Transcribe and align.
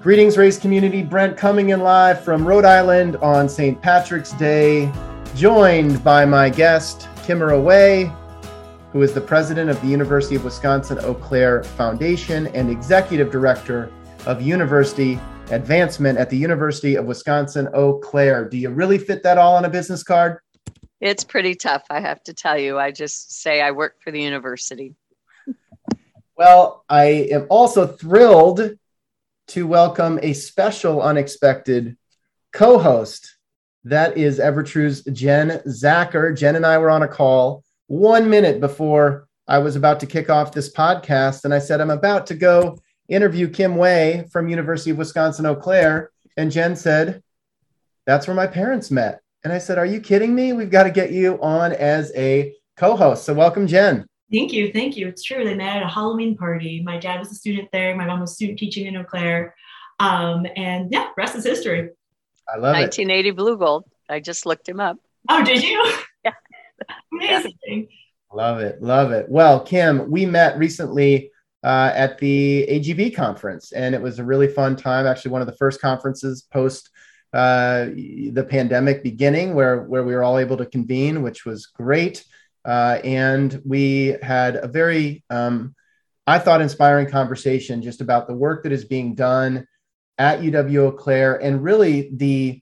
Greetings, 0.00 0.38
race 0.38 0.58
community. 0.58 1.02
Brent 1.02 1.36
coming 1.36 1.68
in 1.68 1.80
live 1.80 2.24
from 2.24 2.48
Rhode 2.48 2.64
Island 2.64 3.16
on 3.16 3.50
St. 3.50 3.78
Patrick's 3.82 4.32
Day, 4.32 4.90
joined 5.36 6.02
by 6.02 6.24
my 6.24 6.48
guest, 6.48 7.06
Kimera 7.16 7.62
Way, 7.62 8.10
who 8.92 9.02
is 9.02 9.12
the 9.12 9.20
president 9.20 9.68
of 9.68 9.78
the 9.82 9.88
University 9.88 10.36
of 10.36 10.42
Wisconsin 10.42 10.98
Eau 11.00 11.12
Claire 11.12 11.62
Foundation 11.62 12.46
and 12.46 12.70
executive 12.70 13.30
director 13.30 13.92
of 14.24 14.40
University 14.40 15.20
Advancement 15.50 16.16
at 16.16 16.30
the 16.30 16.36
University 16.38 16.94
of 16.94 17.04
Wisconsin 17.04 17.68
Eau 17.74 17.98
Claire. 17.98 18.48
Do 18.48 18.56
you 18.56 18.70
really 18.70 18.96
fit 18.96 19.22
that 19.24 19.36
all 19.36 19.54
on 19.54 19.66
a 19.66 19.68
business 19.68 20.02
card? 20.02 20.38
It's 21.02 21.24
pretty 21.24 21.54
tough, 21.54 21.84
I 21.90 22.00
have 22.00 22.22
to 22.22 22.32
tell 22.32 22.56
you. 22.56 22.78
I 22.78 22.90
just 22.90 23.42
say 23.42 23.60
I 23.60 23.72
work 23.72 23.96
for 24.02 24.10
the 24.10 24.22
university. 24.22 24.94
well, 26.38 26.86
I 26.88 27.28
am 27.30 27.46
also 27.50 27.86
thrilled 27.86 28.78
to 29.50 29.66
welcome 29.66 30.20
a 30.22 30.32
special, 30.32 31.02
unexpected 31.02 31.96
co 32.52 32.78
host. 32.78 33.36
That 33.82 34.16
is 34.16 34.38
EverTrue's 34.38 35.02
Jen 35.12 35.60
Zacher. 35.66 36.36
Jen 36.36 36.54
and 36.54 36.64
I 36.64 36.78
were 36.78 36.88
on 36.88 37.02
a 37.02 37.08
call 37.08 37.64
one 37.88 38.30
minute 38.30 38.60
before 38.60 39.26
I 39.48 39.58
was 39.58 39.74
about 39.74 39.98
to 40.00 40.06
kick 40.06 40.30
off 40.30 40.52
this 40.52 40.72
podcast. 40.72 41.44
And 41.44 41.52
I 41.52 41.58
said, 41.58 41.80
I'm 41.80 41.90
about 41.90 42.28
to 42.28 42.34
go 42.34 42.78
interview 43.08 43.48
Kim 43.48 43.74
Way 43.74 44.24
from 44.30 44.48
University 44.48 44.92
of 44.92 44.98
Wisconsin 44.98 45.46
Eau 45.46 45.56
Claire. 45.56 46.12
And 46.36 46.52
Jen 46.52 46.76
said, 46.76 47.20
That's 48.06 48.28
where 48.28 48.36
my 48.36 48.46
parents 48.46 48.92
met. 48.92 49.20
And 49.42 49.52
I 49.52 49.58
said, 49.58 49.78
Are 49.78 49.86
you 49.86 50.00
kidding 50.00 50.32
me? 50.32 50.52
We've 50.52 50.70
got 50.70 50.84
to 50.84 50.92
get 50.92 51.10
you 51.10 51.42
on 51.42 51.72
as 51.72 52.12
a 52.14 52.54
co 52.76 52.94
host. 52.94 53.24
So, 53.24 53.34
welcome, 53.34 53.66
Jen. 53.66 54.06
Thank 54.32 54.52
you. 54.52 54.72
Thank 54.72 54.96
you. 54.96 55.08
It's 55.08 55.22
true. 55.22 55.44
They 55.44 55.54
met 55.54 55.78
at 55.78 55.82
a 55.82 55.88
Halloween 55.88 56.36
party. 56.36 56.82
My 56.82 56.98
dad 56.98 57.18
was 57.18 57.32
a 57.32 57.34
student 57.34 57.68
there. 57.72 57.96
My 57.96 58.06
mom 58.06 58.20
was 58.20 58.34
student 58.34 58.58
teaching 58.58 58.86
in 58.86 58.96
Eau 58.96 59.04
Claire. 59.04 59.54
Um, 59.98 60.46
and 60.56 60.90
yeah, 60.92 61.08
rest 61.16 61.34
is 61.34 61.44
history. 61.44 61.90
I 62.48 62.56
love 62.56 62.74
1980 62.74 63.28
it. 63.28 63.36
Blugold. 63.36 63.82
I 64.08 64.20
just 64.20 64.46
looked 64.46 64.68
him 64.68 64.80
up. 64.80 64.98
Oh, 65.28 65.44
did 65.44 65.62
you? 65.62 65.82
Yeah. 66.22 66.32
Amazing. 67.14 67.88
Love 68.30 68.60
it. 68.60 68.82
Love 68.82 69.10
it. 69.10 69.26
Well, 69.30 69.60
Kim, 69.60 70.10
we 70.10 70.26
met 70.26 70.58
recently 70.58 71.30
uh, 71.64 71.92
at 71.94 72.18
the 72.18 72.66
AGB 72.68 73.14
conference, 73.14 73.72
and 73.72 73.94
it 73.94 74.02
was 74.02 74.18
a 74.18 74.24
really 74.24 74.48
fun 74.48 74.76
time. 74.76 75.06
Actually, 75.06 75.30
one 75.30 75.40
of 75.40 75.46
the 75.46 75.56
first 75.56 75.80
conferences 75.80 76.42
post 76.52 76.90
uh, 77.32 77.86
the 77.86 78.46
pandemic 78.48 79.02
beginning, 79.02 79.54
where 79.54 79.84
where 79.84 80.04
we 80.04 80.14
were 80.14 80.22
all 80.22 80.38
able 80.38 80.58
to 80.58 80.66
convene, 80.66 81.22
which 81.22 81.46
was 81.46 81.66
great. 81.66 82.24
Uh, 82.64 82.98
and 83.04 83.60
we 83.64 84.16
had 84.22 84.56
a 84.56 84.68
very, 84.68 85.24
um, 85.30 85.74
I 86.26 86.38
thought, 86.38 86.60
inspiring 86.60 87.08
conversation 87.08 87.82
just 87.82 88.00
about 88.00 88.26
the 88.26 88.34
work 88.34 88.62
that 88.62 88.72
is 88.72 88.84
being 88.84 89.14
done 89.14 89.66
at 90.18 90.40
UW 90.40 90.88
Eau 90.88 90.92
Claire 90.92 91.36
and 91.36 91.62
really 91.62 92.10
the 92.12 92.60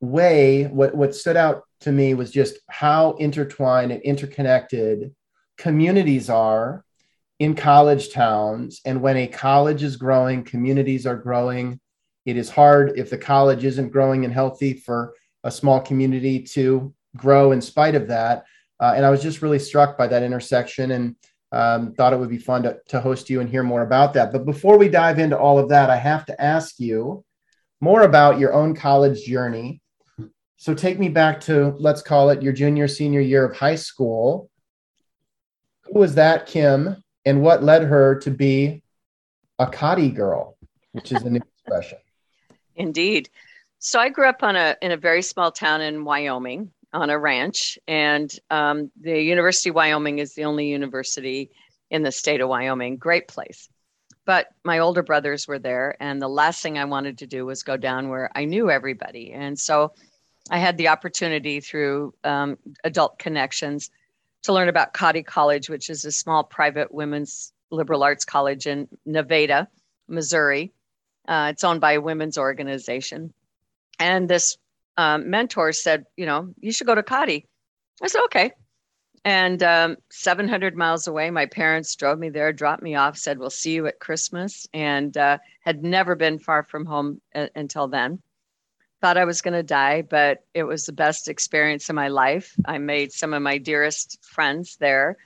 way 0.00 0.64
what, 0.64 0.94
what 0.94 1.14
stood 1.14 1.36
out 1.36 1.62
to 1.80 1.92
me 1.92 2.14
was 2.14 2.30
just 2.30 2.58
how 2.68 3.12
intertwined 3.12 3.92
and 3.92 4.02
interconnected 4.02 5.14
communities 5.56 6.28
are 6.28 6.84
in 7.38 7.54
college 7.54 8.12
towns. 8.12 8.80
And 8.84 9.02
when 9.02 9.16
a 9.16 9.26
college 9.26 9.82
is 9.82 9.96
growing, 9.96 10.44
communities 10.44 11.06
are 11.06 11.16
growing. 11.16 11.80
It 12.24 12.36
is 12.36 12.50
hard 12.50 12.98
if 12.98 13.10
the 13.10 13.18
college 13.18 13.64
isn't 13.64 13.90
growing 13.90 14.24
and 14.24 14.32
healthy 14.32 14.74
for 14.74 15.14
a 15.44 15.50
small 15.50 15.80
community 15.80 16.42
to 16.42 16.94
grow 17.16 17.52
in 17.52 17.60
spite 17.60 17.94
of 17.94 18.08
that. 18.08 18.44
Uh, 18.80 18.92
and 18.96 19.06
I 19.06 19.10
was 19.10 19.22
just 19.22 19.42
really 19.42 19.58
struck 19.58 19.96
by 19.96 20.06
that 20.08 20.22
intersection 20.22 20.90
and 20.92 21.16
um, 21.52 21.92
thought 21.94 22.12
it 22.12 22.18
would 22.18 22.28
be 22.28 22.38
fun 22.38 22.62
to, 22.64 22.78
to 22.88 23.00
host 23.00 23.30
you 23.30 23.40
and 23.40 23.48
hear 23.48 23.62
more 23.62 23.82
about 23.82 24.12
that. 24.14 24.32
But 24.32 24.44
before 24.44 24.76
we 24.76 24.88
dive 24.88 25.18
into 25.18 25.38
all 25.38 25.58
of 25.58 25.68
that, 25.70 25.90
I 25.90 25.96
have 25.96 26.26
to 26.26 26.40
ask 26.40 26.78
you 26.78 27.24
more 27.80 28.02
about 28.02 28.38
your 28.38 28.52
own 28.52 28.74
college 28.74 29.24
journey. 29.24 29.80
So 30.56 30.74
take 30.74 30.98
me 30.98 31.08
back 31.08 31.40
to, 31.42 31.74
let's 31.78 32.02
call 32.02 32.30
it 32.30 32.42
your 32.42 32.52
junior, 32.52 32.88
senior 32.88 33.20
year 33.20 33.44
of 33.44 33.56
high 33.56 33.74
school. 33.74 34.50
Who 35.84 35.98
was 35.98 36.14
that, 36.16 36.46
Kim? 36.46 37.02
And 37.24 37.42
what 37.42 37.62
led 37.62 37.82
her 37.82 38.18
to 38.20 38.30
be 38.30 38.82
a 39.58 39.66
Cottey 39.66 40.14
girl, 40.14 40.56
which 40.92 41.12
is 41.12 41.22
a 41.22 41.30
new 41.30 41.40
expression? 41.40 41.98
Indeed. 42.74 43.28
So 43.78 44.00
I 44.00 44.08
grew 44.08 44.28
up 44.28 44.42
on 44.42 44.56
a 44.56 44.76
in 44.80 44.92
a 44.92 44.96
very 44.96 45.22
small 45.22 45.52
town 45.52 45.80
in 45.80 46.04
Wyoming, 46.04 46.72
on 46.92 47.10
a 47.10 47.18
ranch. 47.18 47.78
And 47.86 48.32
um, 48.50 48.90
the 49.00 49.20
University 49.20 49.70
of 49.70 49.74
Wyoming 49.74 50.18
is 50.18 50.34
the 50.34 50.44
only 50.44 50.68
university 50.68 51.50
in 51.90 52.02
the 52.02 52.12
state 52.12 52.40
of 52.40 52.48
Wyoming. 52.48 52.96
Great 52.96 53.28
place. 53.28 53.68
But 54.24 54.48
my 54.64 54.80
older 54.80 55.04
brothers 55.04 55.46
were 55.46 55.60
there, 55.60 55.96
and 56.00 56.20
the 56.20 56.28
last 56.28 56.60
thing 56.60 56.78
I 56.78 56.84
wanted 56.84 57.18
to 57.18 57.28
do 57.28 57.46
was 57.46 57.62
go 57.62 57.76
down 57.76 58.08
where 58.08 58.28
I 58.34 58.44
knew 58.44 58.70
everybody. 58.70 59.32
And 59.32 59.56
so 59.56 59.92
I 60.50 60.58
had 60.58 60.76
the 60.76 60.88
opportunity 60.88 61.60
through 61.60 62.12
um, 62.24 62.58
adult 62.82 63.18
connections 63.18 63.90
to 64.42 64.52
learn 64.52 64.68
about 64.68 64.94
Cottey 64.94 65.24
College, 65.24 65.68
which 65.68 65.90
is 65.90 66.04
a 66.04 66.12
small 66.12 66.42
private 66.42 66.92
women's 66.92 67.52
liberal 67.70 68.02
arts 68.02 68.24
college 68.24 68.66
in 68.66 68.88
Nevada, 69.04 69.68
Missouri. 70.08 70.72
Uh, 71.26 71.48
it's 71.52 71.64
owned 71.64 71.80
by 71.80 71.92
a 71.92 72.00
women's 72.00 72.38
organization. 72.38 73.32
And 73.98 74.28
this 74.28 74.56
um, 74.96 75.30
mentor 75.30 75.72
said, 75.72 76.06
you 76.16 76.26
know, 76.26 76.52
you 76.60 76.72
should 76.72 76.86
go 76.86 76.94
to 76.94 77.02
Cottey. 77.02 77.44
I 78.02 78.08
said, 78.08 78.22
okay. 78.24 78.52
And 79.24 79.62
um, 79.62 79.96
700 80.10 80.76
miles 80.76 81.08
away, 81.08 81.30
my 81.30 81.46
parents 81.46 81.96
drove 81.96 82.18
me 82.18 82.28
there, 82.28 82.52
dropped 82.52 82.82
me 82.82 82.94
off, 82.94 83.18
said, 83.18 83.38
we'll 83.38 83.50
see 83.50 83.72
you 83.72 83.86
at 83.86 83.98
Christmas, 83.98 84.68
and 84.72 85.16
uh, 85.16 85.38
had 85.60 85.82
never 85.82 86.14
been 86.14 86.38
far 86.38 86.62
from 86.62 86.86
home 86.86 87.20
a- 87.34 87.50
until 87.56 87.88
then. 87.88 88.20
Thought 89.00 89.16
I 89.18 89.24
was 89.24 89.42
going 89.42 89.54
to 89.54 89.62
die, 89.62 90.02
but 90.02 90.44
it 90.54 90.62
was 90.62 90.86
the 90.86 90.92
best 90.92 91.28
experience 91.28 91.88
of 91.88 91.96
my 91.96 92.08
life. 92.08 92.54
I 92.64 92.78
made 92.78 93.12
some 93.12 93.34
of 93.34 93.42
my 93.42 93.58
dearest 93.58 94.24
friends 94.24 94.76
there. 94.76 95.16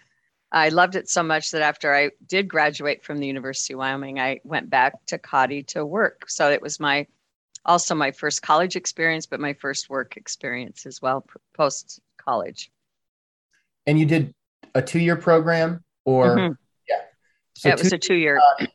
I 0.50 0.70
loved 0.70 0.96
it 0.96 1.08
so 1.08 1.22
much 1.22 1.50
that 1.50 1.62
after 1.62 1.94
I 1.94 2.10
did 2.26 2.48
graduate 2.48 3.04
from 3.04 3.18
the 3.18 3.26
University 3.26 3.74
of 3.74 3.78
Wyoming, 3.78 4.18
I 4.18 4.40
went 4.44 4.70
back 4.70 5.04
to 5.06 5.18
Cottey 5.18 5.66
to 5.68 5.84
work. 5.84 6.28
So 6.28 6.50
it 6.50 6.62
was 6.62 6.80
my 6.80 7.06
also 7.64 7.94
my 7.94 8.12
first 8.12 8.42
college 8.42 8.76
experience, 8.76 9.26
but 9.26 9.40
my 9.40 9.52
first 9.54 9.90
work 9.90 10.16
experience 10.16 10.86
as 10.86 11.00
well, 11.02 11.26
post 11.54 12.00
college. 12.16 12.70
And 13.86 13.98
you 13.98 14.06
did 14.06 14.34
a 14.74 14.82
two 14.82 15.00
year 15.00 15.16
program 15.16 15.82
or? 16.04 16.36
Mm-hmm. 16.36 16.52
Yeah. 16.88 16.96
So 17.54 17.68
yeah, 17.68 17.74
it 17.74 17.82
was 17.82 17.92
a 17.92 17.98
two 17.98 18.14
year. 18.14 18.38
Uh, 18.60 18.66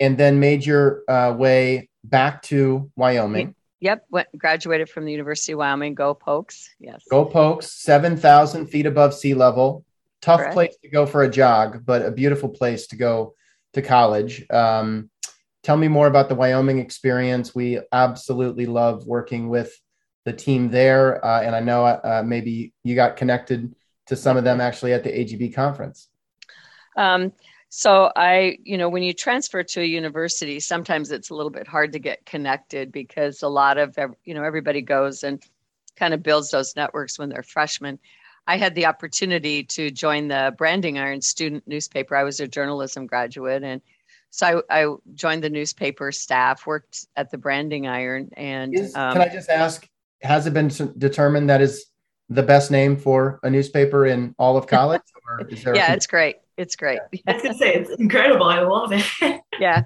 and 0.00 0.18
then 0.18 0.40
made 0.40 0.64
your 0.64 1.02
uh, 1.08 1.34
way 1.36 1.88
back 2.04 2.42
to 2.42 2.90
Wyoming. 2.96 3.54
Yep, 3.80 4.06
went 4.10 4.28
graduated 4.36 4.88
from 4.88 5.04
the 5.04 5.12
University 5.12 5.52
of 5.52 5.58
Wyoming. 5.58 5.94
Go 5.94 6.14
Pokes! 6.14 6.74
Yes. 6.80 7.04
Go 7.10 7.24
Pokes! 7.24 7.70
Seven 7.70 8.16
thousand 8.16 8.66
feet 8.66 8.86
above 8.86 9.14
sea 9.14 9.34
level. 9.34 9.84
Tough 10.22 10.40
Correct. 10.40 10.54
place 10.54 10.76
to 10.82 10.88
go 10.88 11.04
for 11.04 11.22
a 11.22 11.30
jog, 11.30 11.84
but 11.84 12.02
a 12.02 12.10
beautiful 12.10 12.48
place 12.48 12.86
to 12.88 12.96
go 12.96 13.34
to 13.74 13.82
college. 13.82 14.48
Um, 14.50 15.10
tell 15.66 15.76
me 15.76 15.88
more 15.88 16.06
about 16.06 16.28
the 16.28 16.34
Wyoming 16.36 16.78
experience. 16.78 17.52
We 17.52 17.80
absolutely 17.90 18.66
love 18.66 19.04
working 19.04 19.48
with 19.48 19.76
the 20.24 20.32
team 20.32 20.70
there. 20.70 21.22
Uh, 21.24 21.42
and 21.42 21.56
I 21.56 21.60
know 21.60 21.84
uh, 21.84 22.22
maybe 22.24 22.72
you 22.84 22.94
got 22.94 23.16
connected 23.16 23.74
to 24.06 24.14
some 24.14 24.36
of 24.36 24.44
them 24.44 24.60
actually 24.60 24.92
at 24.92 25.02
the 25.02 25.10
AGB 25.10 25.56
conference. 25.56 26.08
Um, 26.96 27.32
so 27.68 28.12
I, 28.14 28.58
you 28.62 28.78
know, 28.78 28.88
when 28.88 29.02
you 29.02 29.12
transfer 29.12 29.64
to 29.64 29.80
a 29.80 29.84
university, 29.84 30.60
sometimes 30.60 31.10
it's 31.10 31.30
a 31.30 31.34
little 31.34 31.50
bit 31.50 31.66
hard 31.66 31.94
to 31.94 31.98
get 31.98 32.24
connected 32.24 32.92
because 32.92 33.42
a 33.42 33.48
lot 33.48 33.76
of, 33.76 33.98
you 34.24 34.34
know, 34.34 34.44
everybody 34.44 34.82
goes 34.82 35.24
and 35.24 35.42
kind 35.96 36.14
of 36.14 36.22
builds 36.22 36.52
those 36.52 36.76
networks 36.76 37.18
when 37.18 37.28
they're 37.28 37.42
freshmen. 37.42 37.98
I 38.46 38.56
had 38.56 38.76
the 38.76 38.86
opportunity 38.86 39.64
to 39.64 39.90
join 39.90 40.28
the 40.28 40.54
Branding 40.56 40.96
Iron 40.96 41.22
student 41.22 41.66
newspaper. 41.66 42.14
I 42.14 42.22
was 42.22 42.38
a 42.38 42.46
journalism 42.46 43.08
graduate 43.08 43.64
and 43.64 43.82
so 44.30 44.62
I, 44.68 44.84
I, 44.84 44.94
joined 45.14 45.42
the 45.42 45.50
newspaper 45.50 46.12
staff, 46.12 46.66
worked 46.66 47.06
at 47.16 47.30
the 47.30 47.38
Branding 47.38 47.86
Iron, 47.86 48.30
and 48.36 48.74
is, 48.74 48.94
um, 48.94 49.12
can 49.12 49.22
I 49.22 49.28
just 49.28 49.48
ask? 49.48 49.88
Has 50.22 50.46
it 50.46 50.54
been 50.54 50.70
determined 50.98 51.50
that 51.50 51.60
is 51.60 51.86
the 52.28 52.42
best 52.42 52.70
name 52.70 52.96
for 52.96 53.38
a 53.42 53.50
newspaper 53.50 54.06
in 54.06 54.34
all 54.38 54.56
of 54.56 54.66
college? 54.66 55.02
yeah, 55.50 55.92
it's 55.92 56.06
great. 56.06 56.36
It's 56.56 56.76
great. 56.76 57.00
Yeah. 57.12 57.20
I 57.26 57.32
was 57.34 57.42
gonna 57.42 57.54
say 57.58 57.74
it's 57.74 57.90
incredible. 57.90 58.46
I 58.46 58.60
love 58.60 58.92
it. 58.92 59.40
yeah. 59.60 59.82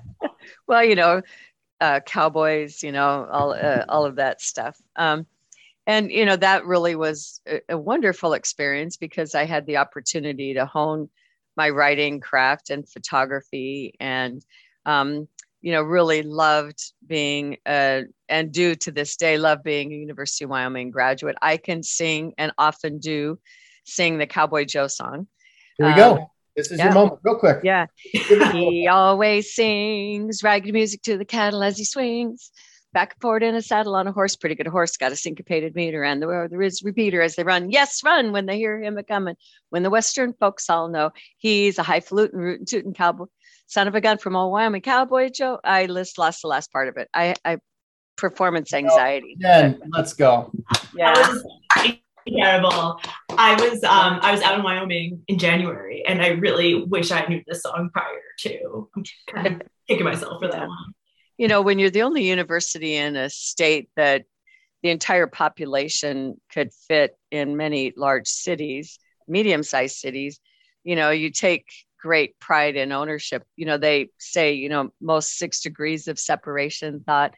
Well, 0.67 0.85
you 0.85 0.94
know, 0.94 1.23
uh, 1.81 2.00
cowboys, 2.00 2.82
you 2.82 2.93
know, 2.93 3.26
all 3.31 3.53
uh, 3.53 3.85
all 3.88 4.05
of 4.05 4.17
that 4.17 4.41
stuff. 4.41 4.76
Um, 4.97 5.26
and 5.87 6.11
you 6.11 6.25
know 6.25 6.37
that 6.37 6.67
really 6.67 6.94
was 6.94 7.41
a, 7.47 7.61
a 7.70 7.79
wonderful 7.79 8.35
experience 8.35 8.97
because 8.97 9.35
I 9.35 9.44
had 9.44 9.67
the 9.67 9.79
opportunity 9.79 10.55
to 10.55 10.67
hone 10.67 11.09
my 11.56 11.70
writing 11.70 12.20
craft 12.20 12.70
and 12.70 12.88
photography 12.88 13.94
and 14.00 14.44
um, 14.87 15.29
you 15.61 15.73
know 15.73 15.82
really 15.82 16.23
loved 16.23 16.81
being 17.06 17.56
a, 17.67 18.05
and 18.29 18.52
do 18.52 18.75
to 18.75 18.91
this 18.91 19.17
day 19.17 19.38
love 19.38 19.62
being 19.62 19.93
a 19.93 19.97
university 19.97 20.44
of 20.44 20.50
wyoming 20.50 20.91
graduate 20.91 21.37
i 21.43 21.56
can 21.56 21.82
sing 21.82 22.32
and 22.38 22.52
often 22.56 22.99
do 22.99 23.38
sing 23.85 24.19
the 24.19 24.26
cowboy 24.26 24.64
joe 24.64 24.87
song 24.87 25.26
here 25.76 25.88
we 25.88 25.94
go 25.94 26.17
um, 26.17 26.26
This 26.56 26.70
is 26.70 26.79
yeah. 26.79 26.87
your 26.87 26.94
moment, 26.94 27.20
real 27.23 27.37
quick. 27.37 27.61
Yeah. 27.62 27.87
he 28.12 28.87
always 28.88 29.55
sings 29.55 30.43
ragged 30.43 30.73
music 30.75 31.02
to 31.02 31.17
the 31.17 31.25
cattle 31.25 31.62
as 31.62 31.79
he 31.79 31.85
swings. 31.85 32.50
Back 32.92 33.20
forward 33.20 33.44
in 33.44 33.54
a 33.54 33.62
saddle 33.62 33.94
on 33.94 34.08
a 34.08 34.12
horse, 34.12 34.34
pretty 34.34 34.56
good 34.56 34.66
horse, 34.66 34.96
got 34.96 35.12
a 35.12 35.16
syncopated 35.16 35.76
meter, 35.76 36.02
and 36.02 36.20
the 36.20 36.48
there 36.50 36.60
is 36.60 36.82
repeater 36.82 37.22
as 37.22 37.37
they 37.37 37.44
run. 37.44 37.70
Yes, 37.70 38.02
run 38.02 38.32
when 38.32 38.46
they 38.46 38.56
hear 38.56 38.82
him 38.82 38.98
a 38.98 39.04
coming. 39.04 39.37
When 39.69 39.84
the 39.84 39.90
Western 39.90 40.32
folks 40.32 40.69
all 40.69 40.88
know 40.88 41.12
he's 41.38 41.78
a 41.78 41.84
highfalutin, 41.84 42.40
rootin' 42.40 42.66
tootin' 42.66 42.92
cowboy, 42.92 43.26
son 43.66 43.87
of 43.87 43.94
a 43.94 44.00
gun 44.00 44.19
from 44.19 44.34
old 44.34 44.52
Wyoming 44.52 44.82
cowboy 44.82 45.31
Joe. 45.31 45.60
I 45.62 45.87
list 45.87 46.19
lost 46.19 46.42
the 46.42 46.48
last 46.48 46.72
part 46.72 46.88
of 46.88 46.96
it. 46.96 47.08
I, 47.14 47.37
I 47.44 47.58
performance 48.16 48.75
anxiety. 48.75 49.37
Jen, 49.40 49.81
let's 49.90 50.12
go. 50.12 50.52
Yeah. 50.94 51.34
Incredible. 52.26 53.00
I 53.31 53.54
was 53.54 53.82
um 53.84 54.19
I 54.20 54.31
was 54.32 54.42
out 54.42 54.58
in 54.58 54.62
Wyoming 54.62 55.22
in 55.28 55.38
January 55.38 56.04
and 56.06 56.20
I 56.20 56.28
really 56.28 56.84
wish 56.84 57.10
I 57.10 57.25
knew 57.26 57.40
this 57.46 57.62
song 57.62 57.88
prior 57.92 58.20
to. 58.40 58.88
I'm 58.94 59.04
kind 59.32 59.46
of 59.46 59.62
kicking 59.88 60.04
myself 60.04 60.42
for 60.42 60.48
that 60.48 60.69
one 60.69 60.94
you 61.40 61.48
know, 61.48 61.62
when 61.62 61.78
you're 61.78 61.88
the 61.88 62.02
only 62.02 62.28
university 62.28 62.96
in 62.96 63.16
a 63.16 63.31
state 63.31 63.88
that 63.96 64.25
the 64.82 64.90
entire 64.90 65.26
population 65.26 66.38
could 66.52 66.70
fit 66.70 67.16
in 67.31 67.56
many 67.56 67.94
large 67.96 68.28
cities, 68.28 68.98
medium 69.26 69.62
sized 69.62 69.96
cities, 69.96 70.38
you 70.84 70.96
know, 70.96 71.08
you 71.08 71.31
take 71.31 71.64
great 71.98 72.38
pride 72.40 72.76
and 72.76 72.92
ownership. 72.92 73.42
You 73.56 73.64
know, 73.64 73.78
they 73.78 74.10
say, 74.19 74.52
you 74.52 74.69
know, 74.69 74.90
most 75.00 75.38
six 75.38 75.62
degrees 75.62 76.08
of 76.08 76.19
separation 76.19 77.00
thought 77.06 77.32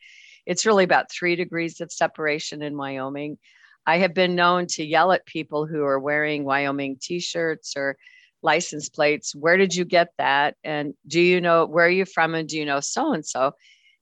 it's 0.47 0.67
really 0.67 0.83
about 0.83 1.09
three 1.09 1.37
degrees 1.37 1.81
of 1.81 1.93
separation 1.93 2.61
in 2.61 2.77
Wyoming. 2.77 3.39
I 3.87 3.99
have 3.99 4.15
been 4.15 4.35
known 4.35 4.67
to 4.71 4.85
yell 4.85 5.13
at 5.13 5.27
people 5.27 5.65
who 5.65 5.85
are 5.85 6.01
wearing 6.01 6.43
Wyoming 6.43 6.97
t 7.01 7.21
shirts 7.21 7.75
or 7.77 7.97
license 8.43 8.89
plates. 8.89 9.33
Where 9.33 9.57
did 9.57 9.77
you 9.77 9.85
get 9.85 10.09
that? 10.19 10.57
And 10.65 10.95
do 11.07 11.21
you 11.21 11.41
know 11.41 11.67
where 11.67 11.87
are 11.87 11.89
you 11.89 12.05
from? 12.05 12.35
And 12.35 12.49
do 12.49 12.59
you 12.59 12.67
know 12.67 12.81
so 12.81 13.13
and 13.13 13.25
so? 13.25 13.53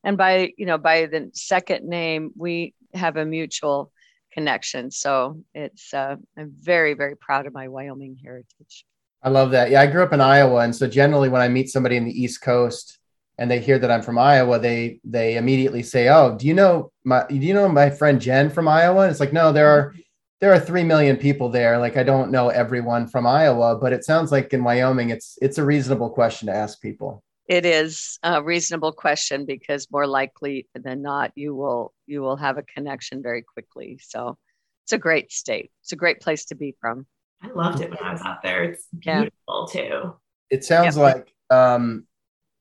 And 0.05 0.17
by 0.17 0.52
you 0.56 0.67
know 0.67 0.79
by 0.79 1.06
the 1.06 1.31
second 1.35 1.88
name 1.88 2.32
we 2.37 2.75
have 2.94 3.17
a 3.17 3.25
mutual 3.25 3.93
connection. 4.32 4.91
So 4.91 5.43
it's 5.55 5.93
uh, 5.93 6.17
i'm 6.37 6.52
very 6.61 6.94
very 6.94 7.17
proud 7.17 7.47
of 7.47 7.52
my 7.52 7.69
wyoming 7.69 8.17
heritage. 8.23 8.85
I 9.23 9.29
love 9.29 9.50
that. 9.52 9.70
Yeah 9.70 9.81
i 9.81 9.87
grew 9.87 10.02
up 10.02 10.12
in 10.12 10.20
iowa. 10.20 10.61
And 10.61 10.75
so 10.75 10.87
generally 10.87 11.29
when 11.29 11.43
i 11.43 11.49
meet 11.49 11.70
somebody 11.70 11.97
in 11.97 12.05
the 12.05 12.23
east 12.23 12.41
coast 12.43 12.99
and 13.38 13.50
they 13.50 13.58
hear 13.58 13.79
that 13.79 13.91
i'm 13.91 14.02
from 14.02 14.19
iowa 14.19 14.58
they 14.58 15.00
they 15.05 15.37
immediately 15.37 15.82
say 15.82 16.08
oh 16.08 16.37
do 16.38 16.47
you 16.47 16.55
know 16.55 16.93
my 17.05 17.26
do 17.29 17.37
you 17.37 17.55
know 17.55 17.69
my 17.69 17.91
friend 17.91 18.20
jen 18.20 18.50
from 18.50 18.69
iowa? 18.69 19.02
And 19.02 19.11
it's 19.11 19.20
like 19.20 19.32
no 19.32 19.52
there 19.52 19.69
are 19.69 19.94
there 20.41 20.55
are 20.55 20.58
3 20.58 20.85
million 20.85 21.17
people 21.19 21.50
there. 21.50 21.79
Like 21.79 21.97
i 21.97 22.02
don't 22.02 22.31
know 22.31 22.49
everyone 22.49 23.06
from 23.08 23.26
iowa. 23.26 23.76
But 23.76 23.93
it 23.93 24.05
sounds 24.05 24.32
like 24.32 24.52
in 24.52 24.64
wyoming 24.64 25.11
it's 25.11 25.38
it's 25.43 25.58
a 25.58 25.64
reasonable 25.64 26.11
question 26.11 26.47
to 26.47 26.55
ask 26.55 26.81
people 26.81 27.23
it 27.50 27.67
is 27.67 28.20
a 28.23 28.41
reasonable 28.41 28.93
question 28.93 29.44
because 29.44 29.88
more 29.91 30.06
likely 30.06 30.69
than 30.73 31.02
not 31.02 31.32
you 31.35 31.52
will 31.52 31.93
you 32.06 32.23
will 32.23 32.37
have 32.37 32.58
a 32.58 32.62
connection 32.62 33.23
very 33.25 33.43
quickly. 33.43 33.99
So 34.00 34.38
it's 34.85 34.93
a 34.93 34.99
great 34.99 35.32
state. 35.32 35.73
It's 35.82 35.91
a 35.91 35.97
great 35.97 36.20
place 36.20 36.44
to 36.47 36.55
be 36.55 36.76
from. 36.81 37.06
I 37.43 37.49
loved 37.49 37.81
it 37.81 37.91
when 37.91 37.99
i 38.05 38.12
was 38.12 38.23
out 38.23 38.41
there. 38.44 38.62
It's 38.62 38.87
beautiful 38.97 39.69
yeah. 39.75 39.82
too. 39.82 40.14
It 40.49 40.64
sounds 40.64 40.97
yep. 40.97 41.02
like 41.02 41.35
um, 41.50 42.06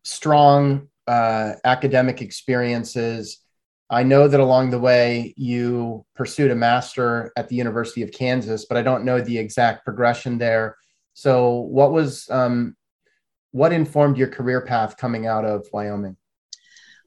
strong 0.03 0.87
uh, 1.07 1.53
academic 1.63 2.23
experiences. 2.23 3.37
I 3.91 4.01
know 4.01 4.27
that 4.27 4.39
along 4.39 4.71
the 4.71 4.79
way 4.79 5.35
you 5.37 6.03
pursued 6.15 6.49
a 6.49 6.55
master 6.55 7.31
at 7.37 7.47
the 7.47 7.55
university 7.55 8.01
of 8.03 8.11
kansas 8.11 8.65
but 8.65 8.77
i 8.77 8.83
don't 8.83 9.03
know 9.03 9.21
the 9.21 9.37
exact 9.37 9.85
progression 9.85 10.39
there. 10.39 10.77
So 11.13 11.59
what 11.59 11.91
was 11.91 12.27
um, 12.31 12.75
what 13.51 13.73
informed 13.73 14.17
your 14.17 14.27
career 14.27 14.61
path 14.61 14.97
coming 14.97 15.25
out 15.25 15.45
of 15.45 15.67
Wyoming? 15.73 16.17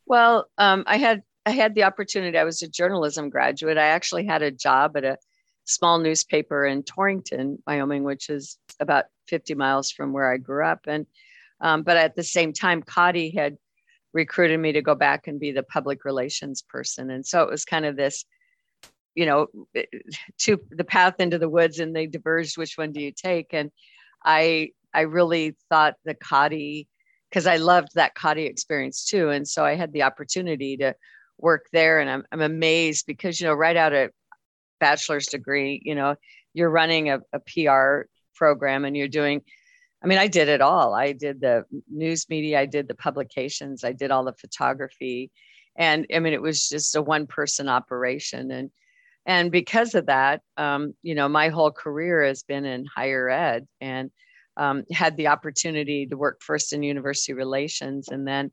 Well, 0.07 0.49
um, 0.59 0.85
I 0.87 0.97
had 0.97 1.23
I 1.47 1.51
had 1.51 1.75
the 1.75 1.85
opportunity. 1.85 2.39
I 2.39 2.45
was 2.45 2.63
a 2.63 2.69
journalism 2.69 3.31
graduate. 3.31 3.79
I 3.79 3.89
actually 3.89 4.27
had 4.27 4.43
a 4.43 4.51
job 4.51 4.97
at 4.97 5.05
a 5.05 5.19
small 5.65 5.99
newspaper 5.99 6.65
in 6.65 6.83
Torrington, 6.83 7.63
Wyoming, 7.67 8.05
which 8.05 8.31
is 8.31 8.59
about 8.79 9.07
50 9.29 9.55
miles 9.55 9.91
from 9.91 10.13
where 10.13 10.31
I 10.31 10.37
grew 10.37 10.65
up. 10.65 10.81
And 10.87 11.07
um, 11.61 11.83
but 11.83 11.97
at 11.97 12.17
the 12.17 12.25
same 12.25 12.53
time, 12.53 12.83
Cottey 12.83 13.35
had 13.35 13.57
recruited 14.13 14.59
me 14.59 14.73
to 14.73 14.83
go 14.83 14.95
back 14.95 15.27
and 15.27 15.41
be 15.41 15.53
the 15.53 15.63
public 15.63 16.05
relations 16.05 16.63
person, 16.63 17.11
and 17.11 17.25
so 17.25 17.43
it 17.43 17.51
was 17.51 17.65
kind 17.65 17.85
of 17.85 17.97
this, 17.97 18.25
you 19.15 19.27
know, 19.27 19.47
to 20.39 20.61
the 20.71 20.85
path 20.85 21.15
into 21.21 21.39
the 21.39 21.49
woods, 21.49 21.79
and 21.79 21.95
they 21.95 22.07
diverged. 22.07 22.59
Which 22.59 22.77
one 22.77 22.91
do 22.91 23.01
you 23.01 23.13
take? 23.13 23.55
And 23.55 23.71
I 24.25 24.73
I 24.95 25.03
really 25.03 25.57
thought 25.69 25.95
the 26.05 26.15
Cottey, 26.15 26.87
because 27.31 27.47
I 27.47 27.57
loved 27.57 27.89
that 27.95 28.15
Cottey 28.15 28.49
experience 28.49 29.05
too. 29.05 29.31
And 29.31 29.47
so 29.47 29.65
I 29.65 29.75
had 29.75 29.93
the 29.93 30.03
opportunity 30.03 30.77
to 30.79 30.95
work 31.39 31.67
there. 31.73 32.01
And 32.01 32.09
I'm, 32.09 32.25
I'm 32.33 32.41
amazed 32.41 33.07
because, 33.07 33.41
you 33.41 33.47
know, 33.47 33.55
right 33.55 33.77
out 33.77 33.93
of 33.93 34.11
bachelor's 34.81 35.27
degree, 35.27 35.81
you 35.85 35.95
know, 35.95 36.17
you're 36.55 36.71
running 36.71 37.11
a, 37.11 37.21
a 37.33 37.41
PR 37.41 38.07
program 38.35 38.85
and 38.85 38.97
you're 38.97 39.09
doing, 39.09 39.43
I 40.03 40.07
mean, 40.07 40.19
I 40.19 40.27
did 40.29 40.49
it 40.49 40.61
all. 40.61 40.95
I 40.95 41.13
did 41.13 41.41
the 41.41 41.65
news 41.91 42.29
media, 42.29 42.61
I 42.61 42.67
did 42.67 42.89
the 42.89 42.95
publications, 42.95 43.85
I 43.85 43.93
did 43.93 44.11
all 44.11 44.25
the 44.25 44.35
photography. 44.35 45.31
And 45.77 46.07
I 46.15 46.19
mean, 46.19 46.33
it 46.33 46.43
was 46.43 46.69
just 46.69 46.95
a 46.97 47.03
one 47.03 47.27
person 47.27 47.69
operation. 47.69 48.51
And 48.51 48.71
and 49.25 49.53
because 49.53 49.95
of 49.95 50.07
that, 50.07 50.43
um, 50.57 50.95
you 51.03 51.15
know, 51.15 51.29
my 51.29 51.49
whole 51.49 51.71
career 51.71 52.25
has 52.25 52.43
been 52.43 52.65
in 52.65 52.85
higher 52.85 53.31
ed. 53.31 53.69
And 53.81 54.11
um, 54.57 54.85
had 54.93 55.17
the 55.17 55.29
opportunity 55.29 56.07
to 56.07 56.17
work 56.17 56.43
first 56.43 56.73
in 56.73 56.83
university 56.83 57.33
relations, 57.33 58.09
and 58.09 58.27
then 58.27 58.51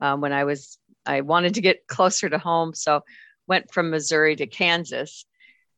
um, 0.00 0.20
when 0.20 0.32
I 0.32 0.44
was 0.44 0.78
I 1.06 1.22
wanted 1.22 1.54
to 1.54 1.60
get 1.60 1.86
closer 1.88 2.28
to 2.28 2.38
home, 2.38 2.74
so 2.74 3.02
went 3.46 3.72
from 3.72 3.90
Missouri 3.90 4.36
to 4.36 4.46
Kansas. 4.46 5.24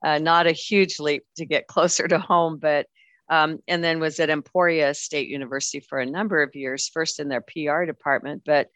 Uh, 0.04 0.18
not 0.18 0.48
a 0.48 0.52
huge 0.52 0.98
leap 0.98 1.24
to 1.36 1.46
get 1.46 1.68
closer 1.68 2.08
to 2.08 2.18
home, 2.18 2.58
but 2.58 2.86
um, 3.28 3.60
and 3.68 3.82
then 3.82 4.00
was 4.00 4.20
at 4.20 4.30
Emporia 4.30 4.92
State 4.94 5.28
University 5.28 5.80
for 5.80 6.00
a 6.00 6.06
number 6.06 6.42
of 6.42 6.54
years, 6.54 6.88
first 6.88 7.20
in 7.20 7.28
their 7.28 7.40
PR 7.40 7.84
department, 7.84 8.42
but 8.44 8.68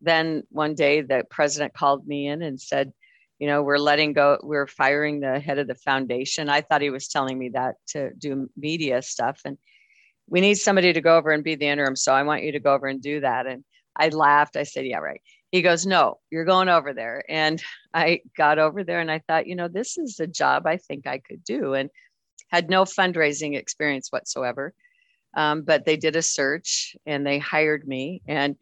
then 0.00 0.44
one 0.50 0.74
day 0.74 1.02
the 1.02 1.24
president 1.28 1.74
called 1.74 2.06
me 2.06 2.26
in 2.26 2.42
and 2.42 2.60
said, 2.60 2.92
you 3.38 3.46
know, 3.46 3.62
we're 3.62 3.78
letting 3.78 4.12
go, 4.12 4.38
we're 4.42 4.66
firing 4.66 5.20
the 5.20 5.38
head 5.40 5.58
of 5.58 5.66
the 5.66 5.74
foundation. 5.74 6.48
I 6.48 6.60
thought 6.60 6.82
he 6.82 6.90
was 6.90 7.08
telling 7.08 7.38
me 7.38 7.50
that 7.50 7.76
to 7.88 8.10
do 8.14 8.50
media 8.56 9.02
stuff. 9.02 9.40
And 9.44 9.58
we 10.30 10.40
need 10.40 10.54
somebody 10.54 10.92
to 10.92 11.00
go 11.00 11.16
over 11.16 11.32
and 11.32 11.44
be 11.44 11.56
the 11.56 11.66
interim. 11.66 11.96
So 11.96 12.14
I 12.14 12.22
want 12.22 12.44
you 12.44 12.52
to 12.52 12.60
go 12.60 12.72
over 12.72 12.86
and 12.86 13.02
do 13.02 13.20
that. 13.20 13.46
And 13.46 13.64
I 13.96 14.08
laughed. 14.08 14.56
I 14.56 14.62
said, 14.62 14.86
Yeah, 14.86 14.98
right. 14.98 15.20
He 15.50 15.60
goes, 15.60 15.84
No, 15.84 16.18
you're 16.30 16.44
going 16.44 16.68
over 16.68 16.94
there. 16.94 17.24
And 17.28 17.62
I 17.92 18.20
got 18.36 18.58
over 18.58 18.84
there 18.84 19.00
and 19.00 19.10
I 19.10 19.18
thought, 19.18 19.48
you 19.48 19.56
know, 19.56 19.68
this 19.68 19.98
is 19.98 20.20
a 20.20 20.26
job 20.26 20.66
I 20.66 20.76
think 20.76 21.06
I 21.06 21.18
could 21.18 21.44
do 21.44 21.74
and 21.74 21.90
had 22.48 22.70
no 22.70 22.84
fundraising 22.84 23.56
experience 23.56 24.10
whatsoever. 24.10 24.72
Um, 25.36 25.62
but 25.62 25.84
they 25.84 25.96
did 25.96 26.16
a 26.16 26.22
search 26.22 26.96
and 27.04 27.26
they 27.26 27.38
hired 27.38 27.86
me. 27.86 28.22
And 28.26 28.56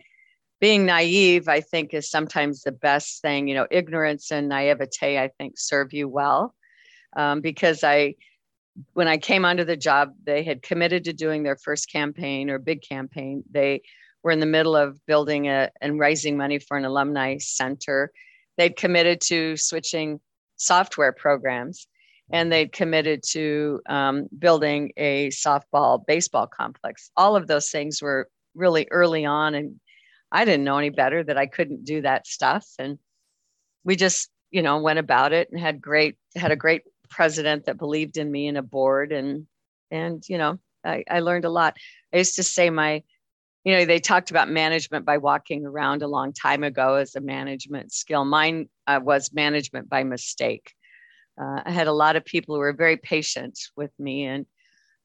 being 0.61 0.87
naive, 0.87 1.49
I 1.49 1.61
think, 1.61 1.95
is 1.95 2.11
sometimes 2.11 2.63
the 2.63 2.73
best 2.73 3.23
thing. 3.23 3.47
You 3.47 3.55
know, 3.55 3.67
ignorance 3.71 4.33
and 4.33 4.49
naivete, 4.49 5.19
I 5.19 5.29
think, 5.39 5.55
serve 5.57 5.93
you 5.93 6.09
well 6.09 6.55
um, 7.17 7.41
because 7.41 7.85
I 7.85 8.15
when 8.93 9.09
I 9.09 9.19
came 9.19 9.45
onto 9.45 9.65
the 9.65 9.77
job, 9.77 10.13
they 10.25 10.43
had 10.43 10.63
committed 10.63 11.05
to 11.05 11.13
doing 11.13 11.43
their 11.43 11.57
first 11.57 11.91
campaign 11.91 12.51
or 12.51 12.59
big 12.59 12.83
campaign. 12.83 13.43
They 13.51 13.83
were 14.23 14.31
in 14.31 14.41
the 14.41 14.47
middle 14.47 14.77
of 14.77 15.05
building 15.07 15.49
a, 15.49 15.71
and 15.81 15.99
raising 15.99 16.37
money 16.37 16.59
for 16.59 16.77
an 16.77 16.85
alumni 16.85 17.39
center. 17.39 18.13
They'd 18.57 18.77
committed 18.77 19.21
to 19.23 19.57
switching 19.57 20.21
software 20.57 21.13
programs 21.13 21.87
and 22.31 22.53
they'd 22.53 22.73
committed 22.73 23.23
to 23.31 23.81
um, 23.89 24.29
building 24.39 24.93
a 24.97 25.29
softball 25.29 26.05
baseball 26.07 26.47
complex. 26.47 27.11
All 27.17 27.37
of 27.37 27.47
those 27.47 27.71
things 27.71 28.03
were 28.03 28.29
really 28.55 28.87
early 28.91 29.25
on, 29.25 29.55
and 29.55 29.81
I 30.31 30.45
didn't 30.45 30.65
know 30.65 30.79
any 30.79 30.91
better 30.91 31.25
that 31.25 31.39
I 31.39 31.47
couldn't 31.47 31.85
do 31.85 32.03
that 32.03 32.27
stuff. 32.27 32.67
And 32.79 32.99
we 33.85 33.97
just, 33.97 34.29
you 34.51 34.63
know, 34.63 34.79
went 34.79 34.99
about 34.99 35.33
it 35.33 35.49
and 35.51 35.61
had 35.61 35.81
great 35.81 36.17
had 36.37 36.51
a 36.51 36.57
great 36.57 36.83
president 37.09 37.67
that 37.67 37.79
believed 37.79 38.17
in 38.17 38.31
me 38.31 38.49
and 38.49 38.59
a 38.59 38.63
board 38.63 39.13
and 39.13 39.47
and 39.91 40.25
you 40.29 40.39
know 40.39 40.59
I, 40.85 41.05
I 41.11 41.21
learned 41.21 41.45
a 41.45 41.51
lot. 41.51 41.77
I 42.13 42.19
used 42.19 42.37
to 42.37 42.43
say 42.43 42.71
my 42.71 43.03
you 43.65 43.75
know 43.75 43.85
they 43.85 43.99
talked 43.99 44.31
about 44.31 44.49
management 44.49 45.05
by 45.05 45.19
walking 45.19 45.67
around 45.67 46.03
a 46.03 46.09
long 46.09 46.33
time 46.33 46.63
ago 46.63 46.95
as 46.95 47.15
a 47.17 47.21
management 47.21 47.93
skill. 47.93 48.25
Mine 48.25 48.69
uh, 48.87 49.01
was 49.03 49.33
management 49.33 49.89
by 49.89 50.05
mistake. 50.05 50.73
Uh, 51.41 51.63
i 51.65 51.71
had 51.71 51.87
a 51.87 51.93
lot 51.93 52.17
of 52.17 52.25
people 52.25 52.55
who 52.55 52.61
were 52.61 52.73
very 52.73 52.97
patient 52.97 53.57
with 53.77 53.93
me 53.99 54.25
and 54.25 54.45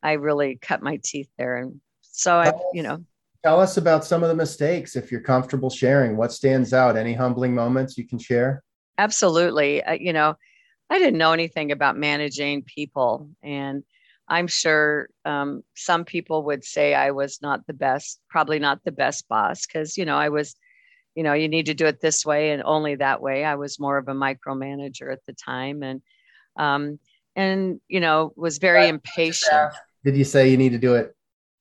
i 0.02 0.14
really 0.14 0.58
cut 0.62 0.82
my 0.82 1.00
teeth 1.04 1.30
there. 1.38 1.58
And 1.58 1.80
so 2.02 2.38
i 2.38 2.54
you 2.74 2.84
know. 2.84 3.04
tell 3.44 3.60
us 3.60 3.78
about 3.78 4.06
some 4.06 4.24
of 4.24 4.30
the 4.30 4.36
mistakes 4.36 4.96
if 4.96 5.12
you're 5.12 5.22
comfortable 5.22 5.70
sharing. 5.70 6.18
What 6.18 6.32
stands 6.32 6.74
out? 6.74 6.98
Any 6.98 7.14
humbling 7.14 7.54
moments 7.54 7.98
you 7.98 8.08
can 8.08 8.20
share? 8.20 8.64
Absolutely. 8.98 9.84
Uh, 9.84 9.94
you 9.94 10.14
know 10.14 10.36
I 10.94 11.00
didn't 11.00 11.18
know 11.18 11.34
anything 11.34 11.72
about 11.72 11.98
managing 11.98 12.62
people. 12.62 13.28
And 13.42 13.84
I'm 14.28 14.46
sure 14.46 15.10
um, 15.26 15.64
some 15.76 16.06
people 16.06 16.44
would 16.44 16.64
say 16.64 16.94
I 16.94 17.10
was 17.10 17.42
not 17.42 17.66
the 17.66 17.74
best, 17.74 18.20
probably 18.30 18.60
not 18.60 18.84
the 18.86 18.92
best 18.92 19.28
boss, 19.28 19.66
because 19.66 19.98
you 19.98 20.06
know 20.06 20.16
I 20.16 20.30
was, 20.30 20.56
you 21.16 21.24
know, 21.24 21.34
you 21.34 21.48
need 21.50 21.66
to 21.66 21.74
do 21.74 21.88
it 21.88 22.00
this 22.00 22.24
way 22.24 22.52
and 22.52 22.62
only 22.64 22.94
that 22.96 23.24
way. 23.24 23.44
I 23.44 23.56
was 23.56 23.80
more 23.80 23.98
of 23.98 24.08
a 24.08 24.14
micromanager 24.14 25.12
at 25.12 25.26
the 25.26 25.34
time, 25.34 25.82
and 25.82 26.04
um, 26.58 27.00
and 27.36 27.82
you 27.88 28.00
know 28.00 28.32
was 28.36 28.60
very 28.60 28.88
impatient. 28.88 29.72
Did 30.06 30.16
you 30.16 30.24
say 30.24 30.52
you 30.52 30.58
need 30.58 30.74
to 30.74 30.78
do 30.78 30.94
it 30.94 31.16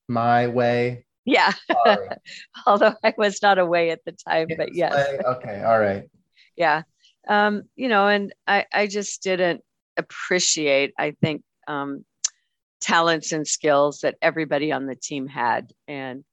my 0.07 0.45
way? 0.45 1.07
Yeah, 1.25 1.53
although 2.67 2.93
I 3.03 3.15
was 3.17 3.41
not 3.41 3.57
away 3.57 3.89
at 3.89 4.05
the 4.05 4.11
time, 4.11 4.49
but 4.55 4.75
yes. 4.75 4.93
Okay, 5.25 5.63
all 5.63 5.79
right. 5.79 6.03
Yeah, 6.55 6.83
um, 7.27 7.63
you 7.75 7.87
know, 7.87 8.07
and 8.07 8.33
I 8.47 8.65
I 8.73 8.87
just 8.87 9.23
didn't 9.23 9.61
appreciate. 9.97 10.93
I 10.97 11.15
think 11.21 11.43
um, 11.67 12.05
talents 12.83 13.31
and 13.31 13.47
skills 13.47 13.99
that 14.01 14.15
everybody 14.21 14.71
on 14.71 14.85
the 14.85 14.95
team 14.95 15.25
had. 15.25 15.71
And, 15.87 16.23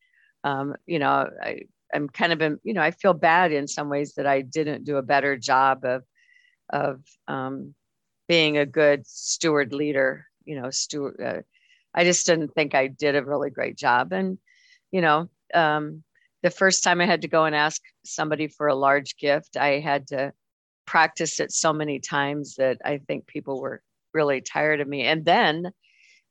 um, 0.43 0.75
you 0.85 0.99
know, 0.99 1.31
I, 1.41 1.61
I'm 1.95 2.09
kind 2.09 2.33
of, 2.33 2.59
you 2.65 2.75
know, 2.75 2.83
I 2.83 2.91
feel 2.91 3.15
bad 3.15 3.53
in 3.53 3.69
some 3.69 3.89
ways 3.89 4.15
that 4.15 4.27
I 4.27 4.43
didn't 4.43 4.85
do 4.85 4.97
a 4.97 5.03
better 5.03 5.37
job 5.37 5.85
of, 5.85 6.03
of 6.69 7.03
um, 7.29 7.75
being 8.29 8.59
a 8.59 8.67
good 8.67 9.07
steward 9.07 9.73
leader, 9.73 10.27
you 10.45 10.61
know, 10.61 10.71
steward. 10.71 11.21
Uh, 11.25 11.43
I 11.95 12.05
just 12.05 12.27
didn't 12.27 12.53
think 12.55 12.75
I 12.75 12.89
did 12.89 13.15
a 13.15 13.25
really 13.25 13.51
great 13.51 13.77
job. 13.77 14.13
And, 14.13 14.39
you 14.91 15.01
know, 15.01 15.29
um, 15.55 16.03
the 16.43 16.51
first 16.51 16.83
time 16.83 17.01
I 17.01 17.07
had 17.07 17.23
to 17.23 17.29
go 17.29 17.45
and 17.45 17.55
ask 17.55 17.81
somebody 18.05 18.49
for 18.49 18.67
a 18.67 18.75
large 18.75 19.17
gift, 19.19 19.57
I 19.57 19.79
had 19.79 20.09
to 20.09 20.33
practice 20.91 21.39
it 21.39 21.53
so 21.53 21.73
many 21.73 22.01
times 22.01 22.57
that 22.57 22.79
I 22.85 22.99
think 22.99 23.29
people 23.29 23.61
were 23.61 23.81
really 24.13 24.41
tired 24.41 24.81
of 24.81 24.89
me. 24.89 25.03
And 25.03 25.25
then 25.25 25.71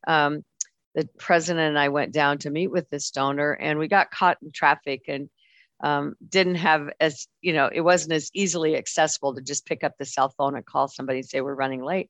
um, 0.06 0.44
the 0.96 1.08
president 1.18 1.70
and 1.70 1.80
I 1.80 1.88
went 1.88 2.12
down 2.12 2.40
to 2.40 2.50
meet 2.50 2.70
with 2.70 2.90
this 2.90 3.10
donor, 3.10 3.54
and 3.54 3.80
we 3.80 3.88
got 3.88 4.12
caught 4.12 4.38
in 4.42 4.52
traffic 4.52 5.04
and 5.08 5.30
um, 5.82 6.16
didn't 6.28 6.56
have 6.56 6.90
as 7.00 7.26
you 7.40 7.54
know 7.54 7.70
it 7.72 7.80
wasn't 7.80 8.12
as 8.12 8.30
easily 8.34 8.76
accessible 8.76 9.34
to 9.34 9.42
just 9.42 9.66
pick 9.66 9.82
up 9.82 9.94
the 9.98 10.04
cell 10.04 10.28
phone 10.38 10.58
and 10.58 10.66
call 10.66 10.90
somebody 10.90 11.20
and 11.20 11.30
say 11.30 11.40
we're 11.40 11.56
running 11.56 11.82
late. 11.82 12.10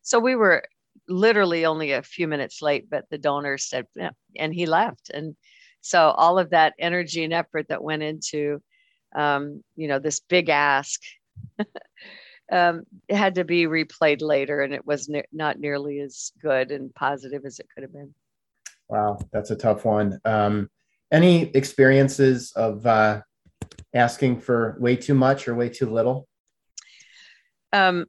So 0.00 0.18
we 0.18 0.34
were 0.34 0.64
literally 1.08 1.66
only 1.66 1.92
a 1.92 2.00
few 2.00 2.26
minutes 2.26 2.62
late, 2.62 2.88
but 2.88 3.04
the 3.10 3.18
donor 3.18 3.58
said, 3.58 3.86
yeah, 3.94 4.12
and 4.38 4.54
he 4.54 4.64
left. 4.64 5.10
And 5.12 5.36
so 5.82 6.08
all 6.16 6.38
of 6.38 6.50
that 6.50 6.72
energy 6.78 7.22
and 7.22 7.34
effort 7.34 7.68
that 7.68 7.84
went 7.84 8.02
into, 8.02 8.62
um, 9.14 9.62
you 9.76 9.88
know, 9.88 9.98
this 9.98 10.20
big 10.20 10.48
ask 10.48 10.98
um, 12.52 12.82
it 13.08 13.16
had 13.16 13.36
to 13.36 13.44
be 13.44 13.66
replayed 13.66 14.22
later, 14.22 14.60
and 14.60 14.74
it 14.74 14.86
was 14.86 15.08
ne- 15.08 15.24
not 15.32 15.58
nearly 15.58 16.00
as 16.00 16.32
good 16.40 16.70
and 16.70 16.94
positive 16.94 17.44
as 17.44 17.58
it 17.58 17.66
could 17.74 17.82
have 17.82 17.92
been. 17.92 18.14
Wow, 18.88 19.18
that's 19.32 19.50
a 19.50 19.56
tough 19.56 19.84
one. 19.84 20.20
Um, 20.24 20.68
any 21.10 21.50
experiences 21.54 22.52
of 22.52 22.86
uh, 22.86 23.22
asking 23.94 24.40
for 24.40 24.76
way 24.80 24.96
too 24.96 25.14
much 25.14 25.48
or 25.48 25.54
way 25.54 25.68
too 25.68 25.88
little? 25.90 26.26
Um, 27.72 28.06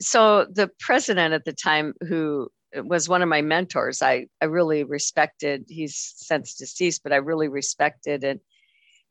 so 0.00 0.46
the 0.50 0.70
president 0.78 1.34
at 1.34 1.44
the 1.44 1.52
time, 1.52 1.94
who 2.00 2.48
was 2.74 3.08
one 3.08 3.22
of 3.22 3.28
my 3.28 3.42
mentors, 3.42 4.02
I 4.02 4.26
I 4.40 4.46
really 4.46 4.84
respected. 4.84 5.64
He's 5.68 6.14
since 6.16 6.54
deceased, 6.54 7.02
but 7.02 7.12
I 7.12 7.16
really 7.16 7.48
respected 7.48 8.24
and 8.24 8.40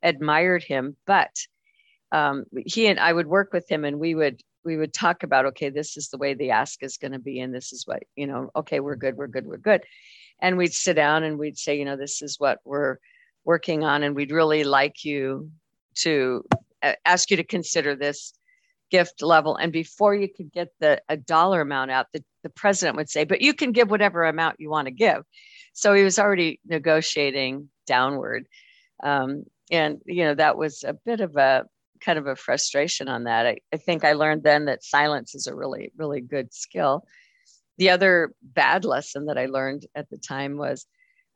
admired 0.02 0.62
him. 0.62 0.96
But 1.06 1.30
um, 2.12 2.44
he 2.66 2.86
and 2.86 2.98
I 2.98 3.12
would 3.12 3.26
work 3.26 3.52
with 3.52 3.70
him, 3.70 3.84
and 3.84 3.98
we 4.00 4.14
would 4.14 4.42
we 4.64 4.76
would 4.76 4.92
talk 4.92 5.22
about 5.22 5.46
okay 5.46 5.70
this 5.70 5.96
is 5.96 6.08
the 6.08 6.18
way 6.18 6.34
the 6.34 6.50
ask 6.50 6.82
is 6.82 6.96
going 6.96 7.12
to 7.12 7.18
be 7.18 7.40
and 7.40 7.54
this 7.54 7.72
is 7.72 7.86
what 7.86 8.02
you 8.14 8.26
know 8.26 8.50
okay 8.54 8.80
we're 8.80 8.96
good 8.96 9.16
we're 9.16 9.26
good 9.26 9.46
we're 9.46 9.56
good. 9.56 9.82
And 10.42 10.56
we'd 10.56 10.72
sit 10.72 10.94
down 10.94 11.22
and 11.22 11.38
we'd 11.38 11.58
say 11.58 11.78
you 11.78 11.84
know 11.84 11.96
this 11.96 12.22
is 12.22 12.38
what 12.38 12.58
we're 12.64 12.96
working 13.44 13.84
on 13.84 14.02
and 14.02 14.14
we'd 14.14 14.32
really 14.32 14.64
like 14.64 15.04
you 15.04 15.50
to 15.96 16.44
uh, 16.82 16.94
ask 17.04 17.30
you 17.30 17.36
to 17.36 17.44
consider 17.44 17.94
this 17.96 18.32
gift 18.90 19.22
level. 19.22 19.56
And 19.56 19.72
before 19.72 20.14
you 20.14 20.28
could 20.28 20.52
get 20.52 20.68
the 20.80 21.00
a 21.08 21.16
dollar 21.16 21.60
amount 21.60 21.90
out 21.90 22.06
the, 22.12 22.24
the 22.42 22.50
president 22.50 22.96
would 22.96 23.10
say 23.10 23.24
but 23.24 23.40
you 23.40 23.54
can 23.54 23.72
give 23.72 23.90
whatever 23.90 24.24
amount 24.24 24.56
you 24.58 24.70
want 24.70 24.86
to 24.86 24.92
give. 24.92 25.22
So 25.72 25.94
he 25.94 26.02
was 26.02 26.18
already 26.18 26.60
negotiating 26.66 27.68
downward. 27.86 28.46
Um, 29.02 29.44
and 29.70 30.00
you 30.04 30.24
know 30.24 30.34
that 30.34 30.58
was 30.58 30.84
a 30.84 30.92
bit 30.92 31.20
of 31.20 31.36
a 31.36 31.64
kind 32.04 32.18
of 32.18 32.26
a 32.26 32.36
frustration 32.36 33.08
on 33.08 33.24
that. 33.24 33.46
I, 33.46 33.58
I 33.72 33.76
think 33.76 34.04
I 34.04 34.12
learned 34.12 34.42
then 34.42 34.66
that 34.66 34.84
silence 34.84 35.34
is 35.34 35.46
a 35.46 35.54
really, 35.54 35.92
really 35.96 36.20
good 36.20 36.52
skill. 36.52 37.04
The 37.78 37.90
other 37.90 38.32
bad 38.42 38.84
lesson 38.84 39.26
that 39.26 39.38
I 39.38 39.46
learned 39.46 39.86
at 39.94 40.10
the 40.10 40.18
time 40.18 40.56
was 40.56 40.86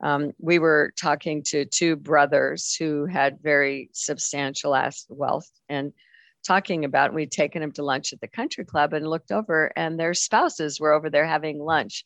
um, 0.02 0.32
we 0.38 0.58
were 0.58 0.92
talking 1.00 1.42
to 1.44 1.64
two 1.64 1.96
brothers 1.96 2.74
who 2.74 3.06
had 3.06 3.38
very 3.42 3.90
substantial 3.92 4.76
wealth 5.08 5.50
and 5.68 5.92
talking 6.44 6.84
about 6.84 7.14
we'd 7.14 7.32
taken 7.32 7.62
them 7.62 7.72
to 7.72 7.82
lunch 7.82 8.12
at 8.12 8.20
the 8.20 8.28
country 8.28 8.64
club 8.64 8.92
and 8.92 9.08
looked 9.08 9.32
over 9.32 9.72
and 9.76 9.98
their 9.98 10.14
spouses 10.14 10.78
were 10.78 10.92
over 10.92 11.08
there 11.08 11.26
having 11.26 11.58
lunch 11.58 12.04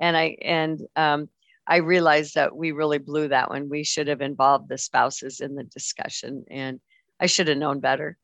and 0.00 0.16
i 0.16 0.36
and 0.42 0.82
um, 0.96 1.28
i 1.66 1.76
realized 1.76 2.34
that 2.34 2.54
we 2.54 2.72
really 2.72 2.98
blew 2.98 3.28
that 3.28 3.48
one 3.48 3.68
we 3.68 3.84
should 3.84 4.08
have 4.08 4.20
involved 4.20 4.68
the 4.68 4.76
spouses 4.76 5.40
in 5.40 5.54
the 5.54 5.64
discussion 5.64 6.44
and 6.50 6.80
I 7.20 7.26
should 7.26 7.48
have 7.48 7.58
known 7.58 7.80
better. 7.80 8.16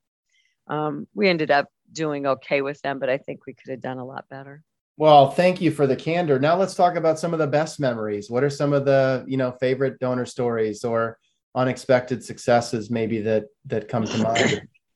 Um, 0.69 1.07
we 1.15 1.29
ended 1.29 1.51
up 1.51 1.69
doing 1.93 2.27
okay 2.27 2.63
with 2.63 2.81
them, 2.83 2.99
but 2.99 3.11
I 3.11 3.19
think 3.19 3.47
we 3.47 3.55
could 3.55 3.71
have 3.71 3.81
done 3.81 3.99
a 3.99 4.05
lot 4.05 4.29
better. 4.29 4.63
Well, 4.97 5.31
thank 5.31 5.61
you 5.61 5.71
for 5.71 5.87
the 5.87 5.97
candor. 5.97 6.39
Now 6.39 6.57
let's 6.57 6.75
talk 6.75 6.97
about 6.97 7.19
some 7.19 7.33
of 7.33 7.39
the 7.39 7.47
best 7.47 7.81
memories. 7.81 8.31
What 8.31 8.45
are 8.45 8.51
some 8.51 8.73
of 8.73 8.85
the 8.85 9.25
you 9.27 9.37
know 9.37 9.53
favorite 9.53 9.99
donor 9.99 10.27
stories 10.27 10.85
or 10.85 11.19
unexpected 11.55 12.25
successes 12.25 12.91
maybe 12.91 13.21
that 13.23 13.45
that 13.67 13.89
come 13.89 14.05
to 14.05 14.19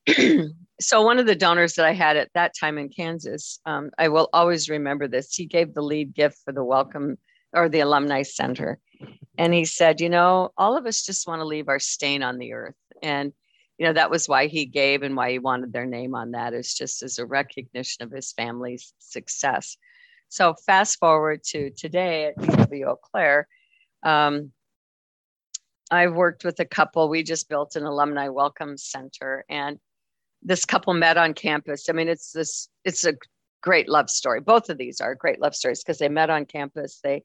mind? 0.06 0.52
so 0.80 1.02
one 1.02 1.18
of 1.18 1.26
the 1.26 1.34
donors 1.34 1.74
that 1.74 1.86
I 1.86 1.92
had 1.92 2.16
at 2.16 2.30
that 2.34 2.52
time 2.58 2.78
in 2.78 2.90
Kansas, 2.90 3.58
um, 3.64 3.90
I 3.98 4.08
will 4.08 4.28
always 4.32 4.68
remember 4.68 5.08
this. 5.08 5.34
He 5.34 5.46
gave 5.46 5.72
the 5.72 5.82
lead 5.82 6.14
gift 6.14 6.38
for 6.44 6.52
the 6.52 6.64
welcome 6.64 7.16
or 7.52 7.68
the 7.68 7.80
alumni 7.80 8.22
center, 8.22 8.78
and 9.38 9.54
he 9.54 9.64
said, 9.64 10.02
"You 10.02 10.10
know, 10.10 10.50
all 10.58 10.76
of 10.76 10.84
us 10.84 11.02
just 11.02 11.26
want 11.26 11.40
to 11.40 11.46
leave 11.46 11.68
our 11.68 11.80
stain 11.80 12.22
on 12.22 12.36
the 12.36 12.52
earth." 12.52 12.76
And 13.02 13.32
you 13.78 13.86
know 13.86 13.92
that 13.92 14.10
was 14.10 14.28
why 14.28 14.46
he 14.46 14.64
gave 14.64 15.02
and 15.02 15.16
why 15.16 15.32
he 15.32 15.38
wanted 15.38 15.72
their 15.72 15.86
name 15.86 16.14
on 16.14 16.32
that 16.32 16.54
is 16.54 16.74
just 16.74 17.02
as 17.02 17.18
a 17.18 17.26
recognition 17.26 18.02
of 18.04 18.10
his 18.10 18.32
family's 18.32 18.94
success. 18.98 19.76
So 20.28 20.54
fast 20.54 20.98
forward 20.98 21.44
to 21.44 21.70
today 21.70 22.26
at 22.26 22.36
UW 22.36 22.86
Eau 22.86 22.96
Claire 22.96 23.46
um, 24.02 24.52
i've 25.90 26.14
worked 26.14 26.44
with 26.44 26.58
a 26.60 26.64
couple. 26.64 27.08
We 27.08 27.22
just 27.22 27.48
built 27.48 27.76
an 27.76 27.84
alumni 27.84 28.28
welcome 28.28 28.76
center 28.76 29.44
and 29.48 29.78
this 30.42 30.64
couple 30.64 30.94
met 30.94 31.16
on 31.16 31.34
campus. 31.34 31.88
I 31.88 31.92
mean 31.92 32.08
it's 32.08 32.32
this 32.32 32.68
it's 32.84 33.04
a 33.04 33.14
great 33.62 33.88
love 33.88 34.10
story. 34.10 34.40
Both 34.40 34.70
of 34.70 34.78
these 34.78 35.00
are 35.00 35.14
great 35.14 35.40
love 35.40 35.54
stories 35.54 35.82
because 35.82 35.98
they 35.98 36.08
met 36.08 36.30
on 36.30 36.46
campus 36.46 37.00
they 37.02 37.24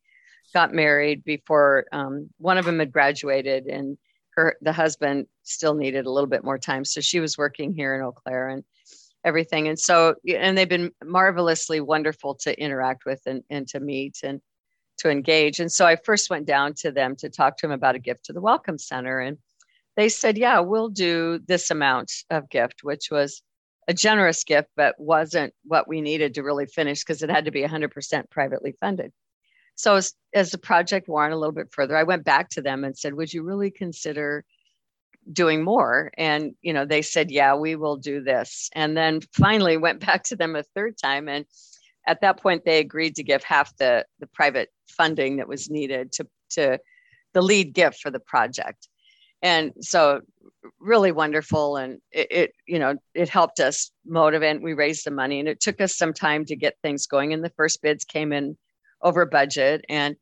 got 0.53 0.73
married 0.73 1.23
before 1.23 1.85
um, 1.91 2.29
one 2.37 2.57
of 2.57 2.65
them 2.65 2.79
had 2.79 2.91
graduated 2.91 3.67
and 3.67 3.97
her 4.35 4.55
the 4.61 4.73
husband 4.73 5.27
still 5.43 5.73
needed 5.73 6.05
a 6.05 6.11
little 6.11 6.29
bit 6.29 6.43
more 6.43 6.57
time. 6.57 6.85
So 6.85 7.01
she 7.01 7.19
was 7.19 7.37
working 7.37 7.73
here 7.73 7.95
in 7.95 8.01
eau 8.01 8.11
claire 8.11 8.49
and 8.49 8.63
everything. 9.23 9.67
And 9.67 9.79
so 9.79 10.15
and 10.27 10.57
they've 10.57 10.67
been 10.67 10.91
marvelously 11.03 11.79
wonderful 11.79 12.35
to 12.35 12.59
interact 12.59 13.05
with 13.05 13.21
and, 13.25 13.43
and 13.49 13.67
to 13.69 13.79
meet 13.79 14.19
and 14.23 14.41
to 14.97 15.09
engage. 15.09 15.59
And 15.59 15.71
so 15.71 15.85
i 15.85 15.95
first 15.95 16.29
went 16.29 16.45
down 16.45 16.73
to 16.75 16.91
them 16.91 17.15
to 17.17 17.29
talk 17.29 17.57
to 17.57 17.67
them 17.67 17.71
about 17.71 17.95
a 17.95 17.99
gift 17.99 18.25
to 18.25 18.33
the 18.33 18.41
welcome 18.41 18.77
center. 18.77 19.19
And 19.19 19.37
they 19.95 20.09
said 20.09 20.37
yeah 20.37 20.59
we'll 20.59 20.89
do 20.89 21.39
this 21.47 21.71
amount 21.71 22.11
of 22.29 22.49
gift 22.49 22.83
which 22.83 23.09
was 23.11 23.41
a 23.87 23.93
generous 23.93 24.43
gift 24.43 24.69
but 24.75 24.95
wasn't 24.99 25.53
what 25.63 25.87
we 25.87 26.01
needed 26.01 26.33
to 26.35 26.43
really 26.43 26.65
finish 26.65 27.03
because 27.03 27.23
it 27.23 27.29
had 27.29 27.45
to 27.45 27.51
be 27.51 27.63
100% 27.63 28.29
privately 28.29 28.73
funded 28.79 29.11
so 29.75 29.95
as, 29.95 30.13
as 30.33 30.51
the 30.51 30.57
project 30.57 31.07
wore 31.07 31.25
on 31.25 31.31
a 31.31 31.37
little 31.37 31.53
bit 31.53 31.71
further, 31.71 31.97
I 31.97 32.03
went 32.03 32.23
back 32.23 32.49
to 32.49 32.61
them 32.61 32.83
and 32.83 32.97
said, 32.97 33.13
would 33.13 33.33
you 33.33 33.43
really 33.43 33.71
consider 33.71 34.45
doing 35.31 35.63
more? 35.63 36.11
And, 36.17 36.53
you 36.61 36.73
know, 36.73 36.85
they 36.85 37.01
said, 37.01 37.31
yeah, 37.31 37.55
we 37.55 37.75
will 37.75 37.97
do 37.97 38.21
this. 38.21 38.69
And 38.73 38.95
then 38.95 39.21
finally 39.33 39.77
went 39.77 39.99
back 40.05 40.23
to 40.25 40.35
them 40.35 40.55
a 40.55 40.63
third 40.75 40.97
time. 40.97 41.27
And 41.27 41.45
at 42.07 42.21
that 42.21 42.41
point, 42.41 42.65
they 42.65 42.79
agreed 42.79 43.15
to 43.15 43.23
give 43.23 43.43
half 43.43 43.75
the, 43.77 44.05
the 44.19 44.27
private 44.27 44.69
funding 44.87 45.37
that 45.37 45.47
was 45.47 45.69
needed 45.69 46.11
to, 46.13 46.27
to 46.51 46.79
the 47.33 47.41
lead 47.41 47.73
gift 47.73 47.99
for 47.99 48.11
the 48.11 48.19
project. 48.19 48.87
And 49.43 49.73
so 49.81 50.21
really 50.79 51.11
wonderful. 51.11 51.77
And 51.77 51.99
it, 52.11 52.27
it, 52.31 52.53
you 52.67 52.77
know, 52.77 52.95
it 53.13 53.29
helped 53.29 53.59
us 53.59 53.91
motivate. 54.05 54.61
We 54.61 54.73
raised 54.73 55.05
the 55.05 55.11
money 55.11 55.39
and 55.39 55.49
it 55.49 55.59
took 55.59 55.81
us 55.81 55.95
some 55.95 56.13
time 56.13 56.45
to 56.45 56.55
get 56.55 56.77
things 56.81 57.07
going. 57.07 57.33
And 57.33 57.43
the 57.43 57.53
first 57.57 57.81
bids 57.81 58.03
came 58.03 58.31
in 58.31 58.57
over 59.03 59.25
budget 59.25 59.85
and 59.89 60.15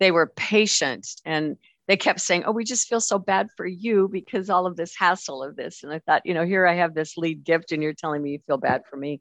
they 0.00 0.10
were 0.10 0.32
patient 0.36 1.06
and 1.24 1.56
they 1.86 1.96
kept 1.96 2.20
saying, 2.20 2.44
Oh, 2.46 2.52
we 2.52 2.64
just 2.64 2.88
feel 2.88 3.00
so 3.00 3.18
bad 3.18 3.48
for 3.56 3.66
you 3.66 4.08
because 4.10 4.48
all 4.48 4.66
of 4.66 4.76
this 4.76 4.96
hassle 4.96 5.42
of 5.42 5.56
this. 5.56 5.82
And 5.82 5.92
I 5.92 5.98
thought, 5.98 6.22
you 6.24 6.34
know, 6.34 6.44
here 6.44 6.66
I 6.66 6.74
have 6.74 6.94
this 6.94 7.16
lead 7.16 7.44
gift 7.44 7.72
and 7.72 7.82
you're 7.82 7.92
telling 7.92 8.22
me 8.22 8.30
you 8.30 8.38
feel 8.46 8.56
bad 8.56 8.82
for 8.88 8.96
me. 8.96 9.20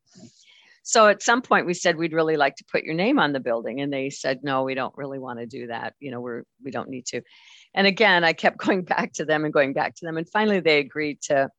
So 0.84 1.08
at 1.08 1.24
some 1.24 1.42
point 1.42 1.66
we 1.66 1.74
said 1.74 1.96
we'd 1.96 2.14
really 2.14 2.36
like 2.36 2.58
to 2.58 2.66
put 2.70 2.84
your 2.84 2.94
name 2.94 3.18
on 3.18 3.32
the 3.32 3.40
building, 3.40 3.80
and 3.80 3.92
they 3.92 4.10
said 4.10 4.42
no, 4.44 4.64
we 4.64 4.76
don't 4.76 4.96
really 4.98 5.18
want 5.18 5.40
to 5.40 5.46
do 5.46 5.68
that. 5.68 5.94
You 6.00 6.12
know, 6.12 6.20
we're 6.20 6.44
we 6.64 6.72
don't 6.72 6.90
need 6.90 7.06
to. 7.08 7.22
And 7.74 7.88
again, 7.88 8.24
I 8.24 8.34
kept 8.34 8.58
going 8.66 8.84
back 8.84 9.14
to 9.14 9.26
them 9.26 9.46
and 9.46 9.54
going 9.54 9.74
back 9.74 9.96
to 9.96 10.06
them, 10.06 10.18
and 10.18 10.30
finally 10.30 10.60
they 10.60 10.80
agreed 10.80 11.22
to 11.24 11.50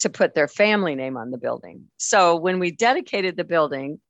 to 0.00 0.08
put 0.08 0.34
their 0.34 0.48
family 0.48 0.94
name 0.94 1.16
on 1.16 1.30
the 1.30 1.36
building. 1.36 1.84
So 1.98 2.36
when 2.36 2.58
we 2.58 2.70
dedicated 2.70 3.36
the 3.36 3.44
building, 3.44 4.00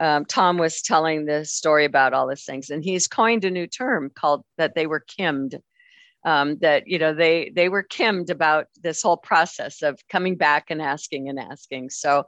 um, 0.00 0.24
Tom 0.24 0.58
was 0.58 0.82
telling 0.82 1.24
the 1.24 1.44
story 1.44 1.84
about 1.84 2.12
all 2.12 2.28
these 2.28 2.44
things, 2.44 2.70
and 2.70 2.84
he's 2.84 3.06
coined 3.06 3.44
a 3.44 3.50
new 3.50 3.66
term 3.66 4.10
called 4.14 4.44
that 4.58 4.74
they 4.74 4.86
were 4.86 5.00
kimmed. 5.00 5.60
Um, 6.26 6.56
that 6.62 6.84
you 6.86 6.98
know 6.98 7.12
they 7.12 7.52
they 7.54 7.68
were 7.68 7.82
kimmed 7.82 8.30
about 8.30 8.66
this 8.82 9.02
whole 9.02 9.18
process 9.18 9.82
of 9.82 10.00
coming 10.08 10.36
back 10.36 10.70
and 10.70 10.80
asking 10.80 11.28
and 11.28 11.38
asking. 11.38 11.90
So 11.90 12.24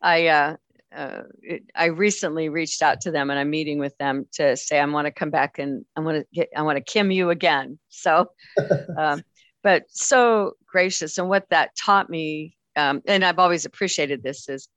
I 0.00 0.26
uh, 0.26 0.56
uh, 0.94 1.22
it, 1.40 1.62
I 1.74 1.86
recently 1.86 2.48
reached 2.48 2.82
out 2.82 3.00
to 3.02 3.10
them 3.10 3.30
and 3.30 3.38
I'm 3.38 3.50
meeting 3.50 3.78
with 3.78 3.96
them 3.98 4.26
to 4.32 4.56
say 4.56 4.78
I 4.78 4.84
want 4.86 5.06
to 5.06 5.12
come 5.12 5.30
back 5.30 5.58
and 5.58 5.84
I 5.96 6.00
want 6.00 6.18
to 6.18 6.26
get 6.32 6.48
I 6.56 6.62
want 6.62 6.76
to 6.76 6.84
kim 6.84 7.10
you 7.10 7.30
again. 7.30 7.78
So, 7.88 8.26
um, 8.98 9.22
but 9.62 9.84
so 9.88 10.52
gracious 10.66 11.18
and 11.18 11.28
what 11.28 11.48
that 11.50 11.70
taught 11.76 12.10
me, 12.10 12.56
um, 12.76 13.02
and 13.06 13.24
I've 13.24 13.38
always 13.38 13.64
appreciated 13.64 14.22
this 14.22 14.48
is, 14.48 14.68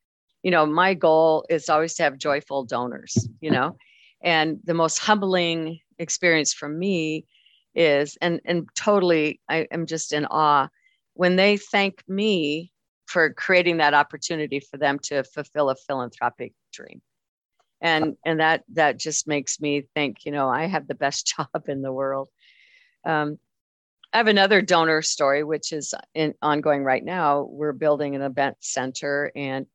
you 0.46 0.52
know, 0.52 0.68
my 0.68 0.94
goal 0.94 1.44
is 1.50 1.70
always 1.70 1.96
to 1.96 2.04
have 2.04 2.20
joyful 2.20 2.66
donors. 2.66 3.28
You 3.42 3.50
know, 3.50 3.78
and 4.22 4.60
the 4.64 4.76
most 4.76 5.00
humbling 5.00 5.80
experience 5.98 6.54
for 6.54 6.70
me 6.70 7.26
is 7.74 8.16
and 8.22 8.40
and 8.46 8.70
totally 8.76 9.42
I 9.50 9.68
am 9.72 9.88
just 9.88 10.14
in 10.14 10.28
awe 10.28 10.70
when 11.16 11.36
they 11.36 11.58
thank 11.58 12.04
me 12.08 12.72
for 13.08 13.34
creating 13.34 13.78
that 13.78 13.96
opportunity 13.96 14.60
for 14.60 14.78
them 14.78 15.00
to 15.00 15.24
fulfill 15.24 15.72
a 15.72 15.76
philanthropic 15.76 16.54
dream. 16.72 17.02
And 17.82 18.16
and 18.24 18.40
that 18.40 18.66
that 18.74 19.00
just 19.00 19.28
makes 19.28 19.60
me 19.60 19.86
think 19.96 20.26
you 20.26 20.32
know 20.32 20.48
i 20.48 20.68
have 20.68 20.88
the 20.88 20.94
best 20.94 21.26
job 21.36 21.64
in 21.68 21.82
the 21.82 21.92
world. 21.92 22.30
Um, 23.04 23.40
i 24.14 24.18
have 24.18 24.28
another 24.28 24.62
donor 24.62 25.02
story 25.02 25.44
which 25.44 25.74
is 25.74 25.96
in, 26.14 26.36
ongoing 26.44 26.84
right 26.84 27.04
now. 27.04 27.48
We're 27.50 27.74
building 27.74 28.16
an 28.16 28.22
event 28.22 28.58
center 28.60 29.32
and 29.36 29.66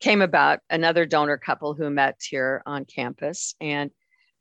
came 0.00 0.22
about 0.22 0.60
another 0.70 1.06
donor 1.06 1.36
couple 1.36 1.74
who 1.74 1.90
met 1.90 2.20
here 2.28 2.62
on 2.66 2.84
campus 2.84 3.54
and 3.60 3.90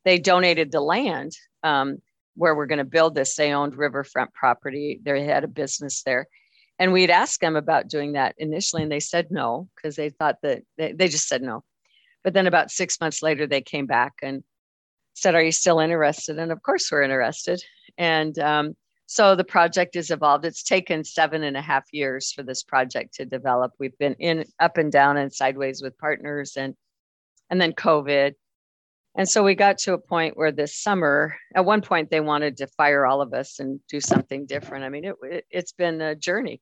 they 0.05 0.17
donated 0.17 0.71
the 0.71 0.81
land 0.81 1.33
um, 1.63 1.97
where 2.35 2.55
we're 2.55 2.65
going 2.65 2.79
to 2.79 2.85
build 2.85 3.13
this. 3.13 3.35
They 3.35 3.51
owned 3.51 3.75
riverfront 3.75 4.33
property. 4.33 4.99
They 5.03 5.25
had 5.25 5.43
a 5.43 5.49
business 5.49 6.01
there. 6.03 6.27
And 6.79 6.93
we'd 6.93 7.09
asked 7.09 7.41
them 7.41 7.57
about 7.57 7.89
doing 7.89 8.13
that 8.13 8.35
initially 8.37 8.83
and 8.83 8.91
they 8.91 9.01
said 9.01 9.27
no 9.29 9.67
because 9.75 9.97
they 9.97 10.09
thought 10.09 10.37
that 10.43 10.63
they, 10.77 10.93
they 10.93 11.09
just 11.09 11.27
said 11.27 11.41
no. 11.41 11.63
But 12.23 12.33
then 12.33 12.47
about 12.47 12.71
six 12.71 12.99
months 13.01 13.21
later 13.21 13.45
they 13.45 13.61
came 13.61 13.85
back 13.85 14.13
and 14.21 14.43
said 15.13 15.35
are 15.35 15.43
you 15.43 15.51
still 15.51 15.79
interested? 15.79 16.39
And 16.39 16.53
of 16.53 16.63
course 16.63 16.89
we're 16.89 17.03
interested. 17.03 17.61
And 17.97 18.39
um, 18.39 18.75
so 19.11 19.35
the 19.35 19.43
project 19.43 19.95
has 19.95 20.11
evolved 20.11 20.45
it's 20.45 20.61
taken 20.61 21.03
seven 21.03 21.43
and 21.43 21.57
a 21.57 21.61
half 21.61 21.85
years 21.91 22.31
for 22.31 22.43
this 22.43 22.61
project 22.61 23.15
to 23.15 23.25
develop 23.25 23.73
we've 23.79 23.97
been 23.97 24.13
in 24.19 24.45
up 24.59 24.77
and 24.77 24.91
down 24.91 25.17
and 25.17 25.33
sideways 25.33 25.81
with 25.81 25.97
partners 25.97 26.55
and 26.55 26.75
and 27.49 27.59
then 27.59 27.73
covid 27.73 28.33
and 29.15 29.27
so 29.27 29.43
we 29.43 29.55
got 29.55 29.79
to 29.79 29.93
a 29.93 29.97
point 29.97 30.37
where 30.37 30.51
this 30.51 30.75
summer, 30.75 31.35
at 31.55 31.65
one 31.65 31.81
point, 31.81 32.09
they 32.09 32.21
wanted 32.21 32.57
to 32.57 32.67
fire 32.67 33.05
all 33.05 33.21
of 33.21 33.33
us 33.33 33.59
and 33.59 33.79
do 33.89 33.99
something 33.99 34.45
different. 34.45 34.85
I 34.85 34.89
mean, 34.89 35.03
it, 35.03 35.15
it, 35.23 35.45
has 35.51 35.73
been 35.73 35.99
a 35.99 36.15
journey. 36.15 36.61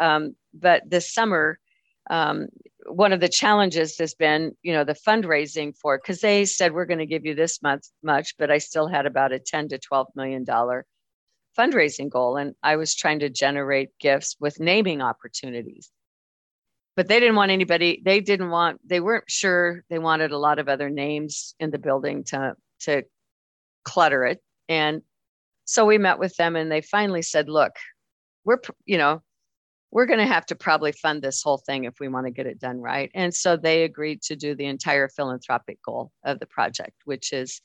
Um, 0.00 0.34
but 0.54 0.82
this 0.88 1.12
summer, 1.12 1.58
um, 2.10 2.48
one 2.86 3.12
of 3.12 3.20
the 3.20 3.28
challenges 3.28 3.98
has 3.98 4.14
been, 4.14 4.56
you 4.62 4.72
know, 4.72 4.84
the 4.84 4.94
fundraising 4.94 5.76
for 5.76 5.98
because 5.98 6.20
they 6.20 6.46
said 6.46 6.72
we're 6.72 6.86
going 6.86 6.98
to 6.98 7.06
give 7.06 7.26
you 7.26 7.34
this 7.34 7.62
much, 7.62 7.86
much, 8.02 8.36
but 8.38 8.50
I 8.50 8.58
still 8.58 8.88
had 8.88 9.06
about 9.06 9.32
a 9.32 9.38
10 9.38 9.68
to 9.68 9.78
12 9.78 10.08
million 10.16 10.44
dollar 10.44 10.86
fundraising 11.58 12.10
goal, 12.10 12.36
and 12.36 12.54
I 12.62 12.76
was 12.76 12.94
trying 12.94 13.20
to 13.20 13.30
generate 13.30 13.90
gifts 13.98 14.36
with 14.40 14.60
naming 14.60 15.00
opportunities. 15.00 15.90
But 16.96 17.08
they 17.08 17.20
didn't 17.20 17.36
want 17.36 17.50
anybody. 17.50 18.02
They 18.04 18.20
didn't 18.20 18.50
want. 18.50 18.80
They 18.86 19.00
weren't 19.00 19.30
sure. 19.30 19.84
They 19.88 19.98
wanted 19.98 20.30
a 20.30 20.38
lot 20.38 20.58
of 20.58 20.68
other 20.68 20.90
names 20.90 21.54
in 21.58 21.70
the 21.70 21.78
building 21.78 22.24
to 22.24 22.54
to 22.80 23.02
clutter 23.84 24.24
it, 24.24 24.40
and 24.68 25.02
so 25.64 25.86
we 25.86 25.98
met 25.98 26.18
with 26.18 26.36
them, 26.36 26.56
and 26.56 26.70
they 26.70 26.82
finally 26.82 27.22
said, 27.22 27.48
"Look, 27.48 27.72
we're 28.44 28.60
you 28.84 28.98
know 28.98 29.22
we're 29.92 30.06
going 30.06 30.18
to 30.18 30.26
have 30.26 30.46
to 30.46 30.54
probably 30.54 30.90
fund 30.90 31.22
this 31.22 31.42
whole 31.42 31.58
thing 31.58 31.84
if 31.84 32.00
we 32.00 32.08
want 32.08 32.26
to 32.26 32.32
get 32.32 32.46
it 32.46 32.58
done 32.58 32.80
right. 32.80 33.10
And 33.14 33.32
so 33.32 33.58
they 33.58 33.84
agreed 33.84 34.22
to 34.22 34.36
do 34.36 34.54
the 34.54 34.64
entire 34.64 35.06
philanthropic 35.06 35.82
goal 35.84 36.10
of 36.24 36.40
the 36.40 36.46
project, 36.46 36.96
which 37.04 37.30
is 37.32 37.60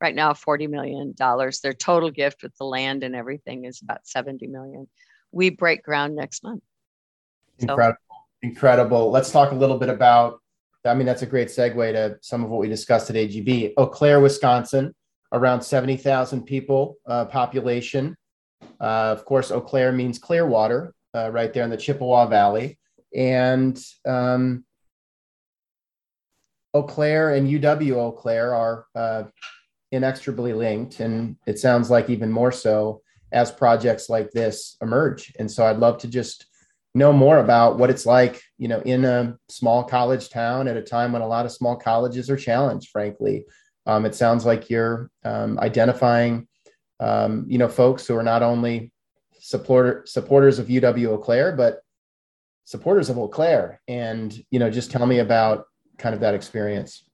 right 0.00 0.14
now 0.14 0.32
$40 0.32 0.68
million. 0.68 1.14
Their 1.62 1.72
total 1.72 2.10
gift 2.10 2.42
with 2.42 2.56
the 2.56 2.64
land 2.64 3.02
and 3.02 3.14
everything 3.14 3.64
is 3.64 3.80
about 3.82 4.06
70 4.06 4.46
million. 4.46 4.88
We 5.32 5.50
break 5.50 5.82
ground 5.82 6.14
next 6.14 6.42
month. 6.42 6.62
Incredible. 7.58 7.98
So, 8.08 8.16
Incredible. 8.42 9.10
Let's 9.10 9.30
talk 9.30 9.52
a 9.52 9.54
little 9.54 9.78
bit 9.78 9.88
about, 9.88 10.40
I 10.84 10.94
mean, 10.94 11.06
that's 11.06 11.22
a 11.22 11.26
great 11.26 11.48
segue 11.48 11.92
to 11.92 12.18
some 12.20 12.44
of 12.44 12.50
what 12.50 12.60
we 12.60 12.68
discussed 12.68 13.10
at 13.10 13.16
AGB. 13.16 13.72
Eau 13.76 13.86
Claire, 13.86 14.20
Wisconsin, 14.20 14.94
around 15.32 15.62
70,000 15.62 16.44
people 16.44 16.96
uh, 17.06 17.24
population. 17.24 18.16
Uh, 18.80 19.14
of 19.16 19.24
course, 19.24 19.50
Eau 19.50 19.60
Claire 19.60 19.92
means 19.92 20.18
clear 20.18 20.46
water, 20.46 20.94
uh, 21.14 21.30
right 21.30 21.52
there 21.52 21.64
in 21.64 21.70
the 21.70 21.76
Chippewa 21.76 22.26
Valley. 22.26 22.78
And 23.14 23.82
um, 24.06 24.64
Eau 26.74 26.82
Claire 26.82 27.34
and 27.34 27.48
UW 27.48 27.96
Eau 27.96 28.12
Claire 28.12 28.54
are 28.54 28.86
uh, 28.94 29.22
inextricably 29.92 30.52
linked. 30.52 31.00
And 31.00 31.36
it 31.46 31.58
sounds 31.58 31.90
like 31.90 32.10
even 32.10 32.30
more 32.30 32.52
so 32.52 33.02
as 33.32 33.50
projects 33.50 34.08
like 34.08 34.30
this 34.30 34.76
emerge. 34.80 35.32
And 35.38 35.50
so 35.50 35.66
I'd 35.66 35.78
love 35.78 35.98
to 35.98 36.08
just 36.08 36.46
know 36.94 37.12
more 37.12 37.38
about 37.38 37.78
what 37.78 37.90
it's 37.90 38.06
like, 38.06 38.42
you 38.58 38.68
know, 38.68 38.80
in 38.80 39.04
a 39.04 39.36
small 39.48 39.84
college 39.84 40.30
town 40.30 40.66
at 40.68 40.76
a 40.76 40.82
time 40.82 41.12
when 41.12 41.22
a 41.22 41.28
lot 41.28 41.44
of 41.44 41.52
small 41.52 41.76
colleges 41.76 42.30
are 42.30 42.36
challenged, 42.36 42.88
frankly. 42.88 43.44
Um, 43.84 44.06
it 44.06 44.14
sounds 44.14 44.46
like 44.46 44.70
you're 44.70 45.10
um, 45.24 45.58
identifying, 45.60 46.48
um, 46.98 47.44
you 47.48 47.58
know, 47.58 47.68
folks 47.68 48.06
who 48.06 48.16
are 48.16 48.22
not 48.22 48.42
only 48.42 48.92
supporter 49.38 50.02
supporters 50.06 50.58
of 50.58 50.66
UW 50.66 51.08
Eau 51.08 51.18
Claire, 51.18 51.54
but 51.54 51.80
supporters 52.64 53.10
of 53.10 53.18
Eau 53.18 53.28
Claire. 53.28 53.80
And 53.86 54.36
you 54.50 54.58
know, 54.58 54.70
just 54.70 54.90
tell 54.90 55.06
me 55.06 55.20
about 55.20 55.66
kind 55.98 56.14
of 56.14 56.20
that 56.22 56.34
experience. 56.34 57.05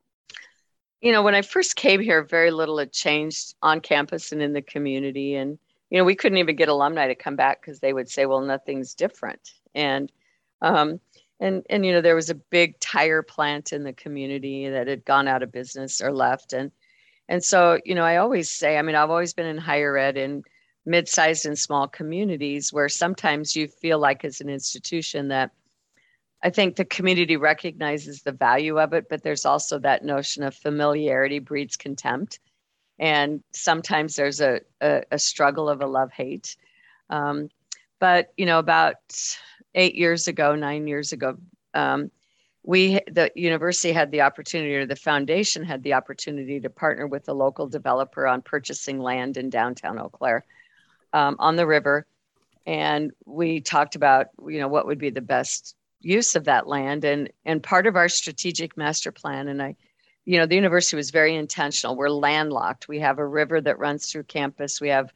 You 1.03 1.11
know, 1.13 1.23
when 1.23 1.35
I 1.35 1.43
first 1.43 1.77
came 1.77 2.01
here, 2.01 2.23
very 2.23 2.53
little 2.53 2.79
had 2.79 2.93
changed 2.93 3.55
on 3.61 3.81
campus 3.81 4.33
and 4.33 4.41
in 4.41 4.53
the 4.53 4.63
community, 4.63 5.35
and 5.35 5.59
you 5.91 5.99
know, 5.99 6.05
we 6.05 6.15
couldn't 6.15 6.39
even 6.39 6.57
get 6.57 6.69
alumni 6.69 7.09
to 7.09 7.15
come 7.15 7.37
back 7.37 7.61
because 7.61 7.81
they 7.81 7.93
would 7.93 8.09
say, 8.09 8.25
"Well, 8.25 8.41
nothing's 8.41 8.95
different." 8.95 9.53
And 9.75 10.11
um, 10.63 11.01
and 11.41 11.67
and 11.69 11.85
you 11.85 11.93
know, 11.93 12.01
there 12.01 12.15
was 12.15 12.31
a 12.31 12.37
big 12.37 12.79
tire 12.79 13.23
plant 13.23 13.73
in 13.73 13.83
the 13.83 13.93
community 13.93 14.69
that 14.69 14.87
had 14.87 15.05
gone 15.05 15.27
out 15.29 15.43
of 15.43 15.51
business 15.51 16.01
or 16.01 16.13
left, 16.13 16.53
and 16.53 16.71
and 17.29 17.43
so 17.43 17.81
you 17.85 17.97
know, 17.97 18.05
I 18.05 18.19
always 18.19 18.49
say, 18.51 18.79
I 18.79 18.83
mean, 18.83 18.95
I've 18.95 19.11
always 19.11 19.35
been 19.35 19.47
in 19.47 19.59
higher 19.59 19.99
ed 19.99 20.17
in 20.17 20.45
mid-sized 20.87 21.47
and 21.47 21.59
small 21.59 21.89
communities 21.89 22.73
where 22.73 22.89
sometimes 22.89 23.57
you 23.57 23.69
feel 23.69 23.99
like 23.99 24.25
as 24.25 24.41
an 24.41 24.49
institution 24.49 25.29
that 25.29 25.51
I 26.43 26.51
think 26.51 26.77
the 26.77 26.85
community 26.85 27.37
recognizes 27.37 28.23
the 28.23 28.33
value 28.33 28.79
of 28.79 28.93
it, 28.93 29.09
but 29.09 29.23
there's 29.23 29.45
also 29.45 29.79
that 29.79 30.05
notion 30.05 30.43
of 30.43 30.55
familiarity 30.55 31.39
breeds 31.39 31.77
contempt. 31.77 32.41
And 32.99 33.43
sometimes 33.53 34.17
there's 34.17 34.41
a, 34.41 34.61
a, 34.81 35.03
a 35.13 35.19
struggle 35.19 35.69
of 35.69 35.81
a 35.81 35.87
love 35.87 36.13
hate. 36.13 36.57
Um, 37.11 37.49
but, 38.01 38.33
you 38.37 38.47
know, 38.47 38.59
about 38.59 38.97
eight 39.75 39.95
years 39.95 40.27
ago, 40.27 40.57
nine 40.57 40.87
years 40.87 41.13
ago, 41.13 41.37
um, 41.75 42.11
we, 42.65 43.01
the 43.11 43.31
university 43.35 43.93
had 43.93 44.11
the 44.11 44.23
opportunity, 44.23 44.75
or 44.77 44.87
the 44.87 44.97
foundation 44.97 45.65
had 45.65 45.83
the 45.83 45.95
opportunity 45.95 46.61
to 46.61 46.71
partner 46.71 47.07
with 47.07 47.29
a 47.29 47.33
local 47.33 47.67
developer 47.67 48.27
on 48.27 48.43
purchasing 48.43 49.01
land 49.01 49.37
in 49.37 49.51
downtown 49.51 49.99
Eau 49.99 50.09
Claire 50.09 50.45
um, 51.13 51.37
on 51.39 51.57
the 51.57 51.67
river, 51.67 52.07
and 52.65 53.11
we 53.27 53.61
talked 53.61 53.97
about 53.97 54.29
you 54.47 54.61
know 54.61 54.69
what 54.69 54.87
would 54.87 54.99
be 54.99 55.11
the 55.11 55.21
best 55.21 55.75
use 56.05 56.35
of 56.35 56.45
that 56.45 56.67
land, 56.67 57.05
and 57.05 57.31
and 57.45 57.63
part 57.63 57.87
of 57.87 57.97
our 57.97 58.09
strategic 58.09 58.77
master 58.77 59.13
plan, 59.13 59.49
and 59.49 59.63
I, 59.63 59.77
you 60.25 60.39
know, 60.39 60.47
the 60.47 60.55
university 60.55 60.97
was 60.97 61.11
very 61.11 61.35
intentional. 61.35 61.97
We're 61.97 62.11
landlocked. 62.11 62.89
We 62.89 63.01
have 63.01 63.19
a 63.19 63.27
river 63.27 63.61
that 63.61 63.79
runs 63.79 64.07
through 64.07 64.25
campus. 64.25 64.81
We 64.81 64.89
have 64.89 65.13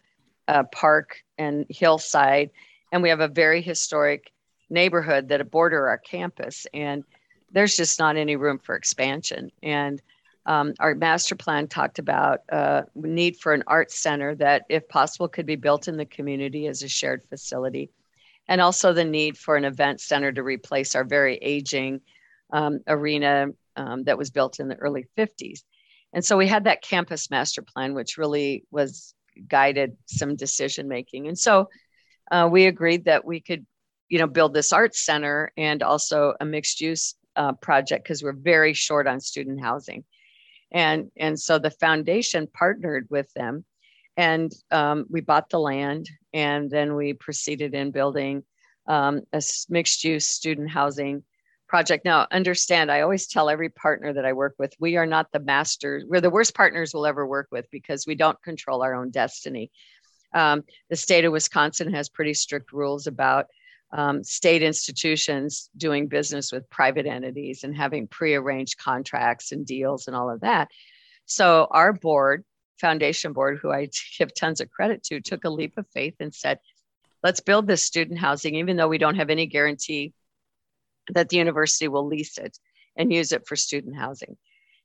a 0.48 0.64
park 0.64 1.22
and 1.38 1.66
hillside, 1.68 2.50
and 2.92 3.02
we 3.02 3.08
have 3.10 3.20
a 3.20 3.28
very 3.28 3.62
historic 3.62 4.30
neighborhood 4.70 5.28
that 5.28 5.50
border 5.50 5.88
our 5.88 5.98
campus, 5.98 6.66
and 6.74 7.04
there's 7.52 7.76
just 7.76 7.98
not 7.98 8.16
any 8.16 8.36
room 8.36 8.58
for 8.58 8.74
expansion 8.74 9.50
and 9.62 10.02
um, 10.46 10.74
our 10.78 10.94
master 10.94 11.34
plan 11.34 11.66
talked 11.66 11.98
about 11.98 12.42
uh, 12.50 12.82
need 12.94 13.36
for 13.36 13.52
an 13.52 13.64
art 13.66 13.90
center 13.90 14.34
that, 14.36 14.64
if 14.68 14.88
possible, 14.88 15.28
could 15.28 15.44
be 15.44 15.56
built 15.56 15.88
in 15.88 15.96
the 15.96 16.06
community 16.06 16.68
as 16.68 16.82
a 16.82 16.88
shared 16.88 17.24
facility, 17.24 17.90
and 18.48 18.60
also 18.60 18.92
the 18.92 19.04
need 19.04 19.36
for 19.36 19.56
an 19.56 19.64
event 19.64 20.00
center 20.00 20.32
to 20.32 20.42
replace 20.42 20.94
our 20.94 21.04
very 21.04 21.36
aging 21.36 22.00
um, 22.52 22.80
arena 22.86 23.48
um, 23.76 24.04
that 24.04 24.18
was 24.18 24.30
built 24.30 24.60
in 24.60 24.68
the 24.68 24.76
early 24.76 25.06
50s. 25.18 25.62
And 26.12 26.24
so 26.24 26.36
we 26.36 26.46
had 26.46 26.64
that 26.64 26.82
campus 26.82 27.30
master 27.30 27.62
plan, 27.62 27.94
which 27.94 28.16
really 28.16 28.64
was 28.70 29.14
guided 29.48 29.96
some 30.06 30.36
decision 30.36 30.88
making. 30.88 31.26
And 31.28 31.38
so 31.38 31.68
uh, 32.30 32.48
we 32.50 32.66
agreed 32.66 33.04
that 33.04 33.24
we 33.24 33.40
could, 33.40 33.66
you 34.08 34.18
know, 34.18 34.26
build 34.26 34.54
this 34.54 34.72
arts 34.72 35.04
center 35.04 35.52
and 35.56 35.82
also 35.82 36.34
a 36.40 36.44
mixed 36.44 36.80
use 36.80 37.14
uh, 37.34 37.52
project 37.52 38.04
because 38.04 38.22
we're 38.22 38.32
very 38.32 38.72
short 38.72 39.06
on 39.06 39.20
student 39.20 39.60
housing. 39.60 40.04
And, 40.72 41.10
and 41.16 41.38
so 41.38 41.58
the 41.58 41.70
foundation 41.70 42.48
partnered 42.52 43.06
with 43.10 43.32
them 43.34 43.64
and 44.16 44.52
um, 44.70 45.06
we 45.10 45.20
bought 45.20 45.50
the 45.50 45.60
land 45.60 46.08
and 46.36 46.70
then 46.70 46.94
we 46.94 47.14
proceeded 47.14 47.72
in 47.74 47.90
building 47.90 48.44
um, 48.86 49.22
a 49.32 49.42
mixed 49.70 50.04
use 50.04 50.26
student 50.26 50.70
housing 50.70 51.24
project. 51.66 52.04
Now, 52.04 52.26
understand, 52.30 52.92
I 52.92 53.00
always 53.00 53.26
tell 53.26 53.48
every 53.48 53.70
partner 53.70 54.12
that 54.12 54.26
I 54.26 54.34
work 54.34 54.54
with, 54.58 54.74
we 54.78 54.98
are 54.98 55.06
not 55.06 55.32
the 55.32 55.40
masters. 55.40 56.04
We're 56.06 56.20
the 56.20 56.28
worst 56.28 56.54
partners 56.54 56.92
we'll 56.92 57.06
ever 57.06 57.26
work 57.26 57.48
with 57.50 57.64
because 57.70 58.06
we 58.06 58.16
don't 58.16 58.40
control 58.42 58.82
our 58.82 58.94
own 58.94 59.10
destiny. 59.10 59.70
Um, 60.34 60.64
the 60.90 60.96
state 60.96 61.24
of 61.24 61.32
Wisconsin 61.32 61.94
has 61.94 62.10
pretty 62.10 62.34
strict 62.34 62.70
rules 62.70 63.06
about 63.06 63.46
um, 63.90 64.22
state 64.22 64.62
institutions 64.62 65.70
doing 65.74 66.06
business 66.06 66.52
with 66.52 66.68
private 66.68 67.06
entities 67.06 67.64
and 67.64 67.74
having 67.74 68.08
prearranged 68.08 68.76
contracts 68.76 69.52
and 69.52 69.64
deals 69.64 70.06
and 70.06 70.14
all 70.14 70.28
of 70.28 70.42
that. 70.42 70.68
So, 71.24 71.66
our 71.70 71.94
board, 71.94 72.44
foundation 72.80 73.32
board, 73.32 73.58
who 73.60 73.70
I 73.70 73.88
give 74.18 74.34
tons 74.34 74.60
of 74.60 74.70
credit 74.70 75.02
to, 75.04 75.20
took 75.20 75.44
a 75.44 75.50
leap 75.50 75.78
of 75.78 75.86
faith 75.92 76.14
and 76.20 76.34
said, 76.34 76.58
let's 77.22 77.40
build 77.40 77.66
this 77.66 77.84
student 77.84 78.18
housing, 78.18 78.56
even 78.56 78.76
though 78.76 78.88
we 78.88 78.98
don't 78.98 79.16
have 79.16 79.30
any 79.30 79.46
guarantee 79.46 80.12
that 81.12 81.28
the 81.28 81.36
university 81.36 81.88
will 81.88 82.06
lease 82.06 82.38
it 82.38 82.58
and 82.96 83.12
use 83.12 83.32
it 83.32 83.46
for 83.46 83.56
student 83.56 83.96
housing. 83.96 84.36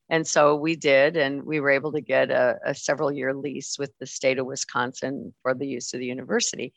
And 0.09 0.27
so 0.27 0.55
we 0.55 0.75
did, 0.75 1.15
and 1.15 1.43
we 1.43 1.59
were 1.59 1.69
able 1.69 1.93
to 1.93 2.01
get 2.01 2.31
a, 2.31 2.57
a 2.65 2.75
several 2.75 3.11
year 3.11 3.33
lease 3.33 3.77
with 3.79 3.91
the 3.99 4.05
state 4.05 4.39
of 4.39 4.45
Wisconsin 4.45 5.33
for 5.41 5.53
the 5.53 5.67
use 5.67 5.93
of 5.93 5.99
the 5.99 6.05
university. 6.05 6.73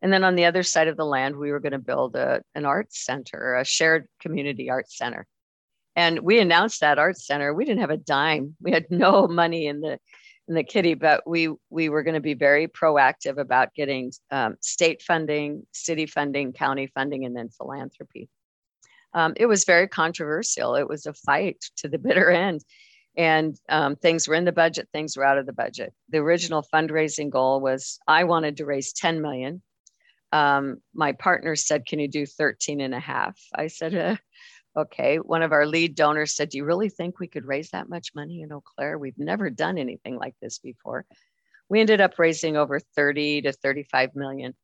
And 0.00 0.12
then 0.12 0.24
on 0.24 0.36
the 0.36 0.46
other 0.46 0.62
side 0.62 0.88
of 0.88 0.96
the 0.96 1.04
land, 1.04 1.36
we 1.36 1.50
were 1.50 1.60
going 1.60 1.72
to 1.72 1.78
build 1.78 2.16
a, 2.16 2.40
an 2.54 2.64
arts 2.64 3.04
center, 3.04 3.56
a 3.56 3.64
shared 3.64 4.06
community 4.20 4.70
arts 4.70 4.96
center. 4.96 5.26
And 5.96 6.20
we 6.20 6.38
announced 6.38 6.80
that 6.80 6.98
arts 6.98 7.26
center. 7.26 7.52
We 7.52 7.64
didn't 7.64 7.80
have 7.80 7.90
a 7.90 7.96
dime. 7.96 8.56
We 8.60 8.70
had 8.70 8.86
no 8.90 9.26
money 9.26 9.66
in 9.66 9.80
the 9.80 9.98
the 10.54 10.64
kitty, 10.64 10.94
but 10.94 11.26
we 11.26 11.50
we 11.70 11.88
were 11.88 12.02
going 12.02 12.14
to 12.14 12.20
be 12.20 12.34
very 12.34 12.66
proactive 12.68 13.38
about 13.38 13.74
getting 13.74 14.12
um, 14.30 14.56
state 14.60 15.02
funding, 15.02 15.66
city 15.72 16.06
funding, 16.06 16.52
county 16.52 16.86
funding, 16.86 17.24
and 17.24 17.36
then 17.36 17.50
philanthropy. 17.50 18.28
Um, 19.14 19.34
it 19.36 19.46
was 19.46 19.64
very 19.64 19.88
controversial. 19.88 20.74
It 20.74 20.88
was 20.88 21.06
a 21.06 21.14
fight 21.14 21.64
to 21.78 21.88
the 21.88 21.98
bitter 21.98 22.30
end, 22.30 22.64
and 23.16 23.56
um, 23.68 23.96
things 23.96 24.26
were 24.26 24.34
in 24.34 24.44
the 24.44 24.52
budget, 24.52 24.88
things 24.92 25.16
were 25.16 25.24
out 25.24 25.38
of 25.38 25.46
the 25.46 25.52
budget. 25.52 25.92
The 26.08 26.18
original 26.18 26.64
fundraising 26.72 27.30
goal 27.30 27.60
was 27.60 27.98
I 28.06 28.24
wanted 28.24 28.56
to 28.58 28.64
raise 28.64 28.92
10 28.92 29.20
million. 29.20 29.62
Um, 30.32 30.78
my 30.94 31.12
partner 31.12 31.56
said, 31.56 31.86
"Can 31.86 31.98
you 31.98 32.08
do 32.08 32.26
13 32.26 32.80
and 32.80 32.94
a 32.94 33.00
half?" 33.00 33.38
I 33.54 33.66
said, 33.66 33.94
uh, 33.94 34.16
Okay, 34.76 35.16
one 35.16 35.42
of 35.42 35.52
our 35.52 35.66
lead 35.66 35.94
donors 35.94 36.36
said, 36.36 36.50
Do 36.50 36.58
you 36.58 36.64
really 36.64 36.88
think 36.88 37.18
we 37.18 37.26
could 37.26 37.46
raise 37.46 37.70
that 37.70 37.88
much 37.88 38.14
money 38.14 38.42
in 38.42 38.52
Eau 38.52 38.60
Claire? 38.60 38.98
We've 38.98 39.18
never 39.18 39.50
done 39.50 39.78
anything 39.78 40.16
like 40.16 40.34
this 40.40 40.58
before. 40.58 41.04
We 41.68 41.80
ended 41.80 42.00
up 42.00 42.18
raising 42.18 42.56
over 42.56 42.80
30 42.80 43.42
to 43.42 43.52
35 43.52 44.14
million 44.14 44.54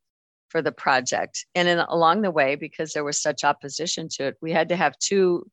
for 0.49 0.63
the 0.63 0.73
project. 0.73 1.47
And 1.55 1.69
in, 1.69 1.79
along 1.79 2.23
the 2.23 2.31
way, 2.31 2.55
because 2.55 2.93
there 2.93 3.05
was 3.05 3.21
such 3.21 3.45
opposition 3.45 4.09
to 4.11 4.29
it, 4.29 4.37
we 4.41 4.53
had 4.53 4.69
to 4.69 4.77
have 4.77 4.99
two 4.99 5.47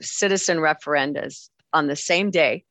citizen 0.00 0.58
referendas 0.58 1.48
on 1.72 1.86
the 1.86 1.96
same 1.96 2.30
day 2.30 2.64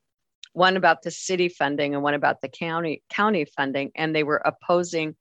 one 0.55 0.77
about 0.77 1.01
the 1.01 1.11
city 1.11 1.49
funding 1.49 1.93
and 1.93 2.01
one 2.01 2.13
about 2.13 2.39
the 2.39 2.47
county 2.47 3.03
county 3.09 3.43
funding 3.43 3.91
and 3.93 4.15
they 4.15 4.23
were 4.23 4.41
opposing 4.45 5.15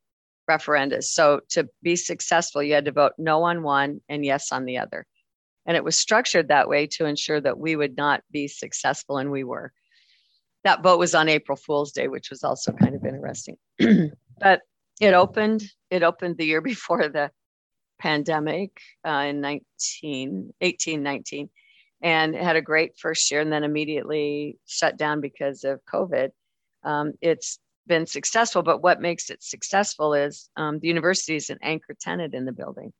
referendas 0.48 1.04
so 1.04 1.40
to 1.48 1.68
be 1.82 1.96
successful 1.96 2.62
you 2.62 2.74
had 2.74 2.84
to 2.84 2.92
vote 2.92 3.12
no 3.18 3.42
on 3.42 3.62
one 3.62 4.00
and 4.08 4.24
yes 4.24 4.52
on 4.52 4.64
the 4.64 4.78
other 4.78 5.04
and 5.66 5.76
it 5.76 5.84
was 5.84 5.96
structured 5.96 6.48
that 6.48 6.68
way 6.68 6.86
to 6.86 7.06
ensure 7.06 7.40
that 7.40 7.58
we 7.58 7.76
would 7.76 7.96
not 7.96 8.22
be 8.30 8.48
successful, 8.48 9.18
and 9.18 9.30
we 9.30 9.44
were. 9.44 9.72
That 10.64 10.82
vote 10.82 10.98
was 10.98 11.14
on 11.14 11.28
April 11.28 11.56
Fool's 11.56 11.92
Day, 11.92 12.08
which 12.08 12.30
was 12.30 12.42
also 12.42 12.72
kind 12.72 12.94
of 12.94 13.04
interesting. 13.04 13.56
but 14.40 14.62
it 15.00 15.14
opened, 15.14 15.64
it 15.90 16.02
opened 16.02 16.36
the 16.36 16.46
year 16.46 16.60
before 16.62 17.08
the 17.08 17.30
pandemic 17.98 18.80
uh, 19.06 19.26
in 19.28 19.40
19, 19.40 20.52
18, 20.60 21.02
19, 21.02 21.50
and 22.02 22.34
had 22.34 22.56
a 22.56 22.62
great 22.62 22.98
first 22.98 23.30
year 23.30 23.40
and 23.40 23.52
then 23.52 23.64
immediately 23.64 24.58
shut 24.66 24.96
down 24.96 25.20
because 25.20 25.64
of 25.64 25.80
COVID. 25.86 26.30
Um, 26.82 27.12
it's 27.20 27.58
been 27.86 28.06
successful, 28.06 28.62
but 28.62 28.82
what 28.82 29.00
makes 29.00 29.30
it 29.30 29.42
successful 29.42 30.14
is 30.14 30.48
um, 30.56 30.78
the 30.80 30.88
university 30.88 31.36
is 31.36 31.50
an 31.50 31.58
anchor 31.62 31.94
tenant 31.98 32.34
in 32.34 32.44
the 32.44 32.52
building. 32.52 32.92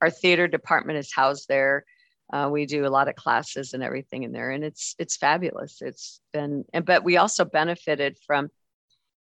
Our 0.00 0.10
theater 0.10 0.48
department 0.48 0.98
is 0.98 1.12
housed 1.12 1.48
there. 1.48 1.84
Uh, 2.32 2.48
we 2.50 2.64
do 2.64 2.86
a 2.86 2.88
lot 2.88 3.08
of 3.08 3.14
classes 3.14 3.74
and 3.74 3.82
everything 3.82 4.22
in 4.22 4.32
there, 4.32 4.50
and 4.50 4.64
it's 4.64 4.94
it's 4.98 5.16
fabulous. 5.16 5.82
It's 5.82 6.20
been, 6.32 6.64
and 6.72 6.84
but 6.84 7.04
we 7.04 7.18
also 7.18 7.44
benefited 7.44 8.16
from 8.26 8.48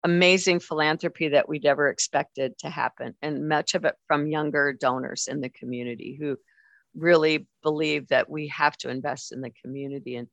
amazing 0.06 0.60
philanthropy 0.60 1.30
that 1.30 1.50
we 1.50 1.60
never 1.60 1.90
expected 1.90 2.58
to 2.60 2.70
happen, 2.70 3.14
and 3.22 3.50
much 3.50 3.76
of 3.76 3.84
it 3.84 3.96
from 4.08 4.28
younger 4.28 4.72
donors 4.72 5.28
in 5.28 5.42
the 5.42 5.50
community 5.50 6.18
who 6.20 6.38
really 6.96 7.48
believe 7.62 8.08
that 8.10 8.30
we 8.30 8.48
have 8.48 8.78
to 8.78 8.90
invest 8.90 9.32
in 9.32 9.42
the 9.42 9.52
community, 9.62 10.16
and 10.16 10.28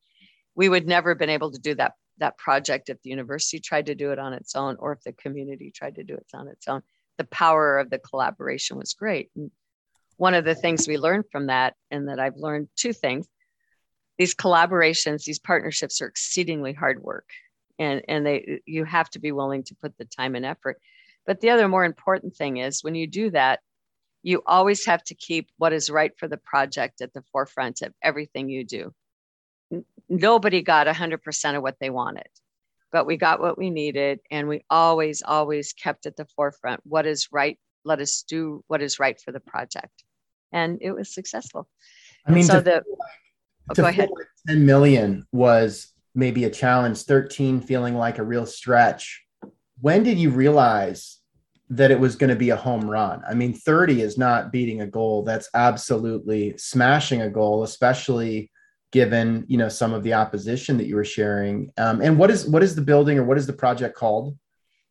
we 0.55 0.69
would 0.69 0.87
never 0.87 1.09
have 1.09 1.19
been 1.19 1.29
able 1.29 1.51
to 1.51 1.59
do 1.59 1.75
that 1.75 1.93
that 2.19 2.37
project 2.37 2.89
if 2.89 3.01
the 3.01 3.09
university 3.09 3.59
tried 3.59 3.87
to 3.87 3.95
do 3.95 4.11
it 4.11 4.19
on 4.19 4.31
its 4.33 4.55
own, 4.55 4.77
or 4.79 4.93
if 4.93 5.01
the 5.01 5.13
community 5.13 5.71
tried 5.71 5.95
to 5.95 6.03
do 6.03 6.13
it 6.13 6.27
on 6.33 6.47
its 6.47 6.67
own. 6.67 6.81
The 7.17 7.25
power 7.25 7.79
of 7.79 7.89
the 7.89 7.99
collaboration 7.99 8.77
was 8.77 8.93
great. 8.93 9.29
And 9.35 9.51
one 10.21 10.35
of 10.35 10.45
the 10.45 10.53
things 10.53 10.87
we 10.87 10.99
learned 10.99 11.25
from 11.31 11.47
that, 11.47 11.73
and 11.89 12.07
that 12.07 12.19
I've 12.19 12.37
learned 12.37 12.67
two 12.75 12.93
things 12.93 13.27
these 14.19 14.35
collaborations, 14.35 15.23
these 15.23 15.39
partnerships 15.39 15.99
are 15.99 16.05
exceedingly 16.05 16.73
hard 16.73 17.01
work. 17.01 17.27
And, 17.79 18.03
and 18.07 18.23
they 18.23 18.61
you 18.67 18.85
have 18.85 19.09
to 19.11 19.19
be 19.19 19.31
willing 19.31 19.63
to 19.63 19.75
put 19.81 19.97
the 19.97 20.05
time 20.05 20.35
and 20.35 20.45
effort. 20.45 20.79
But 21.25 21.41
the 21.41 21.49
other 21.49 21.67
more 21.67 21.83
important 21.83 22.35
thing 22.35 22.57
is 22.57 22.83
when 22.83 22.93
you 22.93 23.07
do 23.07 23.31
that, 23.31 23.61
you 24.21 24.43
always 24.45 24.85
have 24.85 25.03
to 25.05 25.15
keep 25.15 25.49
what 25.57 25.73
is 25.73 25.89
right 25.89 26.11
for 26.19 26.27
the 26.27 26.37
project 26.37 27.01
at 27.01 27.13
the 27.13 27.23
forefront 27.31 27.81
of 27.81 27.91
everything 28.03 28.47
you 28.47 28.63
do. 28.63 28.93
Nobody 30.07 30.61
got 30.61 30.85
100% 30.85 31.55
of 31.55 31.63
what 31.63 31.77
they 31.79 31.89
wanted, 31.89 32.29
but 32.91 33.07
we 33.07 33.17
got 33.17 33.41
what 33.41 33.57
we 33.57 33.71
needed. 33.71 34.19
And 34.29 34.47
we 34.47 34.65
always, 34.69 35.23
always 35.23 35.73
kept 35.73 36.05
at 36.05 36.15
the 36.15 36.27
forefront 36.35 36.81
what 36.83 37.07
is 37.07 37.29
right. 37.31 37.57
Let 37.83 38.01
us 38.01 38.23
do 38.27 38.63
what 38.67 38.83
is 38.83 38.99
right 38.99 39.19
for 39.19 39.31
the 39.31 39.39
project 39.39 40.03
and 40.51 40.79
it 40.81 40.91
was 40.91 41.13
successful. 41.13 41.67
I 42.25 42.31
mean, 42.31 42.43
so 42.43 42.55
to, 42.55 42.61
the 42.61 42.83
oh, 43.69 43.73
go 43.73 43.85
ahead. 43.85 44.09
10 44.47 44.65
million 44.65 45.25
was 45.31 45.91
maybe 46.13 46.43
a 46.43 46.49
challenge, 46.49 47.03
13 47.03 47.61
feeling 47.61 47.95
like 47.95 48.17
a 48.17 48.23
real 48.23 48.45
stretch. 48.45 49.23
When 49.79 50.03
did 50.03 50.17
you 50.17 50.29
realize 50.29 51.17
that 51.69 51.89
it 51.89 51.99
was 51.99 52.15
going 52.15 52.29
to 52.29 52.35
be 52.35 52.49
a 52.49 52.55
home 52.55 52.89
run? 52.89 53.21
I 53.27 53.33
mean, 53.33 53.53
30 53.53 54.01
is 54.01 54.17
not 54.17 54.51
beating 54.51 54.81
a 54.81 54.87
goal. 54.87 55.23
That's 55.23 55.49
absolutely 55.53 56.57
smashing 56.57 57.21
a 57.21 57.29
goal, 57.29 57.63
especially 57.63 58.51
given 58.91 59.45
you 59.47 59.57
know 59.57 59.69
some 59.69 59.93
of 59.93 60.03
the 60.03 60.13
opposition 60.13 60.77
that 60.77 60.85
you 60.85 60.95
were 60.95 61.05
sharing. 61.05 61.71
Um, 61.77 62.01
and 62.01 62.17
what 62.17 62.29
is 62.29 62.47
what 62.47 62.61
is 62.61 62.75
the 62.75 62.81
building 62.81 63.17
or 63.17 63.23
what 63.23 63.37
is 63.37 63.47
the 63.47 63.53
project 63.53 63.95
called? 63.95 64.37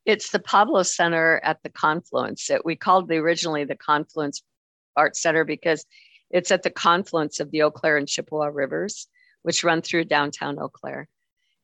It's 0.06 0.30
the 0.30 0.38
Pablo 0.38 0.82
Center 0.82 1.40
at 1.44 1.62
the 1.62 1.68
Confluence. 1.68 2.48
It, 2.50 2.64
we 2.64 2.74
called 2.74 3.08
the 3.08 3.18
originally 3.18 3.64
the 3.64 3.76
Confluence 3.76 4.42
Arts 4.96 5.20
Center 5.22 5.44
because 5.44 5.86
it's 6.30 6.50
at 6.50 6.62
the 6.62 6.70
confluence 6.70 7.40
of 7.40 7.50
the 7.50 7.62
Eau 7.62 7.70
Claire 7.70 7.96
and 7.96 8.08
Chippewa 8.08 8.46
rivers, 8.46 9.08
which 9.42 9.64
run 9.64 9.82
through 9.82 10.04
downtown 10.04 10.58
Eau 10.58 10.68
Claire. 10.68 11.08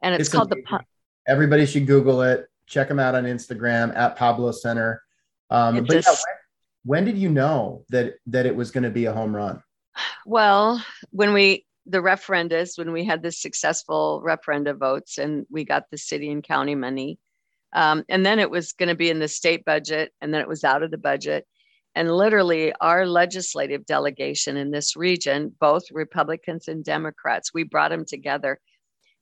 And 0.02 0.14
it's, 0.14 0.22
it's 0.22 0.30
called 0.30 0.52
amazing. 0.52 0.66
the. 0.70 0.84
Everybody 1.28 1.66
should 1.66 1.86
Google 1.86 2.22
it. 2.22 2.46
Check 2.66 2.88
them 2.88 2.98
out 2.98 3.14
on 3.14 3.24
Instagram 3.24 3.96
at 3.96 4.16
Pablo 4.16 4.50
Center. 4.52 5.02
Um, 5.50 5.84
but 5.84 5.88
just, 5.88 6.08
yeah, 6.08 6.32
when, 6.84 7.04
when 7.04 7.04
did 7.04 7.18
you 7.20 7.28
know 7.28 7.84
that 7.90 8.14
that 8.26 8.46
it 8.46 8.54
was 8.54 8.70
going 8.70 8.84
to 8.84 8.90
be 8.90 9.06
a 9.06 9.12
home 9.12 9.34
run? 9.34 9.62
Well, 10.24 10.84
when 11.10 11.32
we 11.32 11.64
the 11.86 11.98
referendums, 11.98 12.76
when 12.76 12.92
we 12.92 13.04
had 13.04 13.22
the 13.22 13.30
successful 13.30 14.22
referenda 14.24 14.76
votes 14.76 15.18
and 15.18 15.46
we 15.48 15.64
got 15.64 15.84
the 15.90 15.98
city 15.98 16.30
and 16.30 16.42
county 16.42 16.74
money, 16.74 17.18
um, 17.72 18.04
and 18.08 18.26
then 18.26 18.40
it 18.40 18.50
was 18.50 18.72
going 18.72 18.88
to 18.88 18.96
be 18.96 19.10
in 19.10 19.20
the 19.20 19.28
state 19.28 19.64
budget, 19.64 20.12
and 20.20 20.34
then 20.34 20.40
it 20.40 20.48
was 20.48 20.64
out 20.64 20.82
of 20.82 20.90
the 20.90 20.98
budget, 20.98 21.46
and 21.96 22.16
literally, 22.16 22.72
our 22.80 23.06
legislative 23.06 23.84
delegation 23.86 24.56
in 24.56 24.70
this 24.70 24.94
region, 24.94 25.52
both 25.58 25.82
Republicans 25.90 26.68
and 26.68 26.84
Democrats, 26.84 27.52
we 27.52 27.64
brought 27.64 27.90
them 27.90 28.04
together 28.04 28.60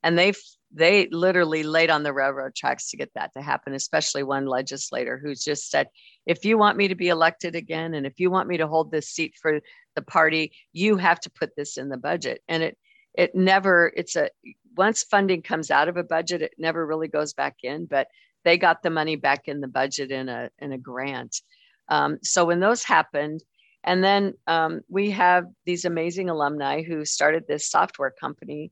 and 0.04 0.18
they 0.18 0.32
they 0.76 1.08
literally 1.10 1.62
laid 1.62 1.88
on 1.88 2.02
the 2.02 2.12
railroad 2.12 2.54
tracks 2.54 2.90
to 2.90 2.96
get 2.96 3.10
that 3.14 3.32
to 3.32 3.40
happen 3.42 3.74
especially 3.74 4.22
one 4.22 4.46
legislator 4.46 5.18
who's 5.20 5.42
just 5.42 5.70
said 5.70 5.88
if 6.26 6.44
you 6.44 6.58
want 6.58 6.76
me 6.76 6.88
to 6.88 6.94
be 6.94 7.08
elected 7.08 7.56
again 7.56 7.94
and 7.94 8.06
if 8.06 8.20
you 8.20 8.30
want 8.30 8.48
me 8.48 8.56
to 8.56 8.66
hold 8.66 8.90
this 8.90 9.08
seat 9.08 9.34
for 9.40 9.60
the 9.96 10.02
party 10.02 10.52
you 10.72 10.96
have 10.96 11.18
to 11.20 11.30
put 11.30 11.56
this 11.56 11.76
in 11.76 11.88
the 11.88 11.96
budget. 11.96 12.42
And 12.48 12.62
it 12.62 12.78
it 13.14 13.34
never 13.34 13.92
it's 13.96 14.16
a 14.16 14.28
once 14.76 15.04
funding 15.04 15.42
comes 15.42 15.70
out 15.70 15.88
of 15.88 15.96
a 15.96 16.04
budget 16.04 16.42
it 16.42 16.54
never 16.58 16.84
really 16.86 17.08
goes 17.08 17.32
back 17.32 17.56
in 17.62 17.86
but 17.86 18.08
they 18.44 18.58
got 18.58 18.82
the 18.82 18.90
money 18.90 19.16
back 19.16 19.48
in 19.48 19.60
the 19.60 19.68
budget 19.68 20.10
in 20.10 20.28
a 20.28 20.50
in 20.58 20.72
a 20.72 20.78
grant 20.78 21.40
um, 21.88 22.18
so 22.22 22.44
when 22.44 22.60
those 22.60 22.84
happened 22.84 23.42
and 23.82 24.02
then 24.02 24.34
um, 24.46 24.80
we 24.88 25.10
have 25.10 25.44
these 25.66 25.84
amazing 25.84 26.30
alumni 26.30 26.82
who 26.82 27.04
started 27.04 27.44
this 27.46 27.68
software 27.68 28.10
company 28.18 28.70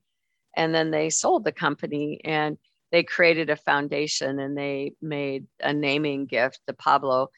and 0.56 0.74
then 0.74 0.90
they 0.90 1.10
sold 1.10 1.44
the 1.44 1.52
company 1.52 2.20
and 2.24 2.56
they 2.90 3.02
created 3.02 3.50
a 3.50 3.56
foundation 3.56 4.38
and 4.38 4.56
they 4.56 4.92
made 5.00 5.46
a 5.60 5.72
naming 5.72 6.26
gift 6.26 6.60
the 6.66 6.74
pablo 6.74 7.28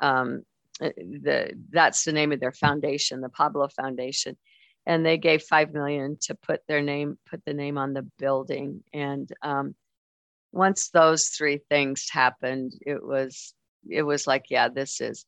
um, 0.00 0.42
the 0.80 1.52
that's 1.70 2.04
the 2.04 2.12
name 2.12 2.32
of 2.32 2.40
their 2.40 2.52
foundation 2.52 3.20
the 3.20 3.28
pablo 3.28 3.68
foundation. 3.68 4.36
And 4.84 5.06
they 5.06 5.16
gave 5.16 5.42
five 5.42 5.72
million 5.72 6.16
to 6.22 6.34
put 6.34 6.60
their 6.66 6.82
name 6.82 7.18
put 7.30 7.44
the 7.44 7.54
name 7.54 7.78
on 7.78 7.92
the 7.92 8.02
building. 8.18 8.82
And 8.92 9.30
um, 9.42 9.74
once 10.50 10.90
those 10.90 11.28
three 11.28 11.60
things 11.70 12.08
happened 12.10 12.72
it 12.84 13.02
was 13.02 13.54
it 13.88 14.02
was 14.02 14.26
like 14.26 14.46
yeah 14.50 14.68
this 14.68 15.00
is 15.00 15.24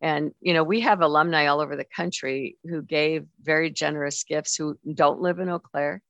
and 0.00 0.32
you 0.40 0.52
know 0.52 0.64
we 0.64 0.80
have 0.80 1.00
alumni 1.00 1.46
all 1.46 1.60
over 1.60 1.76
the 1.76 1.84
country 1.84 2.56
who 2.64 2.82
gave 2.82 3.26
very 3.42 3.70
generous 3.70 4.24
gifts 4.24 4.56
who 4.56 4.78
don't 4.94 5.20
live 5.20 5.38
in 5.38 5.48
eau 5.48 5.58
claire 5.58 6.02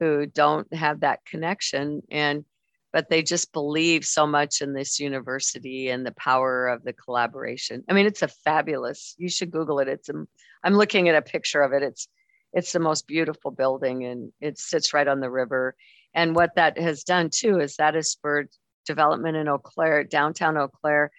who 0.00 0.26
don't 0.26 0.72
have 0.74 1.00
that 1.00 1.24
connection 1.24 2.02
and 2.10 2.44
but 2.92 3.08
they 3.08 3.22
just 3.22 3.52
believe 3.52 4.04
so 4.04 4.26
much 4.26 4.60
in 4.60 4.74
this 4.74 5.00
university 5.00 5.88
and 5.88 6.04
the 6.04 6.12
power 6.12 6.68
of 6.68 6.84
the 6.84 6.92
collaboration. 6.92 7.82
I 7.88 7.94
mean 7.94 8.06
it's 8.06 8.22
a 8.22 8.28
fabulous 8.28 9.14
you 9.18 9.28
should 9.28 9.50
google 9.50 9.78
it. 9.78 9.88
It's 9.88 10.08
a, 10.08 10.26
i'm 10.62 10.74
looking 10.74 11.08
at 11.08 11.14
a 11.14 11.22
picture 11.22 11.62
of 11.62 11.72
it. 11.72 11.82
It's 11.82 12.08
it's 12.52 12.72
the 12.72 12.80
most 12.80 13.06
beautiful 13.06 13.50
building 13.50 14.04
and 14.04 14.32
it 14.40 14.58
sits 14.58 14.92
right 14.92 15.08
on 15.08 15.20
the 15.20 15.30
river. 15.30 15.74
And 16.14 16.36
what 16.36 16.56
that 16.56 16.78
has 16.78 17.02
done 17.02 17.30
too 17.32 17.60
is 17.60 17.76
that 17.76 17.94
has 17.94 18.10
spurred 18.10 18.50
development 18.86 19.36
in 19.36 19.48
eau 19.48 19.58
claire 19.58 20.04
downtown 20.04 20.56
eau 20.56 20.68
claire 20.68 21.10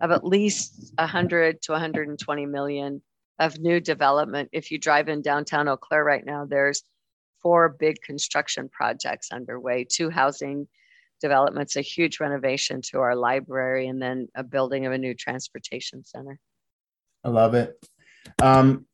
of 0.00 0.10
at 0.10 0.24
least 0.24 0.92
100 0.98 1.62
to 1.62 1.72
120 1.72 2.46
million 2.46 3.02
of 3.38 3.58
new 3.58 3.80
development 3.80 4.48
if 4.52 4.70
you 4.70 4.78
drive 4.78 5.08
in 5.08 5.22
downtown 5.22 5.68
eau 5.68 5.76
claire 5.76 6.04
right 6.04 6.24
now 6.26 6.44
there's 6.44 6.82
four 7.42 7.68
big 7.68 8.00
construction 8.02 8.68
projects 8.68 9.32
underway 9.32 9.84
two 9.84 10.10
housing 10.10 10.68
developments, 11.22 11.76
a 11.76 11.80
huge 11.80 12.20
renovation 12.20 12.82
to 12.82 12.98
our 12.98 13.16
library, 13.16 13.86
and 13.86 14.02
then 14.02 14.28
a 14.34 14.42
building 14.42 14.84
of 14.84 14.92
a 14.92 14.98
new 14.98 15.14
transportation 15.14 16.04
center. 16.04 16.38
I 17.24 17.30
love 17.30 17.54
it. 17.54 17.78
Um, 18.42 18.84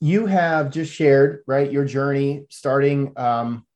you 0.00 0.26
have 0.26 0.70
just 0.70 0.92
shared, 0.92 1.42
right, 1.46 1.72
your 1.72 1.84
journey 1.84 2.44
starting. 2.50 3.12
Um, 3.16 3.66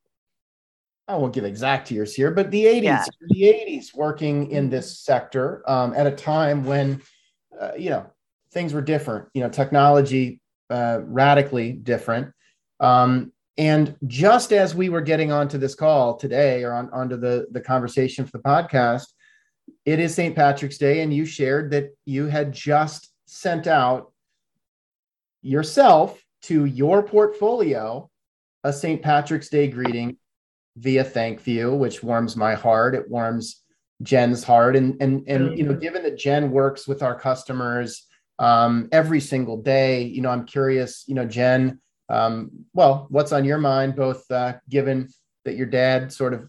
I 1.09 1.17
won't 1.17 1.33
give 1.33 1.45
exact 1.45 1.91
years 1.91 2.15
here, 2.15 2.31
but 2.31 2.51
the 2.51 2.65
80s, 2.67 2.83
yeah. 2.83 3.05
the 3.29 3.43
80s, 3.43 3.95
working 3.95 4.51
in 4.51 4.69
this 4.69 5.01
sector 5.01 5.63
um, 5.69 5.95
at 5.95 6.07
a 6.07 6.11
time 6.11 6.65
when, 6.65 7.01
uh, 7.59 7.73
you 7.79 7.89
know, 7.89 8.07
things 8.53 8.75
were 8.75 8.83
different, 8.83 9.27
you 9.33 9.43
know, 9.43 9.49
technology 9.49 10.41
uh, 10.69 11.01
radically 11.05 11.73
different. 11.73 12.33
Um, 12.81 13.33
and 13.57 13.97
just 14.07 14.53
as 14.53 14.75
we 14.75 14.91
were 14.91 15.01
getting 15.01 15.33
onto 15.33 15.57
this 15.57 15.75
call 15.75 16.17
today 16.17 16.63
or 16.63 16.73
on, 16.75 16.91
onto 16.91 17.17
the, 17.17 17.47
the 17.53 17.61
conversation 17.61 18.27
for 18.27 18.37
the 18.37 18.45
podcast, 18.45 19.07
it 19.87 19.99
is 19.99 20.15
St. 20.15 20.37
Patrick's 20.37 20.79
Day, 20.79 21.01
and 21.01 21.13
you 21.13 21.25
shared 21.25 21.71
that 21.71 21.97
you 22.05 22.27
had 22.27 22.53
just 22.53 23.13
sent 23.27 23.67
out 23.67 24.13
yourself 25.41 26.23
to 26.43 26.67
your 26.67 27.03
portfolio 27.03 28.09
a 28.65 28.73
St. 28.73 29.01
Patrick's 29.03 29.49
Day 29.49 29.69
greeting 29.69 30.19
via 30.79 31.05
ThankView, 31.05 31.77
which 31.77 32.03
warms 32.03 32.37
my 32.37 32.55
heart. 32.55 32.95
It 32.95 33.11
warms 33.11 33.63
Jen's 34.03 34.45
heart. 34.45 34.77
And, 34.77 35.01
and, 35.03 35.25
and 35.29 35.59
you 35.59 35.65
know, 35.65 35.75
given 35.75 36.03
that 36.05 36.19
Jen 36.19 36.51
works 36.51 36.87
with 36.87 37.03
our 37.03 37.19
customers 37.19 38.07
um, 38.39 38.89
every 38.93 39.21
single 39.21 39.61
day, 39.61 40.03
you 40.03 40.23
know, 40.23 40.31
I'm 40.31 40.47
curious, 40.47 41.05
you 41.07 41.15
know, 41.15 41.27
Jen, 41.27 41.81
um, 42.09 42.51
well, 42.73 43.07
what's 43.11 43.33
on 43.33 43.45
your 43.45 43.59
mind, 43.59 43.97
both 43.97 44.31
uh, 44.31 44.55
given 44.69 45.09
that 45.45 45.57
your 45.57 45.67
dad 45.67 46.13
sort 46.13 46.35
of 46.35 46.49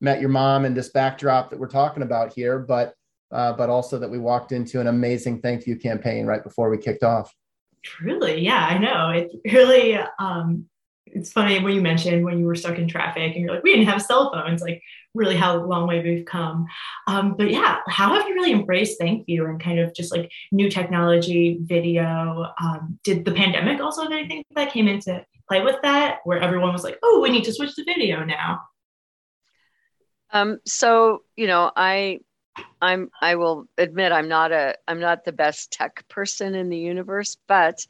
met 0.00 0.20
your 0.20 0.30
mom 0.30 0.64
in 0.64 0.74
this 0.74 0.90
backdrop 0.90 1.50
that 1.50 1.58
we're 1.58 1.68
talking 1.68 2.02
about 2.02 2.32
here, 2.32 2.58
but 2.58 2.94
uh, 3.32 3.52
but 3.52 3.68
also 3.68 3.98
that 3.98 4.08
we 4.08 4.18
walked 4.18 4.52
into 4.52 4.80
an 4.80 4.86
amazing 4.86 5.42
ThankView 5.42 5.82
campaign 5.82 6.26
right 6.26 6.44
before 6.44 6.70
we 6.70 6.78
kicked 6.78 7.02
off. 7.02 7.34
Truly, 7.82 8.40
yeah, 8.40 8.66
I 8.66 8.78
know. 8.78 9.10
It's 9.10 9.34
really 9.52 9.98
um, 10.18 10.66
it's 11.06 11.32
funny 11.32 11.58
when 11.60 11.74
you 11.74 11.80
mentioned 11.80 12.24
when 12.24 12.38
you 12.38 12.46
were 12.46 12.54
stuck 12.54 12.78
in 12.78 12.88
traffic 12.88 13.34
and 13.34 13.44
you're 13.44 13.54
like, 13.54 13.62
we 13.62 13.72
didn't 13.72 13.88
have 13.88 14.02
cell 14.02 14.32
phones, 14.32 14.60
like 14.60 14.82
really 15.14 15.36
how 15.36 15.56
long 15.56 15.86
way 15.86 16.02
we've 16.02 16.26
come. 16.26 16.66
Um, 17.06 17.34
but 17.36 17.50
yeah, 17.50 17.78
how 17.88 18.12
have 18.14 18.28
you 18.28 18.34
really 18.34 18.52
embraced 18.52 19.00
ThankView 19.00 19.48
and 19.48 19.60
kind 19.60 19.78
of 19.78 19.94
just 19.94 20.12
like 20.12 20.30
new 20.52 20.68
technology, 20.68 21.58
video? 21.62 22.52
Um, 22.60 22.98
did 23.04 23.24
the 23.24 23.32
pandemic 23.32 23.80
also 23.80 24.02
have 24.02 24.12
anything 24.12 24.44
that 24.54 24.72
came 24.72 24.88
into 24.88 25.24
play 25.48 25.62
with 25.62 25.76
that 25.82 26.18
where 26.24 26.40
everyone 26.40 26.72
was 26.72 26.84
like, 26.84 26.98
oh, 27.02 27.20
we 27.22 27.30
need 27.30 27.44
to 27.44 27.52
switch 27.52 27.74
to 27.76 27.84
video 27.84 28.24
now? 28.24 28.62
Um, 30.32 30.58
so, 30.66 31.22
you 31.36 31.46
know, 31.46 31.70
I 31.74 32.20
I'm 32.82 33.10
I 33.20 33.36
will 33.36 33.66
admit 33.78 34.12
I'm 34.12 34.28
not 34.28 34.52
a 34.52 34.76
I'm 34.88 35.00
not 35.00 35.24
the 35.24 35.32
best 35.32 35.72
tech 35.72 36.06
person 36.08 36.54
in 36.54 36.68
the 36.68 36.78
universe, 36.78 37.36
but 37.46 37.86